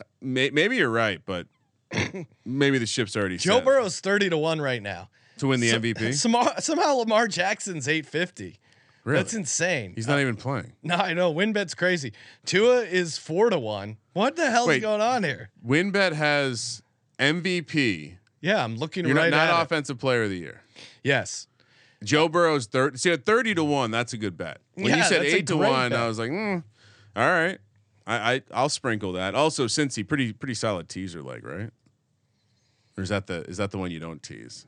Uh, 0.00 0.04
may, 0.20 0.50
maybe 0.50 0.76
you're 0.76 0.90
right, 0.90 1.20
but 1.26 1.46
maybe 2.44 2.78
the 2.78 2.86
ship's 2.86 3.16
already 3.16 3.38
Joe 3.38 3.56
set 3.56 3.64
Burrow's 3.64 3.98
30 4.00 4.30
to 4.30 4.38
1 4.38 4.60
right 4.60 4.82
now. 4.82 5.08
to 5.38 5.46
win 5.48 5.60
the 5.60 5.70
So- 5.70 5.80
MVP. 5.80 6.14
Somehow, 6.14 6.54
somehow 6.58 6.94
Lamar 6.94 7.26
Jackson's 7.28 7.88
850. 7.88 8.58
Really? 9.06 9.20
That's 9.20 9.34
insane. 9.34 9.92
He's 9.94 10.08
not 10.08 10.18
even 10.18 10.34
playing. 10.34 10.72
no, 10.82 10.96
I 10.96 11.14
know. 11.14 11.32
WynnBet's 11.32 11.76
crazy. 11.76 12.12
Tua 12.44 12.80
is 12.80 13.16
4 13.16 13.50
to 13.50 13.58
1. 13.58 13.98
What 14.14 14.34
the 14.34 14.50
hell 14.50 14.66
Wait. 14.66 14.82
going 14.82 15.00
on 15.00 15.22
here? 15.22 15.50
WinBet 15.64 16.12
has 16.12 16.82
MVP. 17.20 18.16
Yeah, 18.40 18.64
I'm 18.64 18.76
looking 18.76 19.06
You're 19.06 19.14
right 19.14 19.30
not, 19.30 19.46
at 19.46 19.50
not 19.52 19.60
it. 19.60 19.62
offensive 19.62 19.98
player 20.00 20.24
of 20.24 20.30
the 20.30 20.38
year. 20.38 20.62
Yes. 21.04 21.46
Joe 22.02 22.28
Burrow's 22.28 22.66
thirty. 22.66 22.98
See, 22.98 23.10
at 23.10 23.24
thirty 23.24 23.54
to 23.54 23.64
one, 23.64 23.90
that's 23.90 24.12
a 24.12 24.16
good 24.16 24.36
bet. 24.36 24.58
When 24.74 24.94
you 24.94 25.02
said 25.04 25.22
eight 25.22 25.46
to 25.46 25.56
one, 25.56 25.90
bet. 25.90 25.98
I 25.98 26.06
was 26.06 26.18
like, 26.18 26.30
mm, 26.30 26.62
all 27.14 27.26
right. 27.26 27.58
I, 28.06 28.34
I 28.34 28.42
I'll 28.52 28.68
sprinkle 28.68 29.12
that. 29.12 29.34
Also, 29.34 29.66
since 29.66 29.94
he 29.94 30.04
pretty 30.04 30.32
pretty 30.32 30.54
solid 30.54 30.88
teaser 30.90 31.22
leg, 31.22 31.44
right? 31.44 31.70
Or 32.98 33.02
is 33.02 33.08
that 33.08 33.26
the 33.28 33.42
is 33.44 33.56
that 33.56 33.70
the 33.70 33.78
one 33.78 33.90
you 33.90 33.98
don't 33.98 34.22
tease? 34.22 34.66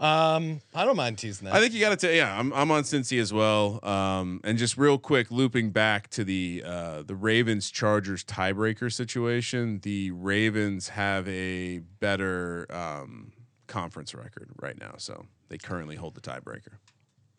Um, 0.00 0.60
I 0.74 0.84
don't 0.84 0.96
mind 0.96 1.18
teasing 1.18 1.46
that. 1.46 1.54
I 1.54 1.60
think 1.60 1.72
you 1.74 1.80
got 1.80 1.90
to 1.90 1.96
tell. 1.96 2.12
Yeah, 2.12 2.36
I'm 2.36 2.52
I'm 2.52 2.70
on 2.72 2.82
Cincy 2.82 3.20
as 3.20 3.32
well. 3.32 3.78
Um, 3.84 4.40
and 4.42 4.58
just 4.58 4.76
real 4.76 4.98
quick, 4.98 5.30
looping 5.30 5.70
back 5.70 6.08
to 6.10 6.24
the 6.24 6.64
uh, 6.66 7.02
the 7.02 7.14
Ravens 7.14 7.70
Chargers 7.70 8.24
tiebreaker 8.24 8.92
situation. 8.92 9.78
The 9.82 10.10
Ravens 10.10 10.88
have 10.88 11.28
a 11.28 11.78
better 11.78 12.66
um, 12.70 13.32
conference 13.68 14.12
record 14.14 14.50
right 14.60 14.78
now, 14.78 14.94
so 14.98 15.26
they 15.48 15.58
currently 15.58 15.94
hold 15.94 16.14
the 16.14 16.20
tiebreaker. 16.20 16.74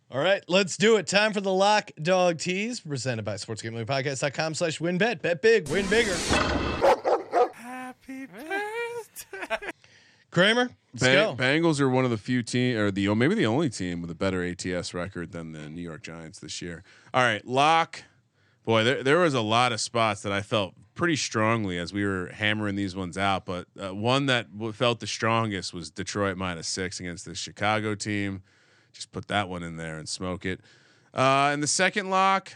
All 0.09 0.21
right, 0.21 0.43
let's 0.47 0.77
do 0.77 0.97
it. 0.97 1.07
Time 1.07 1.33
for 1.33 1.41
the 1.41 1.51
Lock 1.51 1.89
Dog 2.01 2.37
Tease, 2.37 2.79
presented 2.79 3.25
by 3.25 3.33
SportsGamblingPodcast.com 3.33 4.53
slash 4.53 4.77
wynnbet. 4.79 5.21
Bet 5.23 5.41
big, 5.41 5.67
win 5.69 5.87
bigger. 5.87 6.15
Happy 7.53 8.27
birthday. 8.27 9.71
Kramer, 10.33 10.71
Bang-. 10.95 11.37
Bengals 11.37 11.79
are 11.79 11.89
one 11.89 12.05
of 12.05 12.11
the 12.11 12.17
few 12.17 12.43
team, 12.43 12.77
or 12.77 12.91
the 12.91 13.13
maybe 13.15 13.35
the 13.35 13.45
only 13.45 13.69
team 13.69 14.01
with 14.01 14.11
a 14.11 14.15
better 14.15 14.43
ATS 14.43 14.93
record 14.93 15.31
than 15.31 15.51
the 15.51 15.69
New 15.69 15.81
York 15.81 16.01
Giants 16.03 16.39
this 16.39 16.61
year. 16.61 16.83
All 17.13 17.21
right, 17.21 17.45
lock. 17.45 18.03
Boy, 18.65 18.83
there 18.83 19.03
there 19.03 19.19
was 19.19 19.33
a 19.33 19.41
lot 19.41 19.71
of 19.71 19.79
spots 19.79 20.21
that 20.21 20.31
I 20.31 20.41
felt 20.41 20.73
pretty 20.95 21.15
strongly 21.15 21.77
as 21.77 21.93
we 21.93 22.05
were 22.05 22.27
hammering 22.27 22.75
these 22.75 22.95
ones 22.95 23.17
out, 23.17 23.45
but 23.45 23.67
uh, 23.79 23.93
one 23.93 24.27
that 24.27 24.47
felt 24.73 24.99
the 24.99 25.07
strongest 25.07 25.73
was 25.73 25.89
Detroit 25.89 26.37
minus 26.37 26.67
six 26.67 26.99
against 26.99 27.25
the 27.25 27.35
Chicago 27.35 27.95
team. 27.95 28.41
Just 28.91 29.11
put 29.11 29.27
that 29.27 29.49
one 29.49 29.63
in 29.63 29.77
there 29.77 29.97
and 29.97 30.07
smoke 30.07 30.45
it. 30.45 30.61
Uh, 31.13 31.49
and 31.51 31.61
the 31.61 31.67
second 31.67 32.09
lock, 32.09 32.53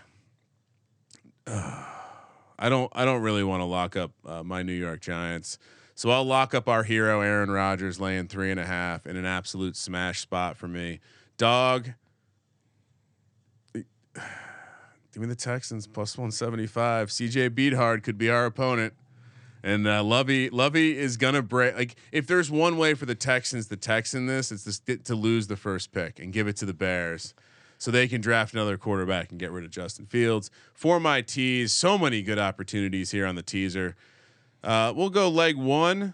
uh, 1.45 1.83
I 2.59 2.69
don't 2.69 2.91
I 2.95 3.05
don't 3.05 3.21
really 3.21 3.43
want 3.43 3.61
to 3.61 3.65
lock 3.65 3.95
up 3.95 4.11
uh, 4.25 4.43
my 4.43 4.63
New 4.63 4.73
York 4.73 5.01
Giants. 5.01 5.59
So 5.97 6.11
I'll 6.11 6.23
lock 6.23 6.53
up 6.53 6.69
our 6.69 6.83
hero 6.83 7.21
Aaron 7.21 7.49
Rodgers 7.49 7.99
laying 7.99 8.27
three 8.27 8.51
and 8.51 8.59
a 8.59 8.65
half 8.67 9.07
in 9.07 9.17
an 9.17 9.25
absolute 9.25 9.75
smash 9.75 10.19
spot 10.19 10.55
for 10.55 10.67
me. 10.67 10.99
Dog. 11.37 11.93
Give 13.73 14.23
me 15.15 15.25
the 15.25 15.33
Texans 15.33 15.87
plus 15.87 16.15
175. 16.15 17.09
CJ 17.09 17.49
Beathard 17.49 18.03
could 18.03 18.19
be 18.19 18.29
our 18.29 18.45
opponent. 18.45 18.93
And 19.63 19.87
uh, 19.87 20.03
Lovie, 20.03 20.51
Lovie 20.51 20.95
is 20.95 21.17
gonna 21.17 21.41
break. 21.41 21.75
Like, 21.75 21.95
if 22.11 22.27
there's 22.27 22.51
one 22.51 22.77
way 22.77 22.93
for 22.93 23.07
the 23.07 23.15
Texans 23.15 23.65
to 23.69 23.75
Texan 23.75 24.27
this, 24.27 24.51
it's 24.51 24.65
this, 24.65 24.99
to 25.05 25.15
lose 25.15 25.47
the 25.47 25.57
first 25.57 25.91
pick 25.91 26.19
and 26.19 26.31
give 26.31 26.47
it 26.47 26.57
to 26.57 26.67
the 26.67 26.75
Bears, 26.75 27.33
so 27.79 27.89
they 27.89 28.07
can 28.07 28.21
draft 28.21 28.53
another 28.53 28.77
quarterback 28.77 29.31
and 29.31 29.39
get 29.39 29.51
rid 29.51 29.65
of 29.65 29.71
Justin 29.71 30.05
Fields. 30.05 30.51
For 30.75 30.99
my 30.99 31.23
tease, 31.23 31.73
so 31.73 31.97
many 31.97 32.21
good 32.21 32.37
opportunities 32.37 33.09
here 33.09 33.25
on 33.25 33.33
the 33.33 33.41
teaser. 33.41 33.95
Uh, 34.67 34.93
we'll 34.95 35.09
go 35.09 35.29
leg 35.29 35.55
one. 35.55 36.13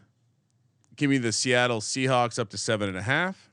Give 0.95 1.09
me 1.09 1.17
the 1.17 1.31
Seattle 1.31 1.81
Seahawks 1.81 2.37
up 2.37 2.49
to 2.51 2.57
seven 2.57 2.87
and 2.87 2.97
a 2.97 3.01
half. 3.01 3.49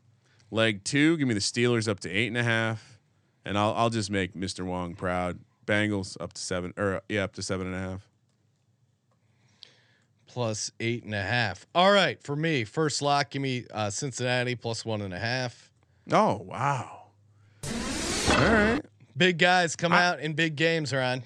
Leg 0.50 0.84
two, 0.84 1.16
give 1.16 1.26
me 1.26 1.32
the 1.34 1.40
Steelers 1.40 1.88
up 1.88 2.00
to 2.00 2.10
eight 2.10 2.26
and 2.28 2.36
a 2.36 2.42
half, 2.42 2.98
and 3.44 3.56
I'll 3.56 3.72
I'll 3.74 3.88
just 3.90 4.10
make 4.10 4.34
Mr. 4.34 4.64
Wong 4.64 4.94
proud. 4.94 5.38
Bengals 5.66 6.20
up 6.20 6.34
to 6.34 6.42
seven, 6.42 6.74
or 6.76 7.00
yeah, 7.08 7.24
up 7.24 7.32
to 7.34 7.42
seven 7.42 7.66
and 7.68 7.76
a 7.76 7.78
half. 7.78 8.06
plus 10.26 10.70
eight 10.80 11.04
and 11.04 11.14
a 11.14 11.22
half. 11.22 11.66
All 11.74 11.90
right, 11.92 12.22
for 12.22 12.36
me, 12.36 12.64
first 12.64 13.00
lock, 13.02 13.30
give 13.30 13.40
me 13.42 13.64
uh, 13.72 13.90
Cincinnati 13.90 14.54
plus 14.54 14.84
one 14.84 15.00
and 15.00 15.14
a 15.14 15.18
half. 15.18 15.70
Oh 16.12 16.42
wow! 16.44 17.04
All 17.64 18.36
right. 18.36 18.80
Big 19.16 19.38
guys 19.38 19.76
come 19.76 19.92
out 19.92 20.20
in 20.20 20.32
big 20.34 20.56
games, 20.56 20.92
Ron. 20.92 21.22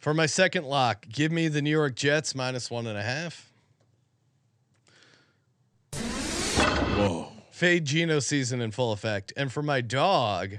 For 0.00 0.14
my 0.14 0.26
second 0.26 0.64
lock, 0.64 1.06
give 1.08 1.30
me 1.30 1.48
the 1.48 1.60
New 1.62 1.70
York 1.70 1.94
Jets 1.94 2.34
minus 2.34 2.70
one 2.70 2.86
and 2.86 2.96
a 2.98 3.02
half. 3.02 3.52
Whoa. 5.92 7.28
Fade 7.50 7.84
Geno 7.84 8.20
season 8.20 8.60
in 8.60 8.70
full 8.70 8.92
effect. 8.92 9.32
And 9.36 9.52
for 9.52 9.62
my 9.62 9.80
dog, 9.80 10.58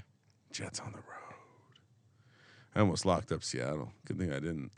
Jets 0.51 0.79
on 0.79 0.91
the 0.91 0.97
road. 0.99 1.35
I 2.75 2.79
almost 2.81 3.05
locked 3.05 3.31
up 3.31 3.43
Seattle. 3.43 3.91
Good 4.05 4.17
thing 4.19 4.31
I 4.31 4.39
didn't. 4.39 4.71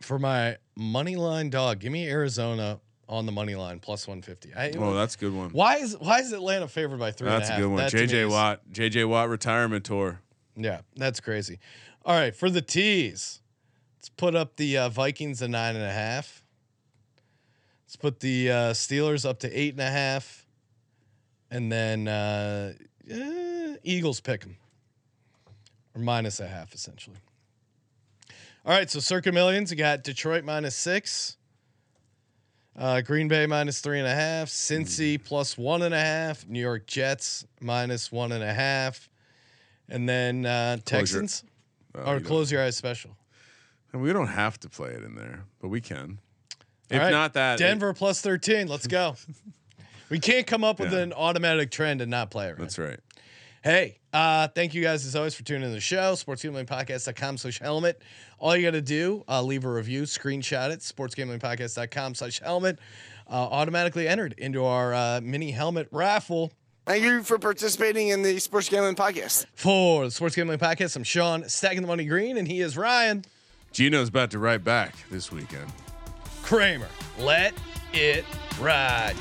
for 0.00 0.18
my 0.18 0.56
money 0.76 1.16
line 1.16 1.50
dog, 1.50 1.78
give 1.80 1.92
me 1.92 2.08
Arizona 2.08 2.80
on 3.08 3.26
the 3.26 3.32
money 3.32 3.54
line 3.54 3.78
plus 3.80 4.06
150. 4.08 4.54
I, 4.54 4.70
Oh, 4.78 4.94
that's 4.94 5.14
a 5.14 5.18
good 5.18 5.34
one. 5.34 5.50
why 5.50 5.76
is 5.76 5.96
why 5.98 6.20
is 6.20 6.32
Atlanta 6.32 6.66
favored 6.68 6.98
by 6.98 7.10
three? 7.12 7.28
and 7.28 7.36
That's 7.36 7.48
a 7.50 7.52
half? 7.52 7.60
good 7.60 7.68
one. 7.68 7.76
That 7.78 7.92
JJ 7.92 8.30
Watt. 8.30 8.60
JJ 8.72 9.08
Watt 9.08 9.28
retirement 9.28 9.84
tour. 9.84 10.20
Yeah, 10.56 10.80
that's 10.96 11.20
crazy. 11.20 11.58
All 12.04 12.16
right, 12.16 12.34
for 12.34 12.50
the 12.50 12.62
tees, 12.62 13.40
let's 13.96 14.08
put 14.08 14.34
up 14.34 14.56
the 14.56 14.76
uh, 14.76 14.88
Vikings 14.88 15.40
at 15.40 15.50
nine 15.50 15.76
and 15.76 15.84
a 15.84 15.92
half. 15.92 16.42
Let's 17.84 17.94
put 17.94 18.18
the 18.18 18.50
uh, 18.50 18.54
Steelers 18.72 19.28
up 19.28 19.38
to 19.40 19.58
eight 19.58 19.74
and 19.74 19.80
a 19.80 19.90
half, 19.90 20.44
and 21.48 21.70
then 21.70 22.08
uh, 22.08 22.72
eh, 23.08 23.76
Eagles 23.84 24.20
pick 24.20 24.40
them 24.40 24.56
or 25.94 26.00
minus 26.00 26.40
a 26.40 26.48
half 26.48 26.74
essentially. 26.74 27.18
All 28.66 28.72
right, 28.72 28.90
so 28.90 28.98
Circa 28.98 29.30
Millions, 29.30 29.70
you 29.70 29.76
got 29.76 30.02
Detroit 30.02 30.42
minus 30.42 30.74
six, 30.74 31.36
uh, 32.76 33.00
Green 33.02 33.28
Bay 33.28 33.46
minus 33.46 33.80
three 33.80 34.00
and 34.00 34.08
a 34.08 34.14
half, 34.14 34.48
Cincy 34.48 35.22
plus 35.22 35.56
one 35.56 35.82
and 35.82 35.94
a 35.94 36.00
half, 36.00 36.48
New 36.48 36.60
York 36.60 36.88
Jets 36.88 37.46
minus 37.60 38.10
one 38.10 38.32
and 38.32 38.42
a 38.42 38.52
half, 38.52 39.08
and 39.88 40.08
then 40.08 40.46
uh, 40.46 40.78
Texans 40.84 41.44
Or 41.94 42.18
you 42.18 42.24
close 42.24 42.50
your 42.50 42.62
eyes 42.62 42.76
special. 42.76 43.16
And 43.92 44.02
we 44.02 44.12
don't 44.12 44.28
have 44.28 44.58
to 44.60 44.68
play 44.70 44.90
it 44.90 45.02
in 45.04 45.14
there, 45.14 45.44
but 45.60 45.68
we 45.68 45.80
can. 45.80 46.18
If 46.88 46.98
right, 47.00 47.10
not 47.10 47.34
that, 47.34 47.60
it- 47.60 47.64
Denver 47.64 47.92
plus 47.94 48.20
thirteen. 48.20 48.66
Let's 48.68 48.86
go. 48.86 49.16
we 50.10 50.18
can't 50.18 50.46
come 50.46 50.64
up 50.64 50.80
with 50.80 50.92
Yeah. 50.92 51.00
an 51.00 51.12
automatic 51.12 51.70
trend 51.70 52.00
and 52.00 52.10
not 52.10 52.30
play 52.30 52.46
it. 52.46 52.50
Right? 52.50 52.58
that's 52.58 52.78
right. 52.78 53.00
Hey, 53.62 53.98
uh, 54.12 54.48
thank 54.48 54.74
you 54.74 54.82
guys 54.82 55.06
as 55.06 55.14
always 55.14 55.34
for 55.36 55.44
tuning 55.44 55.68
in 55.68 55.72
the 55.72 55.78
show. 55.80 56.14
SportsGamblingPodcast.com 56.14 57.36
slash 57.38 57.60
helmet. 57.60 58.02
All 58.40 58.56
you 58.56 58.64
got 58.64 58.72
to 58.72 58.82
do, 58.82 59.22
uh, 59.28 59.40
leave 59.40 59.64
a 59.64 59.70
review, 59.70 60.02
screenshot 60.02 60.70
it, 60.72 60.80
SportsGamblingPodcast.com 60.80 62.16
slash 62.16 62.40
helmet. 62.40 62.80
Uh, 63.30 63.34
automatically 63.34 64.08
entered 64.08 64.34
into 64.36 64.64
our 64.64 64.92
uh, 64.92 65.20
mini 65.22 65.52
helmet 65.52 65.86
raffle 65.92 66.50
Thank 66.84 67.04
you 67.04 67.22
for 67.22 67.38
participating 67.38 68.08
in 68.08 68.22
the 68.22 68.38
Sports 68.40 68.68
Gambling 68.68 68.96
Podcast. 68.96 69.46
for 69.54 70.04
the 70.04 70.10
Sports 70.10 70.34
Gambling 70.34 70.58
Podcast. 70.58 70.96
I'm 70.96 71.04
Sean, 71.04 71.48
stacking 71.48 71.82
the 71.82 71.86
money 71.86 72.04
green, 72.04 72.36
and 72.36 72.48
he 72.48 72.60
is 72.60 72.76
Ryan 72.76 73.24
Geno's 73.72 74.08
about 74.08 74.30
to 74.32 74.38
write 74.38 74.64
back 74.64 74.94
this 75.10 75.32
weekend. 75.32 75.72
Kramer. 76.42 76.88
Let 77.18 77.54
it 77.92 78.24
ride. 78.60 79.16